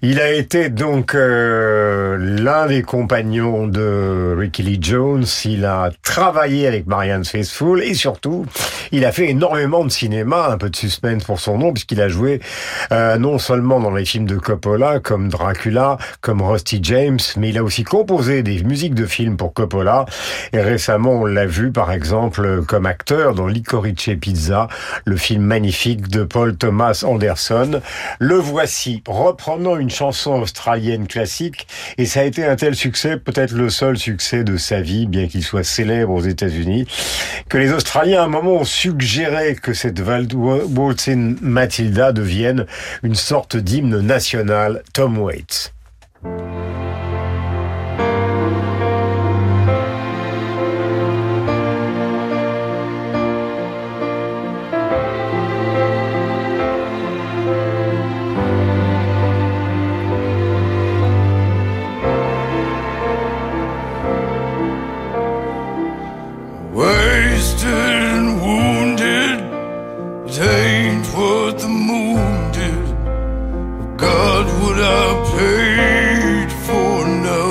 Il 0.02 0.20
a 0.20 0.32
été 0.32 0.68
donc 0.68 1.14
euh, 1.14 2.16
l'un 2.50 2.66
des 2.66 2.82
compagnons 2.82 3.68
de 3.68 4.34
Ricky 4.36 4.64
Lee 4.64 4.78
Jones. 4.80 5.24
Il 5.44 5.64
a 5.64 5.90
travaillé 6.02 6.66
avec 6.66 6.84
Marianne 6.88 7.24
Faithfull 7.24 7.80
et 7.80 7.94
surtout, 7.94 8.44
il 8.90 9.04
a 9.04 9.12
fait 9.12 9.28
énormément 9.28 9.84
de 9.84 9.88
cinéma, 9.88 10.48
un 10.50 10.58
peu 10.58 10.68
de 10.68 10.74
suspense 10.74 11.22
pour 11.22 11.38
son 11.38 11.58
nom, 11.58 11.72
puisqu'il 11.72 12.00
a 12.00 12.08
joué 12.08 12.40
euh, 12.90 13.18
non 13.18 13.38
seulement 13.38 13.78
dans 13.78 13.92
les 13.92 14.04
films 14.04 14.26
de 14.26 14.36
Coppola, 14.36 14.98
comme 14.98 15.28
Dracula, 15.28 15.96
comme 16.22 16.42
Rusty 16.42 16.80
James, 16.82 17.20
mais 17.36 17.50
il 17.50 17.58
a 17.58 17.62
aussi 17.62 17.84
composé 17.84 18.42
des 18.42 18.64
musiques 18.64 18.94
de 18.94 19.06
films 19.06 19.36
pour 19.36 19.54
Coppola. 19.54 20.06
Et 20.52 20.60
récemment, 20.60 21.20
on 21.20 21.26
l'a 21.26 21.46
vu, 21.46 21.70
par 21.70 21.92
exemple, 21.92 22.64
comme 22.66 22.86
acteur 22.86 23.36
dans 23.36 23.46
Licorice 23.46 24.10
Pizza, 24.20 24.66
le 25.04 25.16
film 25.16 25.44
magnifique 25.44 26.08
de 26.08 26.24
Paul 26.24 26.56
Thomas 26.56 27.04
Anderson. 27.06 27.80
Le 28.18 28.34
voici, 28.34 29.04
reprenant 29.06 29.76
une 29.76 29.90
chanson 29.90 30.40
australienne 30.40 31.06
classique, 31.06 31.68
et 31.96 32.06
ça 32.06 32.20
a 32.20 32.24
été 32.24 32.39
un 32.44 32.56
tel 32.56 32.74
succès, 32.74 33.16
peut-être 33.16 33.52
le 33.52 33.70
seul 33.70 33.96
succès 33.96 34.44
de 34.44 34.56
sa 34.56 34.80
vie, 34.80 35.06
bien 35.06 35.28
qu'il 35.28 35.42
soit 35.42 35.64
célèbre 35.64 36.12
aux 36.12 36.22
États-Unis, 36.22 36.86
que 37.48 37.58
les 37.58 37.72
Australiens 37.72 38.22
à 38.22 38.24
un 38.24 38.28
moment 38.28 38.56
ont 38.56 38.64
suggéré 38.64 39.54
que 39.54 39.72
cette 39.72 40.00
Waltzing 40.34 41.38
Matilda 41.40 42.12
devienne 42.12 42.66
une 43.02 43.14
sorte 43.14 43.56
d'hymne 43.56 44.00
national 44.00 44.82
Tom 44.92 45.18
Waits. 45.18 45.72
I 74.92 75.06
paid 75.36 76.50
for 76.66 76.94
no? 77.28 77.44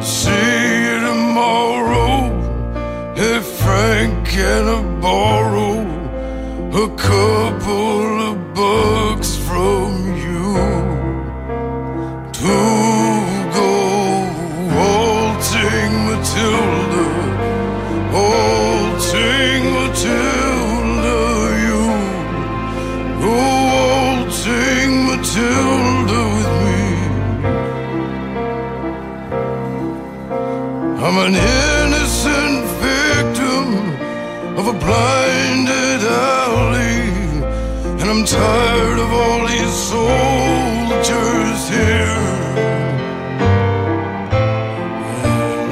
See 0.00 0.84
tomorrow, 1.08 2.16
if 3.16 3.42
Frank 3.62 4.12
can 4.28 4.66
borrow 5.00 5.74
a 6.84 6.86
couple 7.08 7.81
an 31.24 31.34
innocent 31.36 32.64
victim 32.82 33.64
of 34.58 34.64
a 34.66 34.76
blinded 34.84 36.02
alley, 36.02 37.06
and 38.00 38.06
I'm 38.12 38.24
tired 38.24 38.98
of 38.98 39.10
all 39.20 39.46
these 39.46 39.74
soldiers 39.92 41.60
here. 41.78 42.22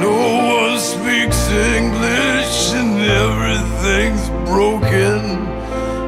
No 0.07 0.15
one 0.57 0.77
speaks 0.79 1.39
English 1.77 2.55
and 2.79 2.93
everything's 3.23 4.25
broken. 4.49 5.19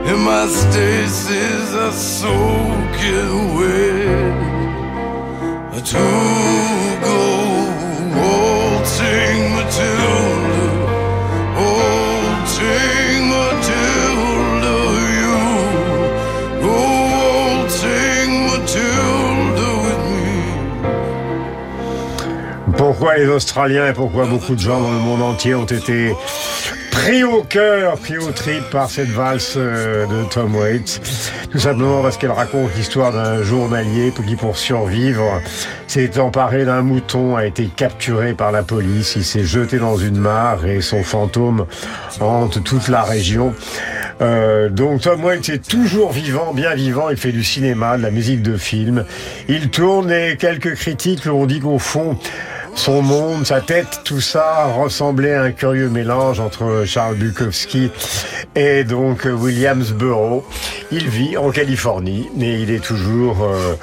And 0.09 0.19
my 0.31 0.45
stasis 0.47 1.73
are 1.85 1.91
soaking 1.91 3.55
wet. 3.57 4.43
To 5.91 6.05
go 7.03 7.12
Les 23.18 23.28
Australiens 23.28 23.88
et 23.88 23.93
pourquoi 23.93 24.26
beaucoup 24.26 24.55
de 24.55 24.59
gens 24.59 24.80
dans 24.82 24.91
le 24.91 24.97
monde 24.97 25.22
entier 25.22 25.53
ont 25.53 25.66
été 25.66 26.14
pris 26.89 27.24
au 27.24 27.43
cœur, 27.43 27.97
pris 27.97 28.18
au 28.18 28.32
trip 28.32 28.64
par 28.72 28.89
cette 28.89 29.09
valse 29.09 29.53
euh, 29.57 30.05
de 30.07 30.24
Tom 30.30 30.55
Waits 30.55 31.01
Tout 31.51 31.59
simplement 31.59 32.01
parce 32.01 32.18
qu'elle 32.18 32.32
raconte 32.32 32.76
l'histoire 32.76 33.11
d'un 33.11 33.43
journalier 33.43 34.11
qui, 34.28 34.36
pour 34.36 34.57
survivre, 34.57 35.41
s'est 35.88 36.20
emparé 36.20 36.66
d'un 36.66 36.82
mouton, 36.82 37.36
a 37.36 37.45
été 37.45 37.66
capturé 37.66 38.34
par 38.34 38.51
la 38.51 38.64
police, 38.64 39.14
il 39.16 39.24
s'est 39.24 39.43
jeté 39.43 39.78
dans 39.78 39.97
une 39.97 40.18
mare 40.18 40.66
et 40.66 40.82
son 40.82 41.03
fantôme 41.03 41.66
hante 42.20 42.64
toute 42.64 42.88
la 42.88 43.03
région. 43.03 43.53
Euh, 44.22 44.70
donc 44.70 45.01
Tom 45.01 45.24
Waits 45.24 45.49
est 45.49 45.68
toujours 45.68 46.11
vivant, 46.11 46.53
bien 46.53 46.74
vivant, 46.74 47.09
il 47.09 47.18
fait 47.18 47.32
du 47.32 47.43
cinéma, 47.43 47.97
de 47.97 48.03
la 48.03 48.11
musique 48.11 48.41
de 48.41 48.57
film. 48.57 49.05
Il 49.49 49.70
tourne 49.70 50.11
et 50.11 50.36
quelques 50.38 50.76
critiques 50.76 51.26
l'ont 51.26 51.45
dit 51.45 51.59
qu'au 51.59 51.80
fond, 51.80 52.18
son 52.76 53.01
monde, 53.01 53.45
sa 53.45 53.61
tête, 53.61 54.01
tout 54.03 54.21
ça 54.21 54.65
ressemblait 54.65 55.34
à 55.34 55.43
un 55.43 55.51
curieux 55.51 55.89
mélange 55.89 56.39
entre 56.39 56.84
Charles 56.86 57.15
Bukowski 57.15 57.91
et 58.55 58.84
donc 58.84 59.26
Williamsboro. 59.26 60.45
Il 60.91 61.07
vit 61.09 61.38
en 61.38 61.51
Californie, 61.51 62.30
mais 62.36 62.61
il 62.61 62.71
est 62.71 62.84
toujours 62.84 63.43
euh, 63.43 63.76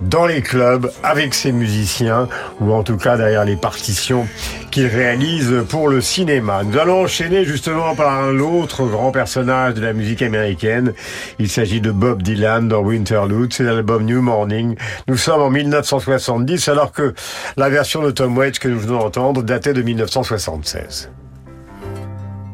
dans 0.00 0.26
les 0.26 0.42
clubs 0.42 0.90
avec 1.02 1.34
ses 1.34 1.52
musiciens, 1.52 2.28
ou 2.60 2.72
en 2.72 2.82
tout 2.82 2.96
cas 2.96 3.16
derrière 3.16 3.44
les 3.44 3.56
partitions 3.56 4.26
qu'il 4.70 4.86
réalise 4.86 5.64
pour 5.68 5.88
le 5.88 6.00
cinéma. 6.00 6.62
Nous 6.64 6.78
allons 6.78 7.02
enchaîner 7.02 7.44
justement 7.44 7.94
par 7.94 8.32
l'autre 8.32 8.84
grand 8.86 9.12
personnage 9.12 9.74
de 9.74 9.80
la 9.80 9.92
musique 9.92 10.22
américaine. 10.22 10.92
Il 11.38 11.48
s'agit 11.48 11.80
de 11.80 11.90
Bob 11.90 12.22
Dylan 12.22 12.68
dans 12.68 12.80
Winterlude, 12.80 13.52
c'est 13.52 13.64
l'album 13.64 14.04
New 14.04 14.20
Morning. 14.20 14.76
Nous 15.06 15.16
sommes 15.16 15.42
en 15.42 15.50
1970 15.50 16.68
alors 16.68 16.92
que 16.92 17.14
la 17.56 17.68
version 17.68 18.02
de 18.02 18.10
Tom 18.10 18.36
Waits 18.36 18.58
que 18.58 18.68
nous 18.68 18.80
venons 18.80 18.98
d'entendre 18.98 19.42
datait 19.42 19.74
de 19.74 19.82
1976. 19.82 21.10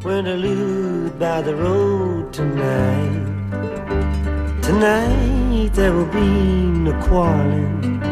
Winterlude 0.04 1.12
by 1.18 1.42
the 1.42 1.54
road 1.54 2.32
tonight. 2.32 3.26
Tonight 4.62 5.49
there 5.72 5.92
will 5.92 6.06
be 6.06 6.20
no 6.20 6.92
quarreling. 7.02 8.02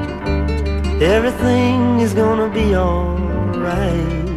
Everything 1.02 2.00
is 2.00 2.14
gonna 2.14 2.48
be 2.48 2.74
alright. 2.74 4.28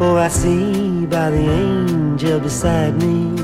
Oh, 0.00 0.16
I 0.16 0.28
see 0.28 1.06
by 1.06 1.30
the 1.30 1.44
angel 1.64 2.40
beside 2.40 2.94
me 3.02 3.36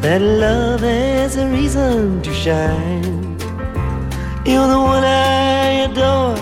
that 0.00 0.20
love 0.20 0.80
has 0.80 1.36
a 1.36 1.48
reason 1.48 2.22
to 2.22 2.32
shine. 2.32 3.38
You're 4.44 4.68
the 4.68 4.78
one 4.78 5.04
I 5.04 5.88
adore. 5.88 6.36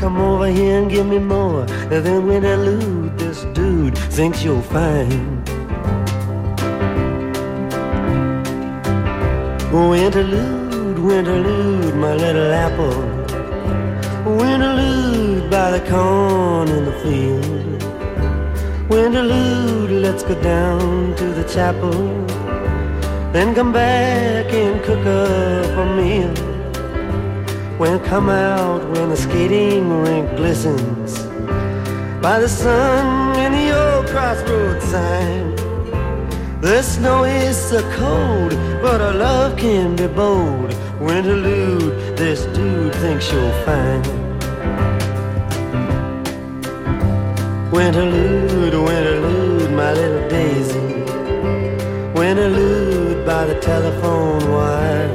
Come 0.00 0.16
over 0.18 0.48
here 0.48 0.80
and 0.80 0.90
give 0.90 1.06
me 1.06 1.18
more 1.18 1.64
than 1.88 2.26
Winterlude. 2.26 3.16
This 3.18 3.44
dude 3.54 3.96
thinks 3.96 4.42
you'll 4.42 4.62
find. 4.62 5.53
Winterlude, 9.74 10.98
winterlude, 10.98 11.96
my 11.96 12.14
little 12.14 12.52
apple. 12.52 12.94
Winterlude 14.24 15.50
by 15.50 15.72
the 15.72 15.80
corn 15.90 16.68
in 16.68 16.84
the 16.84 16.92
field. 17.02 17.82
Winterlude, 18.88 20.00
let's 20.00 20.22
go 20.22 20.40
down 20.42 21.16
to 21.16 21.24
the 21.24 21.42
chapel. 21.52 21.90
Then 23.32 23.52
come 23.52 23.72
back 23.72 24.46
and 24.54 24.80
cook 24.84 25.04
up 25.04 25.76
a 25.76 25.86
meal. 25.96 26.32
When 27.76 27.98
come 27.98 28.28
out 28.28 28.88
when 28.92 29.08
the 29.08 29.16
skating 29.16 29.90
rink 30.02 30.36
glistens 30.36 31.24
by 32.22 32.38
the 32.38 32.48
sun 32.48 33.36
and 33.36 33.52
the 33.52 33.66
old 33.76 34.06
crossroads 34.06 34.84
sign. 34.84 35.56
The 36.60 36.80
snow 36.80 37.24
is 37.24 37.56
so 37.56 37.82
cold, 37.96 38.52
but 38.84 39.00
our 39.00 39.14
love 39.14 39.56
can 39.56 39.96
be 39.96 40.06
bold. 40.06 40.70
when 41.00 41.24
to 41.24 41.30
Winterlude, 41.30 42.16
this 42.18 42.40
dude 42.56 42.94
thinks 43.02 43.32
you'll 43.32 43.58
find. 43.66 44.04
Winterlude, 47.76 48.76
winterlude, 48.88 49.70
my 49.80 49.90
little 50.00 50.28
daisy. 50.28 50.88
Winterlude 52.18 53.24
by 53.24 53.46
by 53.46 53.46
the 53.46 53.58
telephone 53.72 54.42
wire. 54.52 55.12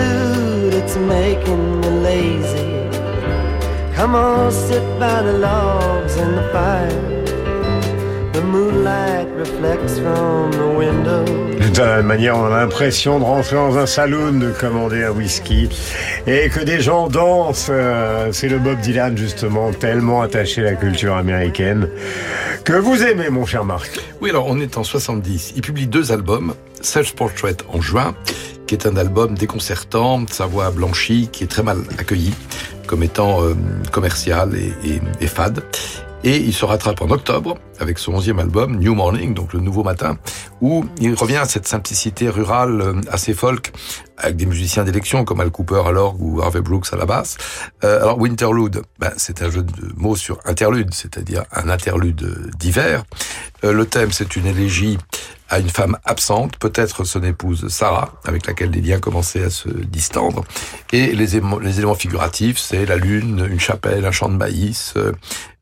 Lose, 0.00 0.74
it's 0.80 0.96
making 0.96 1.80
me 1.80 1.90
lazy. 2.08 2.70
Come 3.96 4.14
on, 4.14 4.52
sit 4.52 4.84
by 5.00 5.18
the 5.22 5.34
logs 5.48 6.14
and 6.22 6.32
the 6.38 6.46
fire. 6.54 7.02
The 8.34 8.42
moonlight 8.54 9.21
De 11.74 11.78
la 11.80 11.96
même 11.96 12.06
manière, 12.06 12.36
on 12.36 12.44
a 12.46 12.50
l'impression 12.50 13.18
de 13.18 13.24
rentrer 13.24 13.56
dans 13.56 13.78
un 13.78 13.86
saloon, 13.86 14.32
de 14.32 14.50
commander 14.50 15.04
un 15.04 15.10
whisky 15.10 15.68
et 16.26 16.48
que 16.48 16.60
des 16.60 16.80
gens 16.80 17.08
dansent. 17.08 17.68
Euh, 17.70 18.28
C'est 18.32 18.48
le 18.48 18.58
Bob 18.58 18.78
Dylan, 18.80 19.16
justement, 19.16 19.72
tellement 19.72 20.22
attaché 20.22 20.60
à 20.62 20.70
la 20.72 20.74
culture 20.74 21.16
américaine 21.16 21.88
que 22.64 22.74
vous 22.74 23.02
aimez, 23.02 23.30
mon 23.30 23.46
cher 23.46 23.64
Marc. 23.64 23.98
Oui, 24.20 24.30
alors 24.30 24.46
on 24.48 24.60
est 24.60 24.76
en 24.76 24.84
70. 24.84 25.54
Il 25.56 25.62
publie 25.62 25.86
deux 25.86 26.12
albums, 26.12 26.54
Self 26.80 27.14
Portrait 27.14 27.56
en 27.72 27.80
juin, 27.80 28.14
qui 28.66 28.74
est 28.74 28.86
un 28.86 28.96
album 28.96 29.34
déconcertant, 29.36 30.24
sa 30.30 30.46
voix 30.46 30.70
blanchie, 30.70 31.28
qui 31.32 31.44
est 31.44 31.48
très 31.48 31.62
mal 31.62 31.78
accueillie 31.98 32.34
comme 32.86 33.02
étant 33.02 33.42
euh, 33.42 33.54
commercial 33.90 34.50
et, 34.54 34.72
et, 34.88 35.00
et 35.20 35.26
fade. 35.26 35.62
Et 36.24 36.36
il 36.36 36.52
se 36.52 36.64
rattrape 36.64 37.02
en 37.02 37.10
octobre 37.10 37.58
avec 37.80 37.98
son 37.98 38.14
onzième 38.14 38.38
album, 38.38 38.76
New 38.78 38.94
Morning, 38.94 39.34
donc 39.34 39.52
le 39.52 39.60
nouveau 39.60 39.82
matin, 39.82 40.18
où 40.60 40.84
il 41.00 41.14
revient 41.14 41.38
à 41.38 41.46
cette 41.46 41.66
simplicité 41.66 42.28
rurale 42.28 42.80
euh, 42.80 43.00
assez 43.10 43.34
folk, 43.34 43.72
avec 44.16 44.36
des 44.36 44.46
musiciens 44.46 44.84
d'élection 44.84 45.24
comme 45.24 45.40
Al 45.40 45.50
Cooper 45.50 45.82
à 45.84 45.90
l'orgue 45.90 46.20
ou 46.20 46.40
Harvey 46.40 46.60
Brooks 46.60 46.92
à 46.92 46.96
la 46.96 47.06
basse. 47.06 47.38
Euh, 47.82 48.02
alors 48.02 48.18
Winterlude, 48.18 48.82
ben, 49.00 49.10
c'est 49.16 49.42
un 49.42 49.50
jeu 49.50 49.64
de 49.64 49.92
mots 49.96 50.14
sur 50.14 50.38
interlude, 50.44 50.94
c'est-à-dire 50.94 51.42
un 51.52 51.68
interlude 51.68 52.52
d'hiver. 52.56 53.02
Euh, 53.64 53.72
le 53.72 53.84
thème, 53.86 54.12
c'est 54.12 54.36
une 54.36 54.46
élégie 54.46 54.98
à 55.48 55.58
une 55.58 55.68
femme 55.68 55.98
absente, 56.04 56.56
peut-être 56.56 57.04
son 57.04 57.22
épouse 57.24 57.68
Sarah, 57.68 58.14
avec 58.24 58.46
laquelle 58.46 58.70
les 58.70 58.80
liens 58.80 59.00
commençaient 59.00 59.44
à 59.44 59.50
se 59.50 59.68
distendre. 59.68 60.44
Et 60.92 61.12
les, 61.12 61.36
éléments 61.36 61.94
figuratifs, 61.94 62.56
c'est 62.56 62.86
la 62.86 62.96
lune, 62.96 63.46
une 63.50 63.60
chapelle, 63.60 64.06
un 64.06 64.12
champ 64.12 64.30
de 64.30 64.36
maïs, 64.36 64.94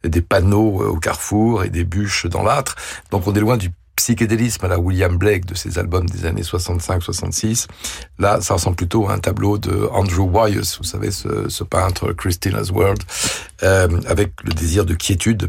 des 0.04 0.20
panneaux 0.20 0.82
euh, 0.82 0.88
au 0.88 0.96
carrefour 0.96 1.64
et 1.64 1.70
des 1.70 1.84
bûches 1.84 2.26
dans 2.26 2.42
l'âtre. 2.42 2.76
Donc 3.10 3.26
on 3.26 3.34
est 3.34 3.40
loin 3.40 3.56
du 3.56 3.70
psychédélisme 3.96 4.64
à 4.64 4.68
la 4.68 4.78
William 4.78 5.18
Blake 5.18 5.44
de 5.44 5.54
ses 5.54 5.78
albums 5.78 6.08
des 6.08 6.24
années 6.24 6.40
65-66. 6.40 7.66
Là, 8.18 8.40
ça 8.40 8.54
ressemble 8.54 8.76
plutôt 8.76 9.06
à 9.08 9.12
un 9.12 9.18
tableau 9.18 9.58
de 9.58 9.88
Andrew 9.92 10.22
Wyeth, 10.22 10.78
vous 10.78 10.84
savez, 10.84 11.10
ce, 11.10 11.50
ce 11.50 11.64
peintre 11.64 12.12
Christina's 12.14 12.70
World, 12.70 13.02
euh, 13.62 13.88
avec 14.06 14.32
le 14.42 14.54
désir 14.54 14.86
de 14.86 14.94
quiétude 14.94 15.48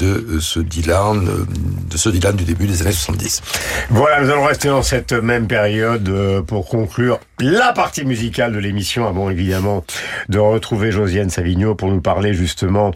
de 0.00 0.06
euh, 0.06 0.40
ce 0.40 0.60
Dylan, 0.60 1.28
euh, 1.28 1.46
de 1.90 1.96
ce 1.96 2.08
Dylan 2.08 2.34
du 2.34 2.44
début 2.44 2.66
des 2.66 2.82
années 2.82 2.92
70. 2.92 3.42
Voilà, 3.90 4.22
nous 4.22 4.30
allons 4.30 4.44
rester 4.44 4.68
dans 4.68 4.82
cette 4.82 5.12
même 5.12 5.46
période 5.46 6.08
euh, 6.08 6.42
pour 6.42 6.66
conclure 6.68 7.20
la 7.38 7.72
partie 7.72 8.04
musicale 8.04 8.52
de 8.52 8.58
l'émission, 8.58 9.06
avant 9.06 9.30
évidemment 9.30 9.84
de 10.28 10.38
retrouver 10.38 10.90
Josiane 10.90 11.30
Savigno 11.30 11.74
pour 11.74 11.88
nous 11.88 12.00
parler 12.00 12.34
justement 12.34 12.92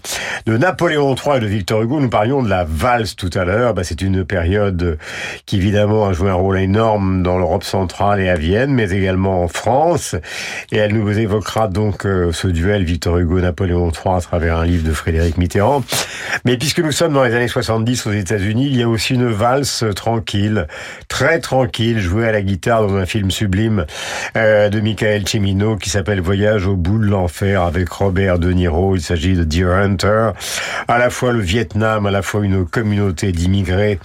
de 0.47 0.57
Napoléon 0.57 1.15
III 1.15 1.37
et 1.37 1.41
de 1.41 1.47
Victor 1.47 1.83
Hugo. 1.83 2.01
Nous 2.01 2.11
parlions 2.11 2.43
de 2.43 2.49
la 2.49 2.65
valse 2.65 3.17
tout 3.17 3.31
à 3.35 3.45
l'heure. 3.45 3.75
Bah, 3.75 3.85
c'est 3.85 4.03
une 4.03 4.25
période 4.25 4.99
qui 5.47 5.57
évidemment 5.57 6.07
a 6.07 6.13
joué 6.13 6.31
un 6.31 6.35
rôle 6.35 6.59
énorme 6.59 7.23
dans 7.23 7.39
l'Europe 7.39 7.65
centrale 7.65 8.21
et 8.21 8.29
à 8.29 8.37
Vienne, 8.37 8.73
mais 8.73 8.91
également 8.91 9.43
en 9.43 9.49
France. 9.49 10.15
Et 10.73 10.77
elle 10.77 10.95
nous 10.95 11.19
évoquera 11.19 11.69
donc 11.69 12.03
ce 12.03 12.47
duel 12.47 12.85
Victor 12.85 13.19
Hugo-Napoléon 13.19 13.91
III 13.91 14.17
à 14.17 14.21
travers 14.21 14.59
un 14.59 14.67
livre 14.67 14.87
de 14.87 14.93
Frédéric 14.93 15.39
Mitterrand. 15.39 15.83
Mais 16.45 16.59
puisque 16.59 16.81
nous 16.81 16.93
sommes 16.95 17.13
dans 17.13 17.25
les 17.25 17.35
années 17.35 17.49
70 17.49 18.07
aux 18.07 18.13
États-Unis, 18.13 18.67
il 18.67 18.77
y 18.77 18.83
a 18.83 18.89
aussi 18.89 19.15
une 19.15 19.29
valse 19.29 19.85
tranquille, 19.97 20.69
très 21.09 21.41
tranquille, 21.41 21.99
jouée 21.99 22.29
à 22.29 22.33
la 22.33 22.41
guitare 22.41 22.87
dans 22.87 22.95
un 22.95 23.05
film 23.05 23.33
sublime 23.33 23.85
euh, 24.37 24.69
de 24.69 24.79
Michael 24.81 25.27
Cimino 25.27 25.77
qui 25.77 25.91
s'appelle 25.91 26.21
Voyage 26.21 26.69
au 26.69 26.77
bout 26.77 26.99
de 26.99 27.07
l'enfer 27.07 27.63
avec 27.63 27.89
Robert 27.89 28.39
De 28.39 28.53
Niro. 28.53 28.95
Il 28.95 29.03
s'agit 29.03 29.35
de 29.35 29.43
Deer 29.43 29.73
Hunter. 29.73 30.31
À 30.87 30.99
la 30.99 31.11
fois 31.11 31.33
le 31.33 31.41
Vietnam, 31.41 32.07
à 32.07 32.13
la 32.13 32.23
fois 32.23 32.45
une 32.45 32.65
communauté 32.65 33.33
d'immigrés 33.33 33.99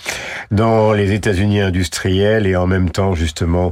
dans 0.49 0.91
les 0.91 1.13
États-Unis 1.13 1.61
industriels 1.61 2.47
et 2.47 2.55
en 2.55 2.65
même 2.65 2.89
temps 2.89 3.13
justement 3.13 3.71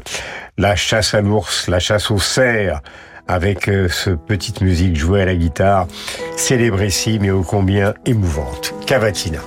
la 0.59 0.75
chasse 0.75 1.15
à 1.15 1.21
l'ours, 1.21 1.67
la 1.67 1.79
chasse 1.79 2.11
au 2.11 2.19
cerf 2.19 2.81
avec 3.27 3.67
euh, 3.67 3.89
ce 3.89 4.11
petite 4.11 4.61
musique 4.61 4.95
jouée 4.95 5.21
à 5.21 5.25
la 5.25 5.35
guitare, 5.35 5.87
célébrissime 6.35 7.25
et 7.25 7.31
ô 7.31 7.43
combien 7.43 7.93
émouvante. 8.05 8.73
Cavatina. 8.85 9.39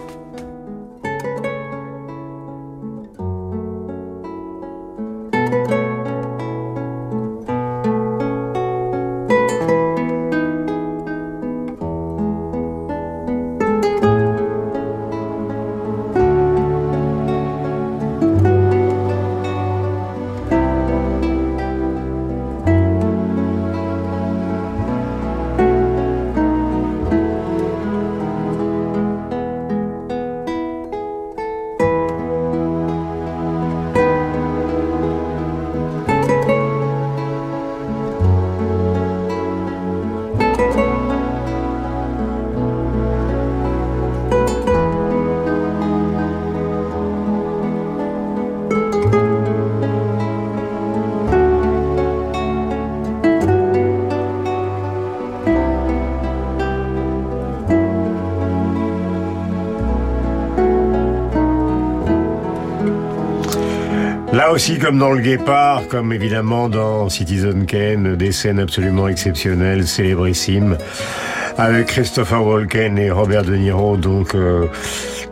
Aussi, 64.52 64.78
comme 64.78 64.98
dans 64.98 65.12
Le 65.12 65.20
Guépard, 65.20 65.86
comme 65.88 66.12
évidemment 66.12 66.68
dans 66.68 67.08
Citizen 67.08 67.66
Kane, 67.66 68.16
des 68.16 68.32
scènes 68.32 68.58
absolument 68.58 69.06
exceptionnelles, 69.06 69.86
célébrissimes, 69.86 70.76
avec 71.56 71.86
Christopher 71.86 72.44
Walken 72.44 72.98
et 72.98 73.12
Robert 73.12 73.44
De 73.44 73.54
Niro, 73.54 73.96
donc 73.96 74.34
euh, 74.34 74.66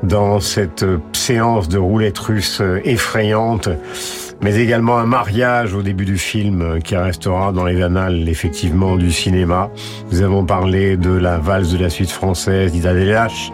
dans 0.02 0.38
cette 0.40 0.84
euh, 0.84 0.98
séance 1.12 1.68
de 1.68 1.78
roulette 1.78 2.18
russe 2.18 2.60
euh, 2.60 2.80
effrayante, 2.84 3.68
mais 4.40 4.56
également 4.56 4.98
un 4.98 5.06
mariage 5.06 5.74
au 5.74 5.82
début 5.82 6.04
du 6.04 6.16
film 6.16 6.62
euh, 6.62 6.78
qui 6.80 6.96
restera 6.96 7.50
dans 7.50 7.64
les 7.64 7.82
annales 7.82 8.28
effectivement 8.28 8.96
du 8.96 9.10
cinéma. 9.10 9.70
Nous 10.12 10.22
avons 10.22 10.44
parlé 10.44 10.96
de 10.96 11.10
la 11.10 11.38
valse 11.38 11.72
de 11.72 11.78
la 11.78 11.90
suite 11.90 12.10
française 12.10 12.72
d'Ida 12.72 12.94
Delache, 12.94 13.50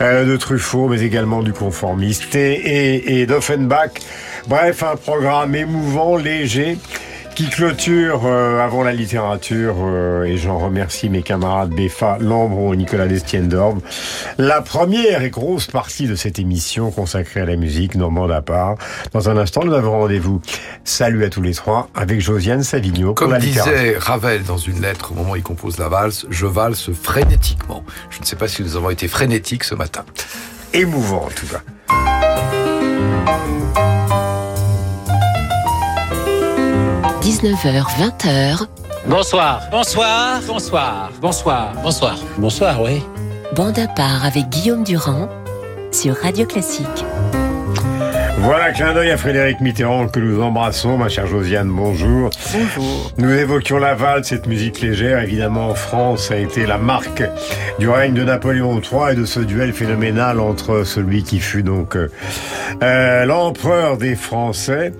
de 0.00 0.36
Truffaut, 0.36 0.88
mais 0.88 1.00
également 1.00 1.42
du 1.42 1.52
conformiste 1.52 2.34
et, 2.34 3.20
et 3.20 3.26
d'Offenbach. 3.26 3.92
Bref, 4.48 4.84
un 4.84 4.94
programme 4.94 5.56
émouvant, 5.56 6.16
léger, 6.16 6.78
qui 7.34 7.50
clôture 7.50 8.22
euh, 8.26 8.60
avant 8.60 8.84
la 8.84 8.92
littérature, 8.92 9.74
euh, 9.80 10.22
et 10.22 10.36
j'en 10.36 10.58
remercie 10.58 11.10
mes 11.10 11.22
camarades 11.22 11.70
Béfa, 11.70 12.18
Lambron 12.20 12.72
et 12.72 12.76
Nicolas 12.76 13.08
Destiendorf, 13.08 13.78
la 14.38 14.62
première 14.62 15.22
et 15.22 15.30
grosse 15.30 15.66
partie 15.66 16.06
de 16.06 16.14
cette 16.14 16.38
émission 16.38 16.92
consacrée 16.92 17.40
à 17.40 17.44
la 17.44 17.56
musique, 17.56 17.96
normande 17.96 18.30
à 18.30 18.40
part. 18.40 18.76
Dans 19.12 19.28
un 19.28 19.36
instant, 19.36 19.64
nous 19.64 19.74
avons 19.74 19.98
rendez-vous. 19.98 20.40
Salut 20.84 21.24
à 21.24 21.28
tous 21.28 21.42
les 21.42 21.54
trois, 21.54 21.88
avec 21.96 22.20
Josiane 22.20 22.62
Savigno 22.62 23.08
pour 23.08 23.14
Comme 23.16 23.32
la 23.32 23.40
littérature. 23.40 23.76
disait 23.76 23.98
Ravel 23.98 24.44
dans 24.44 24.58
une 24.58 24.80
lettre 24.80 25.10
au 25.10 25.16
moment 25.16 25.32
où 25.32 25.36
il 25.36 25.42
compose 25.42 25.76
la 25.78 25.88
valse, 25.88 26.24
je 26.30 26.46
valse 26.46 26.92
frénétiquement. 26.92 27.82
Je 28.10 28.20
ne 28.20 28.24
sais 28.24 28.36
pas 28.36 28.46
si 28.46 28.62
nous 28.62 28.76
avons 28.76 28.90
été 28.90 29.08
frénétiques 29.08 29.64
ce 29.64 29.74
matin. 29.74 30.04
Émouvant 30.72 31.24
en 31.24 31.30
tout 31.30 31.46
cas. 31.46 31.62
19h, 37.26 37.82
20h. 37.98 38.66
Bonsoir. 39.08 39.60
Bonsoir. 39.72 40.40
Bonsoir. 40.46 41.10
Bonsoir. 41.20 41.72
Bonsoir. 41.82 42.16
Bonsoir, 42.38 42.80
oui. 42.80 43.02
Bande 43.56 43.80
à 43.80 43.88
part 43.88 44.24
avec 44.24 44.48
Guillaume 44.48 44.84
Durand 44.84 45.28
sur 45.90 46.14
Radio 46.14 46.46
Classique. 46.46 46.86
Voilà, 48.38 48.70
clin 48.70 48.94
d'œil 48.94 49.10
à 49.10 49.16
Frédéric 49.16 49.60
Mitterrand 49.60 50.06
que 50.06 50.20
nous 50.20 50.40
embrassons. 50.40 50.98
Ma 50.98 51.08
chère 51.08 51.26
Josiane, 51.26 51.68
bonjour. 51.68 52.30
Bonjour. 52.52 53.10
Nous 53.18 53.32
évoquions 53.32 53.78
la 53.78 53.94
valse, 53.94 54.28
cette 54.28 54.46
musique 54.46 54.80
légère. 54.80 55.20
Évidemment, 55.20 55.70
en 55.70 55.74
France, 55.74 56.30
a 56.30 56.36
été 56.36 56.64
la 56.64 56.78
marque 56.78 57.24
du 57.80 57.88
règne 57.88 58.14
de 58.14 58.22
Napoléon 58.22 58.80
III 58.80 59.14
et 59.14 59.14
de 59.16 59.24
ce 59.24 59.40
duel 59.40 59.72
phénoménal 59.72 60.38
entre 60.38 60.84
celui 60.84 61.24
qui 61.24 61.40
fut 61.40 61.64
donc 61.64 61.96
euh, 61.96 62.08
euh, 62.84 63.24
l'empereur 63.24 63.96
des 63.96 64.14
Français 64.14 64.92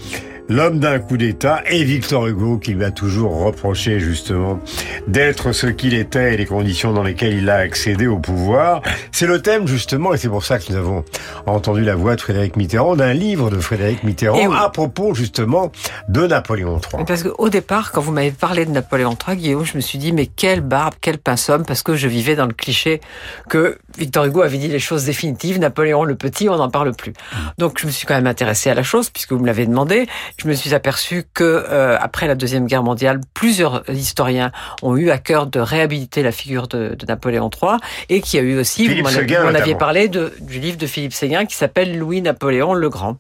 l'homme 0.49 0.79
d'un 0.79 0.99
coup 0.99 1.17
d'État 1.17 1.63
et 1.67 1.85
Victor 1.85 2.27
Hugo 2.27 2.59
qui 2.59 2.73
lui 2.73 2.85
a 2.85 2.91
toujours 2.91 3.45
reproché 3.45 4.01
justement 4.01 4.61
d'être 5.09 5.53
ce 5.53 5.67
qu'il 5.67 5.95
était 5.95 6.35
et 6.35 6.37
les 6.37 6.47
conditions 6.47 6.93
dans 6.93 7.03
lesquelles 7.03 7.35
il 7.35 7.51
a 7.51 7.57
accédé 7.57 8.07
au 8.07 8.19
pouvoir. 8.19 8.83
C'est 9.13 9.27
le 9.27 9.43
thème 9.43 9.67
justement 9.67 10.15
et 10.15 10.19
c'est 10.19 10.29
pour 10.29 10.45
ça 10.45 10.59
que 10.59 10.73
nous 10.73 10.79
avons 10.79 11.05
entendu 11.47 11.83
la 11.83 11.95
voix 11.95 12.17
de 12.17 12.21
Frédéric 12.21 12.57
Mitterrand 12.57 12.97
d'un 12.97 13.13
livre 13.13 13.51
de 13.51 13.59
Frédéric 13.59 14.03
Mitterrand 14.05 14.47
oui. 14.47 14.57
à 14.59 14.69
propos 14.71 15.15
justement 15.15 15.73
de 16.09 16.27
Napoléon 16.27 16.81
III. 16.93 17.05
Parce 17.05 17.23
qu'au 17.23 17.49
départ, 17.49 17.93
quand 17.93 18.01
vous 18.01 18.13
m'avez 18.13 18.31
parlé 18.31 18.67
de 18.67 18.71
Napoléon 18.71 19.17
III, 19.27 19.37
Guillaume, 19.37 19.65
je 19.65 19.77
me 19.77 19.81
suis 19.81 19.99
dit, 19.99 20.13
mais 20.13 20.27
quelle 20.27 20.61
barbe, 20.61 20.95
quel 21.01 21.19
pinceau, 21.19 21.59
parce 21.67 21.83
que 21.83 21.97
je 21.97 22.09
vivais 22.09 22.37
dans 22.37 22.47
le 22.47 22.53
cliché 22.53 23.01
que 23.49 23.79
Victor 23.99 24.25
Hugo 24.25 24.43
avait 24.43 24.59
dit 24.59 24.69
les 24.69 24.79
choses 24.79 25.05
définitives, 25.05 25.59
Napoléon 25.59 26.05
le 26.05 26.17
Petit, 26.17 26.49
on 26.49 26.57
n'en 26.57 26.71
parle 26.71 26.95
plus. 26.95 27.13
Donc 27.59 27.79
je 27.81 27.87
me 27.87 27.93
suis 27.93 28.07
quand 28.07 28.15
même 28.15 28.27
intéressé 28.27 28.71
à 28.71 28.75
la 28.75 28.83
chose, 28.83 29.11
puisque 29.11 29.33
vous 29.33 29.39
me 29.39 29.47
l'avez 29.47 29.67
demandé. 29.67 30.07
Je 30.39 30.49
me 30.49 30.55
suis 30.55 30.75
aperçu 30.75 31.25
que 31.35 31.45
euh, 31.45 31.97
après 32.01 32.27
la 32.27 32.35
Deuxième 32.35 32.67
Guerre 32.67 32.83
mondiale, 32.83 33.21
plusieurs 33.35 33.89
historiens 33.89 34.53
ont 34.83 34.97
eu 34.97 35.11
à 35.11 35.19
cœur 35.19 35.47
de 35.47 35.61
réhabiliter 35.61 36.23
la 36.23 36.33
figure 36.33 36.69
de, 36.69 36.95
de 36.95 37.07
Napoléon 37.07 37.51
III, 37.51 37.79
et 38.09 38.21
qu'il 38.21 38.41
y 38.41 38.43
a 38.43 38.47
eu 38.47 38.59
aussi, 38.59 38.87
Philippe 38.87 39.07
vous 39.07 39.45
m'en 39.45 39.55
aviez 39.55 39.75
parlé 39.75 40.09
de, 40.09 40.33
du 40.41 40.59
livre 40.59 40.77
de 40.77 40.87
Philippe 40.87 41.15
Séguin 41.15 41.47
qui 41.47 41.57
s'appelle 41.57 41.99
Louis-Napoléon 41.99 42.75
le 42.75 42.89
Grand. 42.89 43.17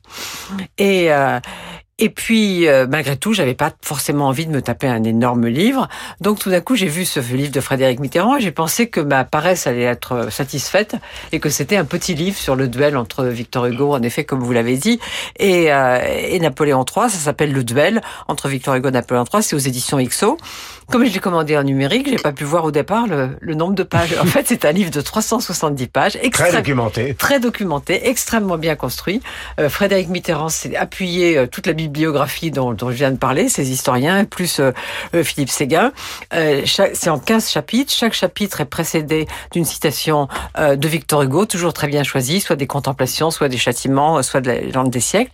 Et, 0.78 1.12
euh, 1.12 1.40
et 1.98 2.10
puis, 2.10 2.68
euh, 2.68 2.86
malgré 2.86 3.16
tout, 3.16 3.32
j'avais 3.32 3.54
pas 3.54 3.72
forcément 3.80 4.26
envie 4.26 4.44
de 4.44 4.50
me 4.50 4.60
taper 4.60 4.86
un 4.86 5.02
énorme 5.02 5.46
livre. 5.46 5.88
Donc, 6.20 6.38
tout 6.38 6.50
d'un 6.50 6.60
coup, 6.60 6.76
j'ai 6.76 6.88
vu 6.88 7.06
ce 7.06 7.20
livre 7.20 7.52
de 7.52 7.60
Frédéric 7.62 8.00
Mitterrand 8.00 8.36
et 8.36 8.40
j'ai 8.42 8.50
pensé 8.50 8.90
que 8.90 9.00
ma 9.00 9.24
paresse 9.24 9.66
allait 9.66 9.84
être 9.84 10.12
euh, 10.12 10.30
satisfaite 10.30 10.96
et 11.32 11.40
que 11.40 11.48
c'était 11.48 11.76
un 11.76 11.86
petit 11.86 12.12
livre 12.12 12.36
sur 12.36 12.54
le 12.54 12.68
duel 12.68 12.98
entre 12.98 13.24
Victor 13.24 13.64
Hugo, 13.64 13.94
en 13.94 14.02
effet, 14.02 14.24
comme 14.24 14.40
vous 14.40 14.52
l'avez 14.52 14.76
dit, 14.76 15.00
et, 15.38 15.72
euh, 15.72 15.98
et 16.06 16.38
Napoléon 16.38 16.84
III. 16.84 17.08
Ça 17.08 17.16
s'appelle 17.16 17.52
Le 17.52 17.64
duel 17.64 18.02
entre 18.28 18.48
Victor 18.48 18.74
Hugo 18.74 18.90
et 18.90 18.92
Napoléon 18.92 19.24
III. 19.32 19.42
C'est 19.42 19.56
aux 19.56 19.58
éditions 19.58 19.98
IXO. 19.98 20.36
Comme 20.90 21.04
je 21.04 21.12
l'ai 21.12 21.18
commandé 21.18 21.56
en 21.56 21.64
numérique, 21.64 22.08
j'ai 22.08 22.16
pas 22.16 22.32
pu 22.32 22.44
voir 22.44 22.64
au 22.64 22.70
départ 22.70 23.08
le, 23.08 23.36
le 23.40 23.54
nombre 23.54 23.74
de 23.74 23.82
pages. 23.82 24.14
En 24.20 24.24
fait, 24.24 24.46
c'est 24.46 24.64
un 24.64 24.70
livre 24.70 24.92
de 24.92 25.00
370 25.00 25.88
pages. 25.88 26.18
Très 26.32 26.52
documenté. 26.52 27.14
très 27.14 27.40
documenté, 27.40 28.08
extrêmement 28.08 28.56
bien 28.56 28.76
construit. 28.76 29.20
Euh, 29.58 29.68
Frédéric 29.68 30.08
Mitterrand 30.08 30.48
s'est 30.48 30.76
appuyé 30.76 31.36
euh, 31.36 31.46
toute 31.48 31.66
la 31.66 31.72
bibliographie 31.72 32.52
dont, 32.52 32.72
dont 32.72 32.90
je 32.90 32.96
viens 32.96 33.10
de 33.10 33.16
parler, 33.16 33.48
ces 33.48 33.72
historiens, 33.72 34.24
plus 34.24 34.60
euh, 34.60 34.70
Philippe 35.24 35.50
Séguin. 35.50 35.92
C'est 36.32 37.10
en 37.10 37.18
15 37.18 37.50
chapitres. 37.50 37.92
Chaque 37.92 38.12
chapitre 38.12 38.60
est 38.60 38.66
précédé 38.66 39.26
d'une 39.52 39.64
citation 39.64 40.28
de 40.58 40.88
Victor 40.88 41.22
Hugo, 41.22 41.46
toujours 41.46 41.72
très 41.72 41.88
bien 41.88 42.02
choisie, 42.02 42.40
soit 42.40 42.56
des 42.56 42.66
contemplations, 42.66 43.30
soit 43.30 43.48
des 43.48 43.56
châtiments, 43.56 44.22
soit 44.22 44.40
de 44.40 44.48
la 44.48 44.60
légende 44.60 44.90
des 44.90 45.00
siècles. 45.00 45.30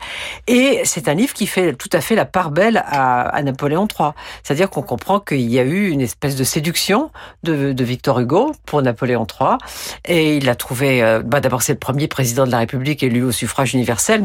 Et 0.47 0.81
c'est 0.85 1.09
un 1.09 1.15
livre 1.15 1.35
qui 1.35 1.47
fait 1.47 1.75
tout 1.75 1.91
à 1.93 2.01
fait 2.01 2.15
la 2.15 2.25
part 2.25 2.51
belle 2.51 2.83
à, 2.87 3.23
à 3.23 3.43
Napoléon 3.43 3.87
III. 3.87 4.11
C'est-à-dire 4.43 4.71
qu'on 4.71 4.83
comprend 4.83 5.21
qu'il 5.21 5.42
y 5.51 5.59
a 5.59 5.63
eu 5.63 5.89
une 5.89 6.01
espèce 6.01 6.37
de 6.37 6.45
séduction 6.45 7.11
de, 7.43 7.75
Victor 7.83 8.21
Hugo 8.21 8.53
pour 8.67 8.83
Napoléon 8.83 9.27
III. 9.27 9.57
Et 10.05 10.37
il 10.37 10.45
l'a 10.45 10.55
trouvé, 10.55 11.03
euh, 11.03 11.23
bah 11.25 11.41
d'abord 11.41 11.63
c'est 11.63 11.73
le 11.73 11.79
premier 11.79 12.07
président 12.07 12.47
de 12.47 12.51
la 12.51 12.59
République 12.59 13.03
élu 13.03 13.23
au 13.23 13.33
suffrage 13.33 13.75
universel, 13.75 14.25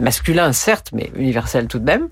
masculin 0.00 0.52
certes, 0.52 0.90
mais 0.92 1.10
universel 1.16 1.66
tout 1.66 1.78
de 1.78 1.84
même. 1.84 2.08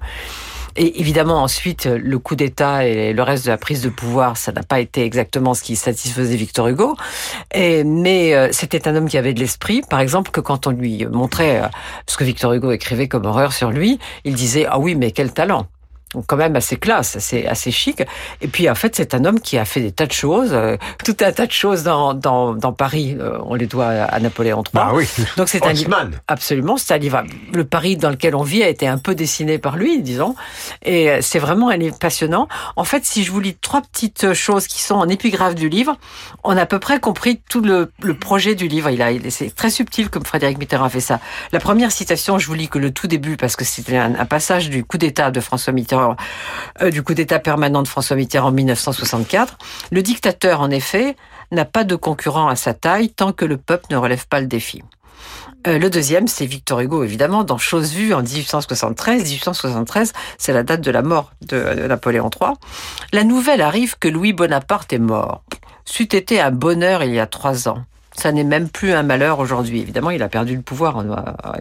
Et 0.77 1.01
évidemment, 1.01 1.43
ensuite, 1.43 1.87
le 1.87 2.19
coup 2.19 2.37
d'État 2.37 2.87
et 2.87 3.13
le 3.13 3.23
reste 3.23 3.45
de 3.45 3.51
la 3.51 3.59
prise 3.59 3.83
de 3.83 3.89
pouvoir, 3.89 4.37
ça 4.37 4.53
n'a 4.53 4.63
pas 4.63 4.81
été 4.81 5.05
exactement 5.05 5.55
ce 5.55 5.63
qui 5.63 5.77
satisfaisait 5.77 6.37
Victor 6.37 6.69
Hugo. 6.69 6.97
Mais 7.55 8.35
euh, 8.35 8.49
c'était 8.53 8.87
un 8.87 8.95
homme 8.97 9.09
qui 9.09 9.19
avait 9.19 9.35
de 9.35 9.41
l'esprit. 9.41 9.83
Par 9.83 10.01
exemple, 10.01 10.31
que 10.31 10.41
quand 10.41 10.67
on 10.67 10.71
lui 10.71 11.07
montrait 11.07 11.63
euh, 11.63 11.69
ce 12.07 12.17
que 12.17 12.25
Victor 12.25 12.53
Hugo 12.53 12.71
écrivait 12.71 13.09
comme 13.09 13.27
horreur 13.27 13.53
sur 13.53 13.71
lui, 13.71 13.99
il 14.25 14.35
disait 14.35 14.67
ah 14.69 14.79
oui, 14.79 14.95
mais 14.95 15.11
quel 15.11 15.33
talent. 15.33 15.67
Donc 16.15 16.25
quand 16.27 16.37
même 16.37 16.57
assez 16.57 16.77
classe, 16.77 17.17
assez, 17.17 17.47
assez 17.47 17.71
chic. 17.71 18.03
Et 18.41 18.49
puis 18.49 18.69
en 18.69 18.75
fait, 18.75 18.97
c'est 18.97 19.15
un 19.15 19.25
homme 19.25 19.41
qui 19.41 19.59
a 19.59 19.65
fait 19.65 19.81
des 19.81 19.93
tas 19.93 20.07
de 20.07 20.13
choses, 20.13 20.51
euh, 20.53 20.77
tout 21.05 21.17
un 21.21 21.31
tas 21.33 21.47
de 21.47 21.53
choses 21.53 21.83
dans, 21.85 22.15
dans, 22.15 22.53
dans 22.55 22.73
Paris. 22.73 23.17
euh, 23.21 23.39
on 23.45 23.55
les 23.55 23.67
doit 23.67 23.87
à 23.87 24.19
Napoléon 24.19 24.59
III. 24.65 24.73
Bah 24.75 24.91
oui. 24.93 25.07
Donc 25.37 25.49
c'est 25.49 25.65
un 25.65 25.73
livre. 25.73 25.97
Absolument, 26.27 26.77
c'est 26.77 26.95
un 26.95 26.99
livre. 26.99 27.23
Le 27.53 27.65
Paris 27.65 27.97
dans 27.97 28.11
lequel 28.11 28.35
on 28.35 28.43
vit 28.43 28.63
a 28.63 28.69
été 28.69 28.89
un 28.89 28.99
peu 28.99 29.15
dessiné 29.15 29.59
par 29.59 29.77
lui, 29.77 30.03
disons. 30.03 30.35
Et 30.83 31.11
euh, 31.11 31.19
c'est 31.21 31.39
vraiment 31.39 31.69
un 31.69 31.77
livre 31.77 31.99
passionnant. 31.99 32.49
En 32.77 32.85
fait, 32.85 33.05
si 33.05 33.23
je 33.25 33.31
vous 33.31 33.41
lis 33.41 33.55
trois 33.55 33.83
petites 33.83 34.33
choses 34.33 34.67
qui 34.67 34.81
sont 34.81 34.97
en 34.97 35.09
épigraphe 35.09 35.55
du 35.55 35.69
livre, 35.69 35.97
on 36.45 36.57
a 36.57 36.63
à 36.63 36.67
peu 36.67 36.79
près 36.79 36.99
compris 37.01 37.41
tout 37.49 37.61
le, 37.61 37.93
le 38.03 38.15
projet 38.15 38.55
du 38.55 38.69
livre. 38.69 38.91
Il 38.91 39.03
a, 39.03 39.11
c'est 39.31 39.55
très 39.55 39.71
subtil 39.71 40.11
comme 40.11 40.25
Frédéric 40.25 40.59
Mitterrand 40.59 40.85
a 40.87 40.89
fait 40.91 41.01
ça. 41.01 41.21
La 41.53 41.61
première 41.61 41.93
citation, 41.93 42.39
je 42.39 42.47
vous 42.47 42.55
lis 42.55 42.69
que 42.69 42.79
le 42.79 42.91
tout 42.91 43.07
début 43.07 43.37
parce 43.37 43.57
que 43.57 43.65
c'était 43.65 43.97
un, 43.97 44.15
un 44.15 44.27
passage 44.27 44.71
du 44.71 44.85
coup 44.85 44.99
d'État 44.99 45.31
de 45.31 45.41
François 45.41 45.73
Mitterrand, 45.73 46.00
euh, 46.83 46.91
du 46.91 47.03
coup 47.03 47.15
d'État 47.15 47.39
permanent 47.39 47.83
de 47.83 47.89
François 47.89 48.17
Mitterrand 48.17 48.49
en 48.49 48.53
1964. 48.53 49.59
Le 49.91 50.03
dictateur, 50.03 50.61
en 50.61 50.71
effet, 50.71 51.17
n'a 51.51 51.65
pas 51.65 51.85
de 51.85 51.97
concurrent 51.97 52.49
à 52.49 52.57
sa 52.57 52.75
taille 52.75 53.11
tant 53.11 53.33
que 53.33 53.45
le 53.45 53.57
peuple 53.57 53.87
ne 53.91 53.97
relève 53.97 54.27
pas 54.27 54.41
le 54.41 54.47
défi. 54.47 54.83
Euh, 55.67 55.79
le 55.79 55.91
deuxième, 55.91 56.27
c'est 56.27 56.47
Victor 56.47 56.81
Hugo, 56.81 57.05
évidemment, 57.05 57.45
dans 57.45 57.59
Chose 57.59 57.93
vue 57.93 58.15
en 58.15 58.23
1873. 58.23 59.23
1873, 59.23 60.13
c'est 60.39 60.53
la 60.53 60.63
date 60.63 60.81
de 60.81 60.91
la 60.91 61.03
mort 61.03 61.33
de, 61.43 61.75
de 61.75 61.87
Napoléon 61.87 62.31
III. 62.31 62.53
La 63.13 63.25
nouvelle 63.25 63.61
arrive 63.61 63.99
que 63.99 64.09
Louis 64.09 64.33
Bonaparte 64.33 64.93
est 64.93 64.99
mort. 64.99 65.45
C'eût 65.85 66.05
été 66.05 66.41
un 66.41 66.51
bonheur 66.51 67.03
il 67.03 67.13
y 67.13 67.21
a 67.21 67.27
trois 67.27 67.69
ans. 67.69 67.85
Ça 68.17 68.33
n'est 68.33 68.45
même 68.45 68.69
plus 68.69 68.93
un 68.93 69.03
malheur 69.03 69.39
aujourd'hui. 69.39 69.81
Évidemment, 69.81 70.11
il 70.11 70.23
a 70.23 70.29
perdu 70.29 70.57
le 70.57 70.63
pouvoir 70.63 70.99
euh, 70.99 71.05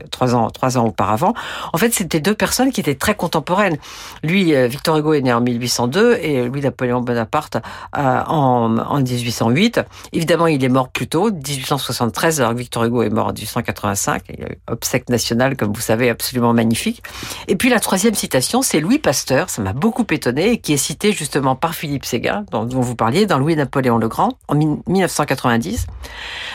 trois 0.09 0.33
ans, 0.35 0.49
trois 0.49 0.77
ans 0.77 0.87
auparavant. 0.87 1.33
En 1.73 1.77
fait, 1.77 1.93
c'était 1.93 2.19
deux 2.19 2.33
personnes 2.33 2.71
qui 2.71 2.81
étaient 2.81 2.95
très 2.95 3.15
contemporaines. 3.15 3.77
Lui, 4.23 4.55
euh, 4.55 4.67
Victor 4.67 4.97
Hugo 4.97 5.13
est 5.13 5.21
né 5.21 5.31
en 5.31 5.41
1802 5.41 6.15
et 6.15 6.45
Louis-Napoléon 6.45 7.01
Bonaparte 7.01 7.57
euh, 7.97 8.21
en, 8.25 8.77
en 8.77 8.97
1808. 8.97 9.81
Évidemment, 10.11 10.47
il 10.47 10.63
est 10.63 10.69
mort 10.69 10.89
plus 10.89 11.07
tôt, 11.07 11.31
1873, 11.31 12.41
alors 12.41 12.53
que 12.53 12.57
Victor 12.57 12.83
Hugo 12.83 13.03
est 13.03 13.09
mort 13.09 13.27
en 13.27 13.33
1885. 13.33 14.23
Il 14.29 14.47
obsèque 14.67 15.09
nationale, 15.09 15.55
comme 15.55 15.71
vous 15.71 15.81
savez, 15.81 16.09
absolument 16.09 16.53
magnifique. 16.53 17.03
Et 17.47 17.55
puis 17.55 17.69
la 17.69 17.79
troisième 17.79 18.15
citation, 18.15 18.61
c'est 18.61 18.79
Louis 18.79 18.99
Pasteur, 18.99 19.49
ça 19.49 19.61
m'a 19.61 19.73
beaucoup 19.73 20.05
étonné, 20.09 20.59
qui 20.59 20.73
est 20.73 20.77
cité 20.77 21.11
justement 21.11 21.55
par 21.55 21.75
Philippe 21.75 22.05
Séguin, 22.05 22.43
dont, 22.51 22.65
dont 22.65 22.81
vous 22.81 22.95
parliez, 22.95 23.25
dans 23.27 23.37
Louis-Napoléon 23.37 23.97
le 23.97 24.07
Grand, 24.07 24.37
en 24.47 24.55
1990. 24.55 25.85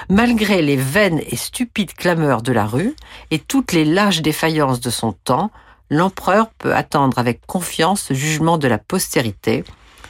Malgré 0.09 0.63
les 0.63 0.77
vaines 0.77 1.21
et 1.29 1.37
stupides 1.37 1.95
clameurs 1.95 2.43
de 2.43 2.53
la 2.53 2.67
rue 2.67 2.95
et 3.31 3.39
toutes 3.39 3.73
les 3.73 3.85
lâches 3.85 4.23
défaillances 4.23 4.81
de 4.81 4.91
son 4.91 5.13
temps, 5.13 5.51
l'empereur 5.91 6.49
peut 6.59 6.75
attendre 6.75 7.19
avec 7.19 7.47
confiance 7.47 8.11
le 8.11 8.17
jugement 8.17 8.59
de 8.59 8.69
la 8.69 8.79
postérité. 8.79 9.65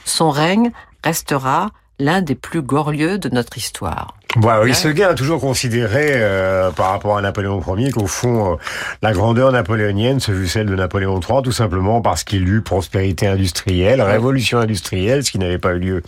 Son 0.05 0.29
règne 0.29 0.71
restera 1.03 1.71
l'un 1.99 2.21
des 2.21 2.35
plus 2.35 2.61
glorieux 2.61 3.17
de 3.17 3.29
notre 3.29 3.57
histoire. 3.57 4.15
Bah 4.35 4.59
oui, 4.63 4.73
ce 4.75 4.87
gars 4.89 5.09
a 5.09 5.13
toujours 5.13 5.39
considéré, 5.39 6.07
euh, 6.15 6.69
par 6.71 6.89
rapport 6.91 7.17
à 7.17 7.21
Napoléon 7.21 7.61
Ier, 7.77 7.91
qu'au 7.91 8.05
fond, 8.07 8.53
euh, 8.53 8.55
la 9.01 9.13
grandeur 9.13 9.51
napoléonienne 9.51 10.19
se 10.19 10.31
fut 10.33 10.47
celle 10.47 10.65
de 10.67 10.75
Napoléon 10.75 11.19
III, 11.21 11.41
tout 11.41 11.51
simplement 11.53 12.01
parce 12.01 12.23
qu'il 12.25 12.47
eut 12.49 12.61
prospérité 12.61 13.27
industrielle, 13.27 14.01
révolution 14.01 14.59
industrielle, 14.59 15.23
ce 15.23 15.31
qui 15.31 15.39
n'avait 15.39 15.57
pas 15.57 15.71
eu 15.73 15.79
lieu 15.79 16.03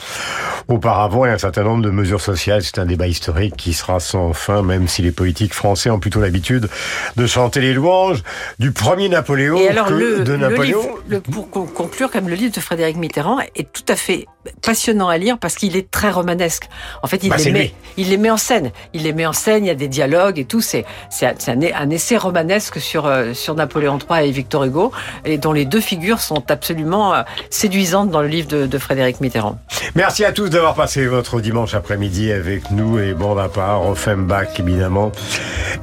auparavant, 0.67 1.25
et 1.25 1.29
un 1.29 1.37
certain 1.37 1.63
nombre 1.63 1.83
de 1.83 1.89
mesures 1.89 2.21
sociales. 2.21 2.63
C'est 2.63 2.79
un 2.79 2.85
débat 2.85 3.07
historique 3.07 3.55
qui 3.55 3.73
sera 3.73 3.99
sans 3.99 4.33
fin, 4.33 4.61
même 4.61 4.87
si 4.87 5.01
les 5.01 5.11
politiques 5.11 5.53
français 5.53 5.89
ont 5.89 5.99
plutôt 5.99 6.19
l'habitude 6.19 6.67
de 7.15 7.27
chanter 7.27 7.61
les 7.61 7.73
louanges 7.73 8.23
du 8.59 8.71
premier 8.71 9.07
Napoléon 9.09 9.57
Et 9.57 9.69
alors, 9.69 9.87
que 9.87 9.93
le, 9.93 10.19
de 10.23 10.31
le 10.33 10.37
Napoléon. 10.37 10.81
livre, 10.81 10.99
le- 11.07 11.21
pour 11.21 11.49
con- 11.49 11.65
conclure, 11.65 12.11
comme 12.11 12.27
le 12.27 12.35
livre 12.35 12.53
de 12.53 12.59
Frédéric 12.59 12.97
Mitterrand 12.97 13.37
est 13.55 13.71
tout 13.71 13.85
à 13.87 13.95
fait 13.95 14.25
passionnant 14.61 15.07
à 15.09 15.17
lire 15.17 15.37
parce 15.39 15.55
qu'il 15.55 15.75
est 15.75 15.89
très 15.91 16.09
romanesque. 16.09 16.63
En 17.03 17.07
fait, 17.07 17.23
il, 17.23 17.29
Bah, 17.29 17.37
les 17.37 17.43
c'est 17.43 17.51
met, 17.51 17.59
lui. 17.59 17.73
il 17.97 18.09
les 18.09 18.16
met 18.17 18.29
en 18.29 18.37
scène. 18.37 18.71
Il 18.93 19.03
les 19.03 19.13
met 19.13 19.25
en 19.25 19.33
scène, 19.33 19.63
il 19.65 19.67
y 19.67 19.71
a 19.71 19.75
des 19.75 19.87
dialogues 19.87 20.39
et 20.39 20.45
tout. 20.45 20.61
C'est, 20.61 20.85
un- 21.21 21.61
un, 21.75 21.89
essai 21.89 22.17
romanesque 22.17 22.79
sur, 22.79 23.05
euh, 23.05 23.33
sur 23.33 23.55
Napoléon 23.55 23.97
III 23.97 24.27
et 24.27 24.31
Victor 24.31 24.63
Hugo, 24.65 24.91
et 25.25 25.37
dont 25.37 25.53
les 25.53 25.65
deux 25.65 25.81
figures 25.81 26.19
sont 26.19 26.43
absolument 26.51 27.13
euh, 27.13 27.21
séduisantes 27.49 28.09
dans 28.11 28.21
le 28.21 28.27
livre 28.27 28.47
de, 28.47 28.65
de 28.65 28.77
Frédéric 28.77 29.21
Mitterrand. 29.21 29.57
Merci 29.95 30.25
à 30.25 30.31
tous 30.31 30.49
d'avoir 30.49 30.75
passé 30.75 31.05
votre 31.07 31.39
dimanche 31.41 31.73
après-midi 31.73 32.31
avec 32.31 32.71
nous 32.71 32.99
et 32.99 33.13
bande 33.13 33.39
à 33.39 33.47
part, 33.49 33.87
Offenbach 33.87 34.59
évidemment, 34.59 35.11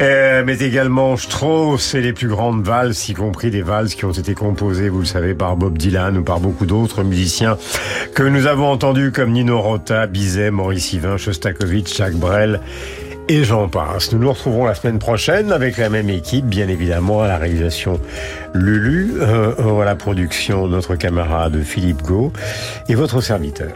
Euh, 0.03 0.43
mais 0.45 0.59
également 0.59 1.17
Strauss 1.17 1.95
et 1.95 2.01
les 2.01 2.13
plus 2.13 2.27
grandes 2.27 2.65
valses, 2.65 3.09
y 3.09 3.15
compris 3.15 3.51
des 3.53 3.63
valses 3.63 3.95
qui 3.95 4.05
ont 4.05 4.11
été 4.11 4.35
composées, 4.35 4.89
vous 4.89 4.99
le 5.01 5.05
savez, 5.05 5.35
par 5.35 5.57
Bob 5.57 5.79
Dylan 5.79 6.19
ou 6.19 6.25
par 6.25 6.41
beaucoup 6.41 6.67
d'autres 6.67 7.05
musiciens 7.05 7.57
que 8.15 8.25
nous 8.25 8.47
avons 8.49 8.69
entendus 8.71 9.13
comme 9.13 9.31
Nino 9.31 9.61
Rota, 9.61 10.09
Bizet, 10.09 10.51
Maurice 10.51 10.93
Yvain, 10.93 11.17
Shostakovich, 11.17 11.97
Jacques 11.97 12.14
Brel 12.17 12.61
Et 13.29 13.45
j'en 13.45 13.69
passe. 13.69 14.13
Nous 14.13 14.19
nous 14.19 14.33
retrouverons 14.33 14.67
la 14.67 14.75
semaine 14.75 14.99
prochaine 14.99 15.53
avec 15.53 15.79
la 15.79 15.89
même 15.89 16.11
équipe, 16.11 16.47
bien 16.47 16.69
évidemment, 16.69 17.23
à 17.23 17.29
la 17.29 17.39
réalisation 17.39 18.01
Lulu, 18.53 19.15
euh, 19.21 19.81
à 19.81 19.85
la 19.85 19.97
production 19.97 20.67
notre 20.69 20.97
camarade 20.97 21.63
Philippe 21.63 22.03
Gau 22.03 22.33
et 22.89 22.95
votre 22.95 23.21
serviteur. 23.21 23.73